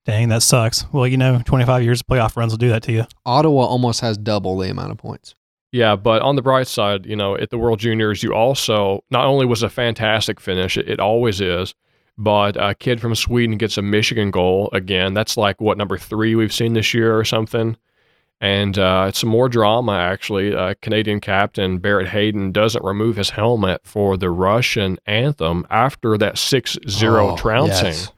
Dang, 0.07 0.29
that 0.29 0.43
sucks. 0.43 0.85
Well, 0.93 1.07
you 1.07 1.17
know, 1.17 1.41
25 1.45 1.83
years 1.83 2.01
of 2.01 2.07
playoff 2.07 2.37
runs 2.37 2.53
will 2.53 2.59
do 2.59 2.69
that 2.69 2.83
to 2.85 2.93
you. 2.93 3.05
Ottawa 3.25 3.65
almost 3.65 4.01
has 4.03 4.19
double 4.19 4.59
the 4.59 4.71
amount 4.71 4.91
of 4.93 4.99
points. 4.99 5.35
Yeah, 5.73 5.97
but 5.97 6.23
on 6.23 6.37
the 6.37 6.43
bright 6.43 6.69
side, 6.69 7.07
you 7.07 7.17
know, 7.17 7.37
at 7.37 7.51
the 7.51 7.59
World 7.59 7.81
Juniors, 7.81 8.23
you 8.23 8.33
also 8.35 9.03
not 9.11 9.25
only 9.25 9.47
was 9.47 9.63
a 9.63 9.69
fantastic 9.71 10.41
finish, 10.41 10.77
it, 10.77 10.89
it 10.89 11.01
always 11.01 11.41
is, 11.41 11.75
but 12.17 12.57
a 12.57 12.75
kid 12.75 13.01
from 13.01 13.15
Sweden 13.15 13.57
gets 13.57 13.77
a 13.77 13.83
Michigan 13.83 14.31
goal 14.31 14.69
again. 14.73 15.15
That's 15.15 15.37
like 15.37 15.61
what 15.61 15.79
number 15.79 15.99
three 15.99 16.35
we've 16.37 16.53
seen 16.53 16.75
this 16.75 16.95
year 16.95 17.19
or 17.19 17.25
something. 17.25 17.77
And 18.41 18.79
uh, 18.79 19.07
it's 19.09 19.21
some 19.21 19.31
more 19.31 19.49
drama, 19.49 19.93
actually. 19.93 20.55
Uh, 20.55 20.75
Canadian 20.83 21.19
captain 21.21 21.79
Barrett 21.79 22.09
Hayton 22.09 22.53
doesn't 22.53 22.85
remove 22.85 23.17
his 23.17 23.31
helmet 23.31 23.81
for 23.85 24.17
the 24.17 24.29
Russian 24.31 24.99
anthem 25.07 25.67
after 25.71 26.19
that 26.19 26.37
6 26.37 26.79
0 26.89 27.31
Oh, 27.31 27.37
trouncing. 27.37 27.87
yes. 27.87 28.13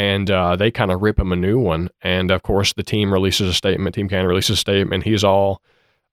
And 0.00 0.30
uh, 0.30 0.56
they 0.56 0.70
kind 0.70 0.90
of 0.90 1.02
rip 1.02 1.18
him 1.18 1.30
a 1.30 1.36
new 1.36 1.58
one. 1.58 1.90
And 2.00 2.30
of 2.30 2.42
course, 2.42 2.72
the 2.72 2.82
team 2.82 3.12
releases 3.12 3.48
a 3.48 3.52
statement. 3.52 3.94
Team 3.94 4.08
Canada 4.08 4.28
releases 4.28 4.54
a 4.54 4.56
statement. 4.56 5.04
He's 5.04 5.22
all, 5.22 5.60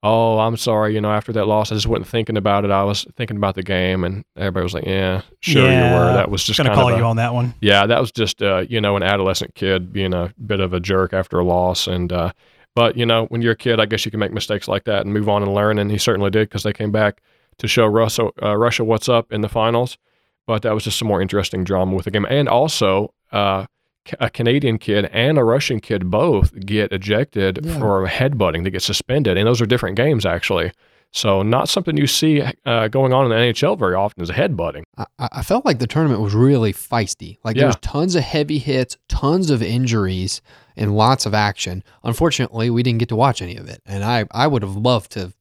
oh, 0.02 0.38
I'm 0.40 0.56
sorry. 0.58 0.94
You 0.94 1.00
know, 1.00 1.10
after 1.10 1.32
that 1.32 1.46
loss, 1.46 1.72
I 1.72 1.74
just 1.74 1.86
wasn't 1.86 2.06
thinking 2.06 2.36
about 2.36 2.64
it. 2.66 2.70
I 2.70 2.84
was 2.84 3.06
thinking 3.16 3.38
about 3.38 3.54
the 3.54 3.62
game. 3.62 4.04
And 4.04 4.24
everybody 4.36 4.64
was 4.64 4.74
like, 4.74 4.84
yeah, 4.84 5.22
sure 5.40 5.62
you 5.62 5.94
were. 5.96 6.12
That 6.12 6.30
was 6.30 6.44
just 6.44 6.58
gonna 6.58 6.74
call 6.74 6.90
a- 6.92 6.98
you 6.98 7.04
on 7.04 7.16
that 7.16 7.32
one. 7.32 7.54
yeah, 7.62 7.86
that 7.86 7.98
was 8.00 8.12
just 8.12 8.42
uh, 8.42 8.64
you 8.68 8.80
know 8.80 8.94
an 8.96 9.02
adolescent 9.02 9.54
kid 9.54 9.90
being 9.92 10.12
a 10.12 10.34
bit 10.44 10.60
of 10.60 10.74
a 10.74 10.80
jerk 10.80 11.14
after 11.14 11.38
a 11.38 11.44
loss, 11.44 11.86
and 11.86 12.12
uh, 12.12 12.32
but 12.74 12.96
you 12.96 13.06
know 13.06 13.24
when 13.30 13.40
you're 13.42 13.52
a 13.52 13.56
kid, 13.56 13.80
I 13.80 13.86
guess 13.86 14.04
you 14.04 14.10
can 14.10 14.20
make 14.20 14.32
mistakes 14.32 14.68
like 14.68 14.84
that 14.84 15.04
and 15.04 15.14
move 15.14 15.28
on 15.30 15.42
and 15.42 15.54
learn, 15.54 15.78
and 15.78 15.90
he 15.90 15.98
certainly 15.98 16.30
did 16.30 16.48
because 16.48 16.62
they 16.62 16.74
came 16.74 16.92
back 16.92 17.22
to 17.56 17.66
show 17.66 17.86
Russia 17.86 18.28
uh, 18.42 18.56
Russia 18.56 18.84
what's 18.84 19.08
up 19.08 19.32
in 19.32 19.40
the 19.40 19.48
finals. 19.48 19.96
But 20.46 20.62
that 20.62 20.74
was 20.74 20.84
just 20.84 20.98
some 20.98 21.08
more 21.08 21.22
interesting 21.22 21.64
drama 21.64 21.94
with 21.94 22.04
the 22.04 22.10
game, 22.10 22.26
and 22.28 22.48
also 22.48 23.14
uh, 23.32 23.64
a 24.20 24.30
Canadian 24.30 24.78
kid 24.78 25.08
and 25.12 25.38
a 25.38 25.44
Russian 25.44 25.80
kid 25.80 26.10
both 26.10 26.58
get 26.66 26.92
ejected 26.92 27.60
Yeah. 27.62 27.78
for 27.78 28.06
headbutting. 28.06 28.64
They 28.64 28.70
get 28.70 28.82
suspended, 28.82 29.36
and 29.36 29.46
those 29.46 29.60
are 29.60 29.66
different 29.66 29.96
games 29.96 30.24
actually. 30.26 30.72
So 31.10 31.42
not 31.42 31.70
something 31.70 31.96
you 31.96 32.06
see 32.06 32.42
uh, 32.66 32.88
going 32.88 33.14
on 33.14 33.24
in 33.24 33.30
the 33.30 33.36
NHL 33.36 33.78
very 33.78 33.94
often 33.94 34.22
is 34.22 34.30
headbutting. 34.30 34.82
I, 34.98 35.06
I 35.18 35.42
felt 35.42 35.64
like 35.64 35.78
the 35.78 35.86
tournament 35.86 36.20
was 36.20 36.34
really 36.34 36.72
feisty. 36.74 37.38
Like 37.44 37.56
Yeah. 37.56 37.60
there 37.62 37.66
was 37.68 37.76
tons 37.80 38.14
of 38.14 38.22
heavy 38.24 38.58
hits, 38.58 38.98
tons 39.08 39.48
of 39.50 39.62
injuries, 39.62 40.42
and 40.76 40.94
lots 40.94 41.24
of 41.24 41.32
action. 41.32 41.82
Unfortunately, 42.04 42.68
we 42.68 42.82
didn't 42.82 42.98
get 42.98 43.08
to 43.08 43.16
watch 43.16 43.40
any 43.40 43.56
of 43.56 43.68
it, 43.68 43.80
and 43.86 44.04
I 44.04 44.26
I 44.32 44.46
would 44.46 44.62
have 44.62 44.76
loved 44.76 45.12
to, 45.12 45.32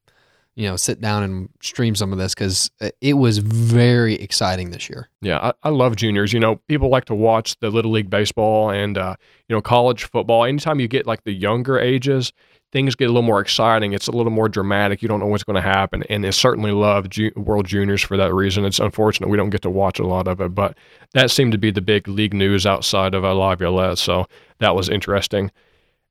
you 0.58 0.68
know, 0.68 0.76
sit 0.76 1.00
down 1.00 1.22
and 1.22 1.50
stream 1.62 1.94
some 1.94 2.12
of 2.12 2.18
this 2.18 2.34
because 2.34 2.72
it 3.00 3.14
was 3.14 3.38
very 3.38 4.16
exciting 4.16 4.72
this 4.72 4.90
year. 4.90 5.08
Yeah, 5.22 5.38
I, 5.38 5.68
I 5.68 5.70
love 5.70 5.96
juniors. 5.96 6.34
You 6.34 6.40
know, 6.40 6.56
people 6.68 6.90
like 6.90 7.06
to 7.06 7.16
watch 7.16 7.60
the 7.60 7.70
little 7.70 7.92
league 7.92 8.10
baseball 8.10 8.72
and 8.72 8.98
uh, 8.98 9.16
you 9.48 9.56
know 9.56 9.62
college 9.62 10.06
football. 10.06 10.46
Anytime 10.46 10.80
you 10.80 10.88
get 10.88 11.06
like 11.06 11.24
the 11.26 11.32
younger 11.32 11.78
ages, 11.78 12.34
things 12.72 12.96
get 12.96 13.06
a 13.06 13.10
little 13.10 13.22
more 13.22 13.40
exciting. 13.40 13.94
It's 13.94 14.08
a 14.08 14.12
little 14.12 14.32
more 14.32 14.50
dramatic. 14.50 15.04
You 15.04 15.08
don't 15.08 15.20
know 15.20 15.28
what's 15.28 15.44
going 15.44 15.58
to 15.58 15.62
happen, 15.62 16.02
and 16.10 16.26
I 16.26 16.32
certainly 16.32 16.72
love 16.72 17.08
ju- 17.08 17.32
World 17.36 17.68
Juniors 17.68 18.02
for 18.02 18.18
that 18.18 18.34
reason. 18.34 18.66
It's 18.66 18.80
unfortunate 18.80 19.30
we 19.30 19.38
don't 19.38 19.52
get 19.52 19.62
to 19.62 19.70
watch 19.70 20.00
a 20.00 20.08
lot 20.08 20.28
of 20.28 20.42
it, 20.42 20.56
but 20.56 20.76
that 21.14 21.30
seemed 21.30 21.52
to 21.52 21.60
be 21.60 21.70
the 21.70 21.82
big 21.82 22.08
league 22.08 22.34
news 22.34 22.66
outside 22.66 23.14
of 23.14 23.24
uh, 23.24 23.36
Laviolette. 23.36 24.00
So 24.00 24.26
that 24.58 24.76
was 24.76 24.90
interesting. 24.90 25.52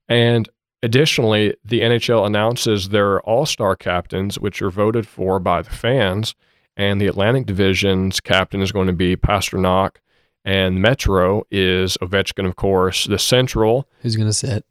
And 0.08 0.48
additionally, 0.86 1.54
the 1.64 1.80
NHL 1.80 2.26
announces 2.26 2.88
their 2.88 3.20
All 3.20 3.44
Star 3.44 3.76
captains, 3.76 4.38
which 4.38 4.62
are 4.62 4.70
voted 4.70 5.06
for 5.06 5.38
by 5.38 5.60
the 5.62 5.70
fans. 5.70 6.34
And 6.78 7.00
the 7.00 7.06
Atlantic 7.06 7.46
Division's 7.46 8.20
captain 8.20 8.60
is 8.60 8.70
going 8.72 8.86
to 8.86 8.92
be 8.92 9.16
Pastrnak. 9.16 9.96
And 10.44 10.80
Metro 10.80 11.44
is 11.50 11.96
Ovechkin, 12.02 12.46
of 12.46 12.54
course. 12.56 13.06
The 13.06 13.18
Central, 13.18 13.88
Who's 14.02 14.14
gonna 14.16 14.32
sit? 14.32 14.64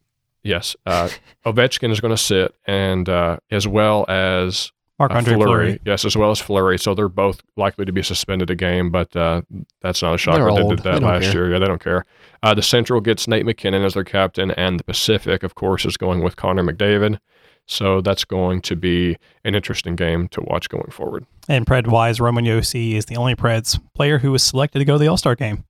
yes, 0.43 0.75
uh, 0.85 1.09
Ovechkin 1.45 1.91
is 1.91 1.99
going 1.99 2.15
to 2.15 2.21
sit, 2.21 2.55
and 2.65 3.09
uh, 3.09 3.37
as 3.51 3.67
well 3.67 4.05
as 4.07 4.71
Marc 4.97 5.11
uh, 5.11 5.15
Andre 5.15 5.33
Fleury. 5.35 5.79
Yes, 5.85 6.05
as 6.05 6.15
well 6.15 6.31
as 6.31 6.39
Fleury. 6.39 6.77
So 6.79 6.93
they're 6.93 7.09
both 7.09 7.41
likely 7.57 7.83
to 7.85 7.91
be 7.91 8.01
suspended 8.01 8.49
a 8.49 8.55
game, 8.55 8.91
but 8.91 9.13
uh, 9.15 9.41
that's 9.81 10.01
not 10.01 10.15
a 10.15 10.17
shocker. 10.17 10.43
They're 10.45 10.53
They 10.53 10.61
old. 10.61 10.75
did 10.77 10.83
that 10.85 10.93
They 10.93 10.99
don't 10.99 11.09
last 11.09 11.23
care. 11.23 11.33
year. 11.33 11.53
Yeah, 11.53 11.59
they 11.59 11.65
don't 11.67 11.83
care. 11.83 12.05
Uh, 12.41 12.53
the 12.53 12.61
Central 12.61 13.01
gets 13.01 13.27
Nate 13.27 13.45
MacKinnon 13.45 13.83
as 13.83 13.93
their 13.93 14.03
captain, 14.05 14.51
and 14.51 14.79
the 14.79 14.83
Pacific, 14.85 15.43
of 15.43 15.55
course, 15.55 15.85
is 15.85 15.97
going 15.97 16.23
with 16.23 16.35
Connor 16.37 16.63
McDavid. 16.63 17.19
So 17.67 17.99
that's 17.99 18.23
going 18.23 18.61
to 18.61 18.75
be 18.75 19.17
an 19.43 19.55
interesting 19.55 19.95
game 19.95 20.27
to 20.29 20.41
watch 20.41 20.69
going 20.69 20.91
forward. 20.91 21.25
And 21.49 21.65
Pred 21.65 21.87
wise, 21.87 22.21
Roman 22.21 22.45
Josi 22.45 22.93
is 22.93 23.05
the 23.05 23.17
only 23.17 23.35
Preds 23.35 23.79
player 23.95 24.19
who 24.19 24.31
was 24.31 24.43
selected 24.43 24.79
to 24.79 24.85
go 24.85 24.93
to 24.93 24.99
the 24.99 25.07
All 25.07 25.17
Star 25.17 25.35
game. 25.35 25.65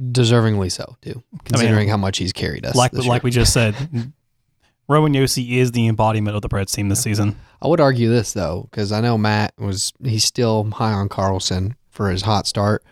Deservingly 0.00 0.72
so, 0.72 0.96
too, 1.02 1.22
considering 1.44 1.88
how 1.88 1.96
much 1.96 2.18
he's 2.18 2.32
carried 2.32 2.66
us. 2.66 2.74
Like 2.74 2.90
this 2.90 3.06
like 3.06 3.22
year. 3.22 3.26
we 3.26 3.30
just 3.30 3.52
said, 3.52 3.74
Roman 4.92 5.12
Josi 5.14 5.56
is 5.58 5.72
the 5.72 5.86
embodiment 5.88 6.36
of 6.36 6.42
the 6.42 6.48
Preds 6.48 6.74
team 6.74 6.88
this 6.88 7.02
season. 7.02 7.36
I 7.60 7.68
would 7.68 7.80
argue 7.80 8.10
this 8.10 8.32
though, 8.32 8.68
because 8.70 8.92
I 8.92 9.00
know 9.00 9.16
Matt 9.16 9.54
was 9.58 9.92
he's 10.04 10.24
still 10.24 10.70
high 10.70 10.92
on 10.92 11.08
Carlson 11.08 11.76
for 11.90 12.10
his 12.10 12.22
hot 12.22 12.46
start. 12.46 12.84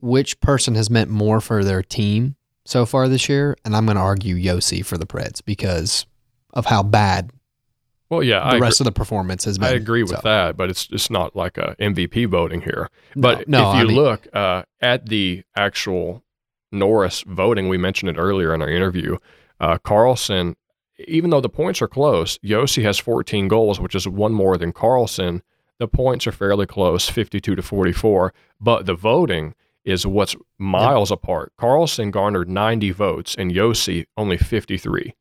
Which 0.00 0.40
person 0.40 0.74
has 0.74 0.90
meant 0.90 1.10
more 1.10 1.40
for 1.40 1.62
their 1.62 1.82
team 1.82 2.36
so 2.64 2.84
far 2.86 3.08
this 3.08 3.28
year? 3.28 3.56
And 3.64 3.76
I'm 3.76 3.84
going 3.86 3.96
to 3.96 4.02
argue 4.02 4.36
Josi 4.36 4.84
for 4.84 4.98
the 4.98 5.06
Preds 5.06 5.44
because 5.44 6.06
of 6.52 6.66
how 6.66 6.82
bad 6.82 7.30
Well, 8.10 8.22
yeah, 8.22 8.40
the 8.40 8.44
I 8.44 8.48
agree, 8.56 8.60
rest 8.60 8.80
of 8.80 8.84
the 8.84 8.92
performance 8.92 9.44
has 9.44 9.58
been. 9.58 9.68
I 9.68 9.72
agree 9.72 10.02
with 10.02 10.10
So, 10.12 10.20
that, 10.24 10.56
but 10.56 10.70
it's 10.70 10.88
it's 10.90 11.08
not 11.10 11.36
like 11.36 11.56
a 11.56 11.76
MVP 11.78 12.26
voting 12.28 12.62
here. 12.62 12.88
But 13.14 13.48
no, 13.48 13.60
if 13.70 13.76
I 13.76 13.80
you 13.82 13.88
mean, 13.88 13.96
look 13.96 14.26
uh, 14.34 14.62
at 14.80 15.06
the 15.08 15.44
actual 15.56 16.24
Norris 16.72 17.22
voting, 17.22 17.68
we 17.68 17.78
mentioned 17.78 18.10
it 18.10 18.18
earlier 18.18 18.52
in 18.54 18.60
our 18.62 18.68
interview. 18.68 19.18
Uh, 19.60 19.78
Carlson, 19.78 20.56
even 20.98 21.30
though 21.30 21.40
the 21.40 21.48
points 21.48 21.80
are 21.82 21.88
close, 21.88 22.38
Josi 22.38 22.82
has 22.82 22.98
14 22.98 23.48
goals, 23.48 23.80
which 23.80 23.94
is 23.94 24.06
one 24.08 24.32
more 24.32 24.56
than 24.56 24.72
Carlson. 24.72 25.42
The 25.78 25.88
points 25.88 26.26
are 26.26 26.32
fairly 26.32 26.66
close, 26.66 27.08
52 27.08 27.56
to 27.56 27.62
44. 27.62 28.32
But 28.60 28.86
the 28.86 28.94
voting 28.94 29.54
is 29.84 30.06
what's 30.06 30.36
miles 30.58 31.10
apart. 31.10 31.52
Carlson 31.56 32.10
garnered 32.10 32.48
90 32.48 32.90
votes 32.92 33.34
and 33.36 33.50
Josi 33.50 34.06
only 34.16 34.36
53. 34.36 35.14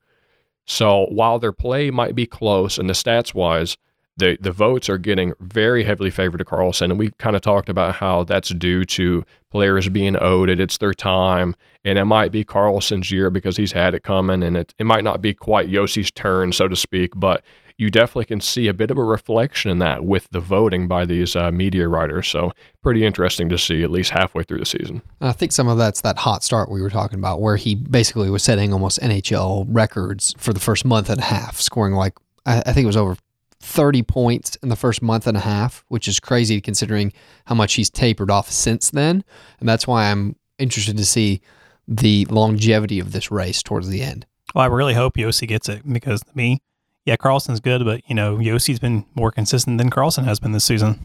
So 0.65 1.07
while 1.09 1.39
their 1.39 1.51
play 1.51 1.89
might 1.89 2.15
be 2.15 2.27
close 2.27 2.77
and 2.77 2.87
the 2.87 2.93
stats 2.93 3.33
wise, 3.33 3.77
the 4.17 4.37
the 4.41 4.51
votes 4.51 4.89
are 4.89 4.97
getting 4.97 5.33
very 5.39 5.83
heavily 5.83 6.09
favored 6.09 6.37
to 6.39 6.45
Carlson, 6.45 6.91
and 6.91 6.99
we 6.99 7.11
kind 7.17 7.35
of 7.35 7.41
talked 7.41 7.69
about 7.69 7.95
how 7.95 8.23
that's 8.23 8.49
due 8.49 8.85
to 8.85 9.25
players 9.51 9.89
being 9.89 10.17
owed 10.21 10.49
it. 10.49 10.59
It's 10.59 10.77
their 10.77 10.93
time, 10.93 11.55
and 11.83 11.97
it 11.97 12.05
might 12.05 12.31
be 12.31 12.43
Carlson's 12.43 13.11
year 13.11 13.29
because 13.29 13.57
he's 13.57 13.71
had 13.71 13.93
it 13.93 14.03
coming, 14.03 14.43
and 14.43 14.57
it 14.57 14.73
it 14.77 14.85
might 14.85 15.03
not 15.03 15.21
be 15.21 15.33
quite 15.33 15.69
Josi's 15.69 16.11
turn, 16.11 16.51
so 16.51 16.67
to 16.67 16.75
speak, 16.75 17.11
but 17.15 17.43
you 17.77 17.89
definitely 17.89 18.25
can 18.25 18.39
see 18.39 18.67
a 18.67 18.75
bit 18.75 18.91
of 18.91 18.97
a 18.99 19.03
reflection 19.03 19.71
in 19.71 19.79
that 19.79 20.05
with 20.05 20.27
the 20.29 20.39
voting 20.39 20.87
by 20.87 21.03
these 21.03 21.35
uh, 21.35 21.49
media 21.51 21.87
writers. 21.87 22.27
So 22.27 22.51
pretty 22.83 23.03
interesting 23.03 23.49
to 23.49 23.57
see 23.57 23.81
at 23.81 23.89
least 23.89 24.11
halfway 24.11 24.43
through 24.43 24.59
the 24.59 24.67
season. 24.67 25.01
I 25.19 25.31
think 25.31 25.51
some 25.51 25.67
of 25.67 25.79
that's 25.79 26.01
that 26.01 26.17
hot 26.19 26.43
start 26.43 26.69
we 26.69 26.81
were 26.81 26.91
talking 26.91 27.17
about, 27.17 27.41
where 27.41 27.55
he 27.55 27.73
basically 27.73 28.29
was 28.29 28.43
setting 28.43 28.71
almost 28.71 28.99
NHL 28.99 29.65
records 29.67 30.35
for 30.37 30.53
the 30.53 30.59
first 30.59 30.85
month 30.85 31.09
and 31.09 31.19
a 31.19 31.23
half, 31.23 31.59
scoring 31.59 31.93
like 31.93 32.13
I, 32.45 32.59
I 32.59 32.73
think 32.73 32.83
it 32.83 32.87
was 32.87 32.97
over 32.97 33.17
30 33.61 34.03
points 34.03 34.55
in 34.57 34.69
the 34.69 34.75
first 34.75 35.01
month 35.01 35.27
and 35.27 35.37
a 35.37 35.41
half, 35.41 35.85
which 35.87 36.07
is 36.07 36.19
crazy 36.19 36.59
considering 36.59 37.13
how 37.45 37.55
much 37.55 37.73
he's 37.73 37.89
tapered 37.89 38.31
off 38.31 38.49
since 38.49 38.89
then. 38.91 39.23
And 39.59 39.69
that's 39.69 39.87
why 39.87 40.09
I'm 40.09 40.35
interested 40.57 40.97
to 40.97 41.05
see 41.05 41.41
the 41.87 42.25
longevity 42.25 42.99
of 42.99 43.11
this 43.11 43.31
race 43.31 43.61
towards 43.63 43.89
the 43.89 44.01
end. 44.01 44.25
Well, 44.53 44.63
I 44.63 44.67
really 44.67 44.93
hope 44.93 45.15
Josi 45.15 45.47
gets 45.47 45.69
it 45.69 45.81
because 45.91 46.21
to 46.21 46.31
me, 46.35 46.61
yeah, 47.05 47.15
Carlson's 47.15 47.59
good, 47.59 47.85
but 47.85 48.01
you 48.07 48.15
know, 48.15 48.37
Josi's 48.37 48.79
been 48.79 49.05
more 49.15 49.31
consistent 49.31 49.77
than 49.77 49.89
Carlson 49.89 50.25
has 50.25 50.39
been 50.39 50.51
this 50.51 50.65
season. 50.65 50.99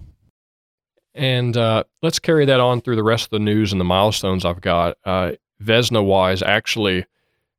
And 1.14 1.56
uh, 1.56 1.84
let's 2.02 2.18
carry 2.18 2.44
that 2.44 2.60
on 2.60 2.82
through 2.82 2.96
the 2.96 3.02
rest 3.02 3.24
of 3.24 3.30
the 3.30 3.38
news 3.38 3.72
and 3.72 3.80
the 3.80 3.84
milestones 3.84 4.44
I've 4.44 4.60
got. 4.60 4.98
Uh, 5.04 5.32
Vezina 5.62 6.04
wise, 6.04 6.42
actually, 6.42 7.06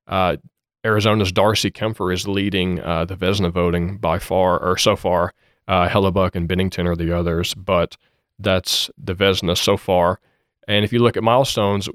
uh, 0.08 0.38
Arizona's 0.88 1.34
Darcy 1.34 1.70
Kuemper 1.70 2.14
is 2.14 2.30
leading 2.30 2.80
uh, 2.80 3.04
the 3.04 3.16
Vezina 3.16 3.52
voting 3.52 3.98
by 3.98 4.20
far, 4.20 4.58
or 4.58 4.78
so 4.78 4.96
far. 4.96 5.34
Uh, 5.68 5.90
Hellebuyck 5.90 6.34
and 6.34 6.48
Binnington 6.48 6.88
are 6.88 6.96
the 6.96 7.12
others, 7.12 7.54
but 7.54 7.98
that's 8.40 8.90
the 8.98 9.14
Vezina 9.14 9.58
so 9.58 9.76
far. 9.76 10.22
And 10.66 10.86
if 10.86 10.94
you 10.94 11.00
look 11.00 11.18
at 11.18 11.24
milestones, 11.24 11.90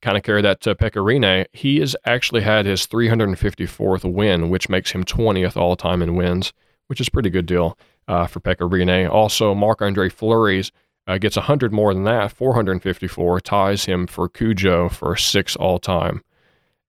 kind 0.00 0.16
of 0.16 0.22
carry 0.22 0.42
that 0.42 0.60
to 0.60 0.76
Pekka 0.76 1.02
Rinne, 1.02 1.46
he 1.52 1.80
has 1.80 1.96
actually 2.04 2.42
had 2.42 2.66
his 2.66 2.86
354th 2.86 4.04
win, 4.10 4.48
which 4.48 4.68
makes 4.68 4.92
him 4.92 5.02
20th 5.02 5.56
all 5.56 5.74
time 5.74 6.00
in 6.00 6.14
wins, 6.14 6.52
which 6.86 7.00
is 7.00 7.08
a 7.08 7.10
pretty 7.10 7.30
good 7.30 7.46
deal 7.46 7.76
uh, 8.06 8.28
for 8.28 8.38
Pekka 8.38 8.70
Rinne. 8.70 9.10
Also, 9.10 9.56
Marc 9.56 9.82
Andre 9.82 10.08
Fleury's 10.08 10.70
uh, 11.08 11.18
gets 11.18 11.34
100 11.34 11.72
more 11.72 11.92
than 11.92 12.04
that, 12.04 12.30
454, 12.30 13.40
ties 13.40 13.86
him 13.86 14.06
for 14.06 14.28
Cujo 14.28 14.88
for 14.88 15.16
six 15.16 15.56
all 15.56 15.80
time. 15.80 16.22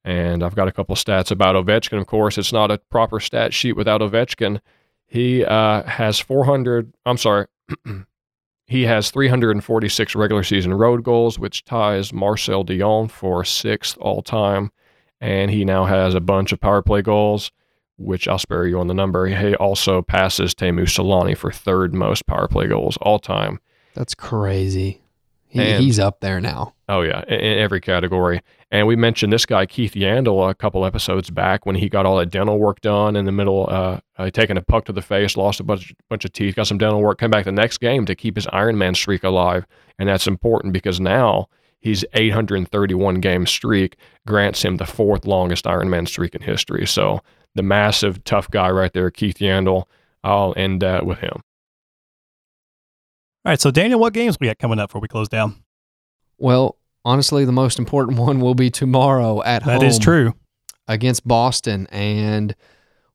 And 0.04 0.44
I've 0.44 0.56
got 0.56 0.68
a 0.68 0.72
couple 0.72 0.96
stats 0.96 1.32
about 1.32 1.56
Ovechkin, 1.56 2.00
of 2.00 2.08
course. 2.08 2.38
It's 2.38 2.54
not 2.54 2.72
a 2.72 2.78
proper 2.90 3.20
stat 3.20 3.54
sheet 3.54 3.74
without 3.74 4.02
Ovechkin. 4.02 4.62
He 5.06 5.44
uh, 5.44 5.84
has 5.84 6.20
400, 6.20 6.94
I'm 7.06 7.18
sorry, 7.18 7.48
he 8.68 8.84
has 8.84 9.12
346 9.12 10.16
regular 10.16 10.44
season 10.44 10.74
road 10.74 11.04
goals, 11.04 11.40
which 11.40 11.64
ties 11.64 12.14
Marcel 12.14 12.64
Dionne 12.64 13.10
for 13.10 13.44
sixth 13.46 13.98
all 14.00 14.22
time. 14.22 14.72
And 15.20 15.50
he 15.50 15.66
now 15.66 15.86
has 15.86 16.14
a 16.14 16.20
bunch 16.20 16.52
of 16.52 16.60
power 16.60 16.82
play 16.82 17.02
goals, 17.02 17.52
which 17.98 18.28
I'll 18.28 18.38
spare 18.38 18.68
you 18.68 18.80
on 18.80 18.88
the 18.88 18.94
number. 18.94 19.26
He 19.26 19.56
also 19.56 20.02
passes 20.02 20.54
Teemu 20.54 20.84
Selanne 20.84 21.36
for 21.36 21.52
third 21.52 21.96
most 21.96 22.28
power 22.28 22.48
play 22.48 22.68
goals 22.68 22.98
all 22.98 23.20
time. 23.20 23.60
That's 23.94 24.14
crazy. 24.14 25.02
He, 25.58 25.72
And- 25.72 25.84
he's 25.84 26.00
up 26.00 26.20
there 26.22 26.40
now. 26.40 26.74
Oh 26.90 27.02
yeah, 27.02 27.24
in, 27.28 27.40
in 27.40 27.58
every 27.60 27.82
category. 27.82 28.42
And 28.72 28.88
we 28.88 28.96
mentioned 28.96 29.32
this 29.32 29.46
guy 29.46 29.66
Keith 29.66 29.94
Yandle 29.94 30.50
a 30.50 30.54
couple 30.56 30.86
episodes 30.86 31.30
back 31.30 31.66
when 31.66 31.76
he 31.76 31.90
got 31.90 32.06
all 32.06 32.18
that 32.18 32.30
dental 32.30 32.60
work 32.60 32.82
done 32.82 33.16
in 33.16 33.26
the 33.26 33.32
middle, 33.32 33.68
uh, 33.70 34.00
uh, 34.18 34.30
taking 34.30 34.58
a 34.58 34.62
puck 34.62 34.86
to 34.86 34.94
the 34.94 35.02
face, 35.02 35.36
lost 35.38 35.60
a 35.60 35.64
bunch 35.64 35.94
bunch 36.10 36.26
of 36.26 36.34
teeth, 36.34 36.56
got 36.56 36.68
some 36.68 36.78
dental 36.78 37.02
work, 37.02 37.20
came 37.20 37.30
back 37.30 37.46
the 37.46 37.52
next 37.52 37.80
game 37.80 38.06
to 38.06 38.16
keep 38.16 38.36
his 38.36 38.48
Ironman 38.48 38.96
streak 38.96 39.24
alive, 39.24 39.66
and 40.00 40.08
that's 40.08 40.28
important 40.28 40.74
because 40.74 41.00
now 41.00 41.48
he's 41.80 42.04
831 42.14 43.16
game 43.16 43.46
streak 43.46 43.98
grants 44.26 44.64
him 44.64 44.78
the 44.78 44.86
fourth 44.86 45.26
longest 45.26 45.66
Ironman 45.66 46.08
streak 46.08 46.36
in 46.36 46.42
history. 46.42 46.86
So 46.86 47.22
the 47.56 47.64
massive 47.64 48.24
tough 48.24 48.50
guy 48.50 48.70
right 48.70 48.94
there, 48.94 49.10
Keith 49.12 49.38
Yandle. 49.38 49.86
I'll 50.24 50.54
end 50.58 50.82
that 50.82 51.06
with 51.06 51.20
him. 51.20 51.42
All 53.48 53.52
right, 53.52 53.62
so 53.62 53.72
Daniel, 53.72 53.98
what 53.98 54.12
games 54.12 54.36
we 54.42 54.48
got 54.48 54.60
coming 54.60 54.78
up 54.78 54.90
before 54.90 55.00
we 55.00 55.08
close 55.08 55.30
down? 55.30 55.64
Well, 56.38 56.78
honestly, 57.06 57.46
the 57.46 57.54
most 57.54 57.80
important 57.80 58.20
one 58.20 58.42
will 58.42 58.56
be 58.56 58.70
tomorrow 58.70 59.42
at 59.42 59.64
home. 59.64 59.80
That 59.80 59.86
is 59.86 59.98
true. 59.98 60.34
against 60.90 61.26
Boston, 61.26 61.88
and 61.90 62.54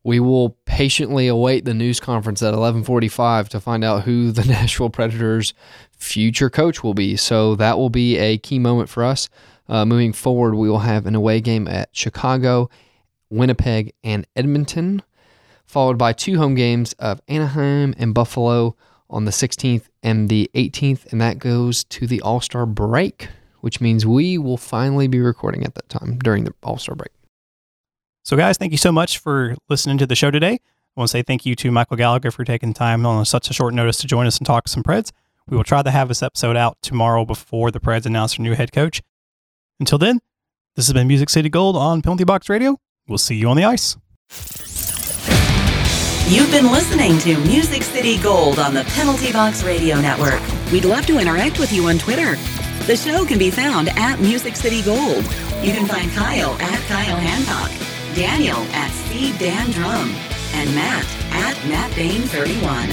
we 0.03 0.21
will 0.21 0.57
patiently 0.65 1.29
await 1.29 1.67
the 1.67 1.75
news 1.75 2.01
conference 2.01 2.43
at 2.43 2.55
11:45 2.55 3.51
to 3.51 3.61
find 3.61 3.85
out 3.85 4.05
who 4.05 4.33
the 4.33 4.43
Nashville 4.49 4.89
Predators' 4.89 5.53
future 5.99 6.49
coach 6.49 6.83
will 6.83 6.95
be. 6.95 7.15
So 7.15 7.55
that 7.57 7.77
will 7.77 7.91
be 7.91 8.17
a 8.17 8.39
key 8.39 8.59
moment 8.59 8.89
for 8.89 9.05
us. 9.05 9.29
Uh, 9.69 9.85
moving 9.85 10.15
forward, 10.15 10.55
we 10.55 10.71
will 10.71 10.79
have 10.79 11.05
an 11.05 11.15
away 11.15 11.43
game 11.43 11.69
at 11.69 11.91
Chicago, 11.93 12.71
Winnipeg, 13.29 13.93
and 14.03 14.27
Edmonton, 14.35 15.03
followed 15.67 15.99
by 15.99 16.15
two 16.15 16.39
home 16.39 16.55
games 16.55 16.95
of 16.95 17.21
Anaheim 17.29 17.95
and 17.99 18.15
Buffalo 18.15 18.77
on 19.13 19.25
the 19.27 19.31
16th 19.31 19.89
and 20.03 20.29
the 20.29 20.51
18th, 20.55 21.13
and 21.13 21.21
that 21.21 21.39
goes 21.39 21.85
to 21.85 22.07
the 22.07 22.21
All 22.23 22.41
Star 22.41 22.67
break, 22.67 23.29
which 23.61 23.81
means 23.81 24.07
we 24.07 24.39
will 24.39 24.57
finally 24.57 25.07
be 25.07 25.21
recording 25.21 25.65
at 25.65 25.75
that 25.75 25.89
time 25.89 26.19
during 26.19 26.45
the 26.45 26.55
All 26.63 26.79
Star 26.79 26.95
break. 26.95 27.13
So, 28.25 28.37
guys, 28.37 28.57
thank 28.57 28.73
you 28.73 28.79
so 28.79 28.93
much 28.93 29.19
for 29.19 29.57
listening 29.69 29.99
to 29.99 30.07
the 30.07 30.15
show 30.15 30.31
today. 30.31 30.55
I 30.55 31.01
want 31.01 31.09
to 31.09 31.13
say 31.13 31.23
thank 31.23 31.47
you 31.47 31.55
to 31.57 31.71
Michael 31.71 31.97
Gallagher 31.97 32.31
for 32.31 32.45
taking 32.45 32.75
time 32.75 33.07
on 33.07 33.25
such 33.25 33.51
a 33.51 33.53
short 33.53 33.75
notice 33.75 33.99
to 33.99 34.07
join 34.07 34.27
us 34.27 34.39
and 34.39 34.47
talk 34.47 34.69
some 34.69 34.83
Preds. 34.83 35.11
We 35.49 35.57
will 35.57 35.65
try 35.65 35.83
to 35.83 35.91
have 35.91 36.09
this 36.09 36.23
episode 36.23 36.57
out 36.57 36.79
tomorrow 36.83 37.25
before 37.25 37.71
the 37.71 37.81
Preds 37.81 38.07
announce 38.07 38.37
their 38.37 38.45
new 38.45 38.55
head 38.55 38.73
coach. 38.73 39.03
Until 39.81 39.99
then, 39.99 40.21
this 40.77 40.87
has 40.87 40.93
been 40.93 41.09
Music 41.09 41.31
City 41.31 41.49
Gold 41.49 41.77
on 41.77 42.03
Penalty 42.03 42.25
Box 42.25 42.49
Radio. 42.49 42.79
We'll 43.09 43.19
see 43.19 43.35
you 43.35 43.49
on 43.49 43.57
the 43.57 43.65
ice. 43.65 43.97
You've 46.29 46.51
been 46.51 46.73
listening 46.73 47.19
to 47.21 47.37
Music 47.41 47.83
City 47.83 48.17
Gold 48.17 48.59
on 48.59 48.73
the 48.73 48.85
Penalty 48.85 49.33
Box 49.33 49.63
Radio 49.65 50.01
Network. 50.01 50.41
We'd 50.73 50.87
love 50.87 51.05
to 51.07 51.19
interact 51.19 51.59
with 51.59 51.73
you 51.73 51.89
on 51.89 51.99
Twitter. 51.99 52.37
The 52.87 52.97
show 52.97 53.27
can 53.27 53.39
be 53.39 53.51
found 53.51 53.91
at 53.97 54.19
Music 54.19 54.57
City 54.57 54.81
Gold. 54.81 55.25
You 55.63 55.73
can 55.73 55.87
find 55.87 56.11
Kyle 56.13 56.53
at 56.55 56.81
Kyle 56.89 57.17
Hancock, 57.17 57.71
Daniel 58.17 58.57
at 58.73 58.91
C 58.91 59.37
Dan 59.39 59.71
Drum, 59.73 60.11
and 60.55 60.75
Matt 60.75 61.05
at 61.33 61.69
Matt 61.69 61.95
Bain 61.95 62.23
31. 62.23 62.89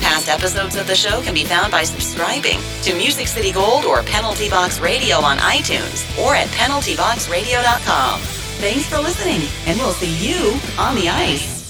Past 0.00 0.28
episodes 0.28 0.74
of 0.74 0.88
the 0.88 0.96
show 0.96 1.22
can 1.22 1.34
be 1.34 1.44
found 1.44 1.70
by 1.70 1.84
subscribing 1.84 2.58
to 2.82 2.94
Music 2.96 3.28
City 3.28 3.52
Gold 3.52 3.84
or 3.84 4.02
Penalty 4.02 4.50
Box 4.50 4.80
Radio 4.80 5.18
on 5.18 5.38
iTunes 5.38 6.02
or 6.18 6.34
at 6.34 6.48
penaltyboxradio.com. 6.48 8.20
Thanks 8.58 8.86
for 8.88 8.98
listening, 8.98 9.42
and 9.66 9.78
we'll 9.78 9.92
see 9.92 10.12
you 10.26 10.58
on 10.78 10.96
the 10.96 11.08
ice. 11.08 11.61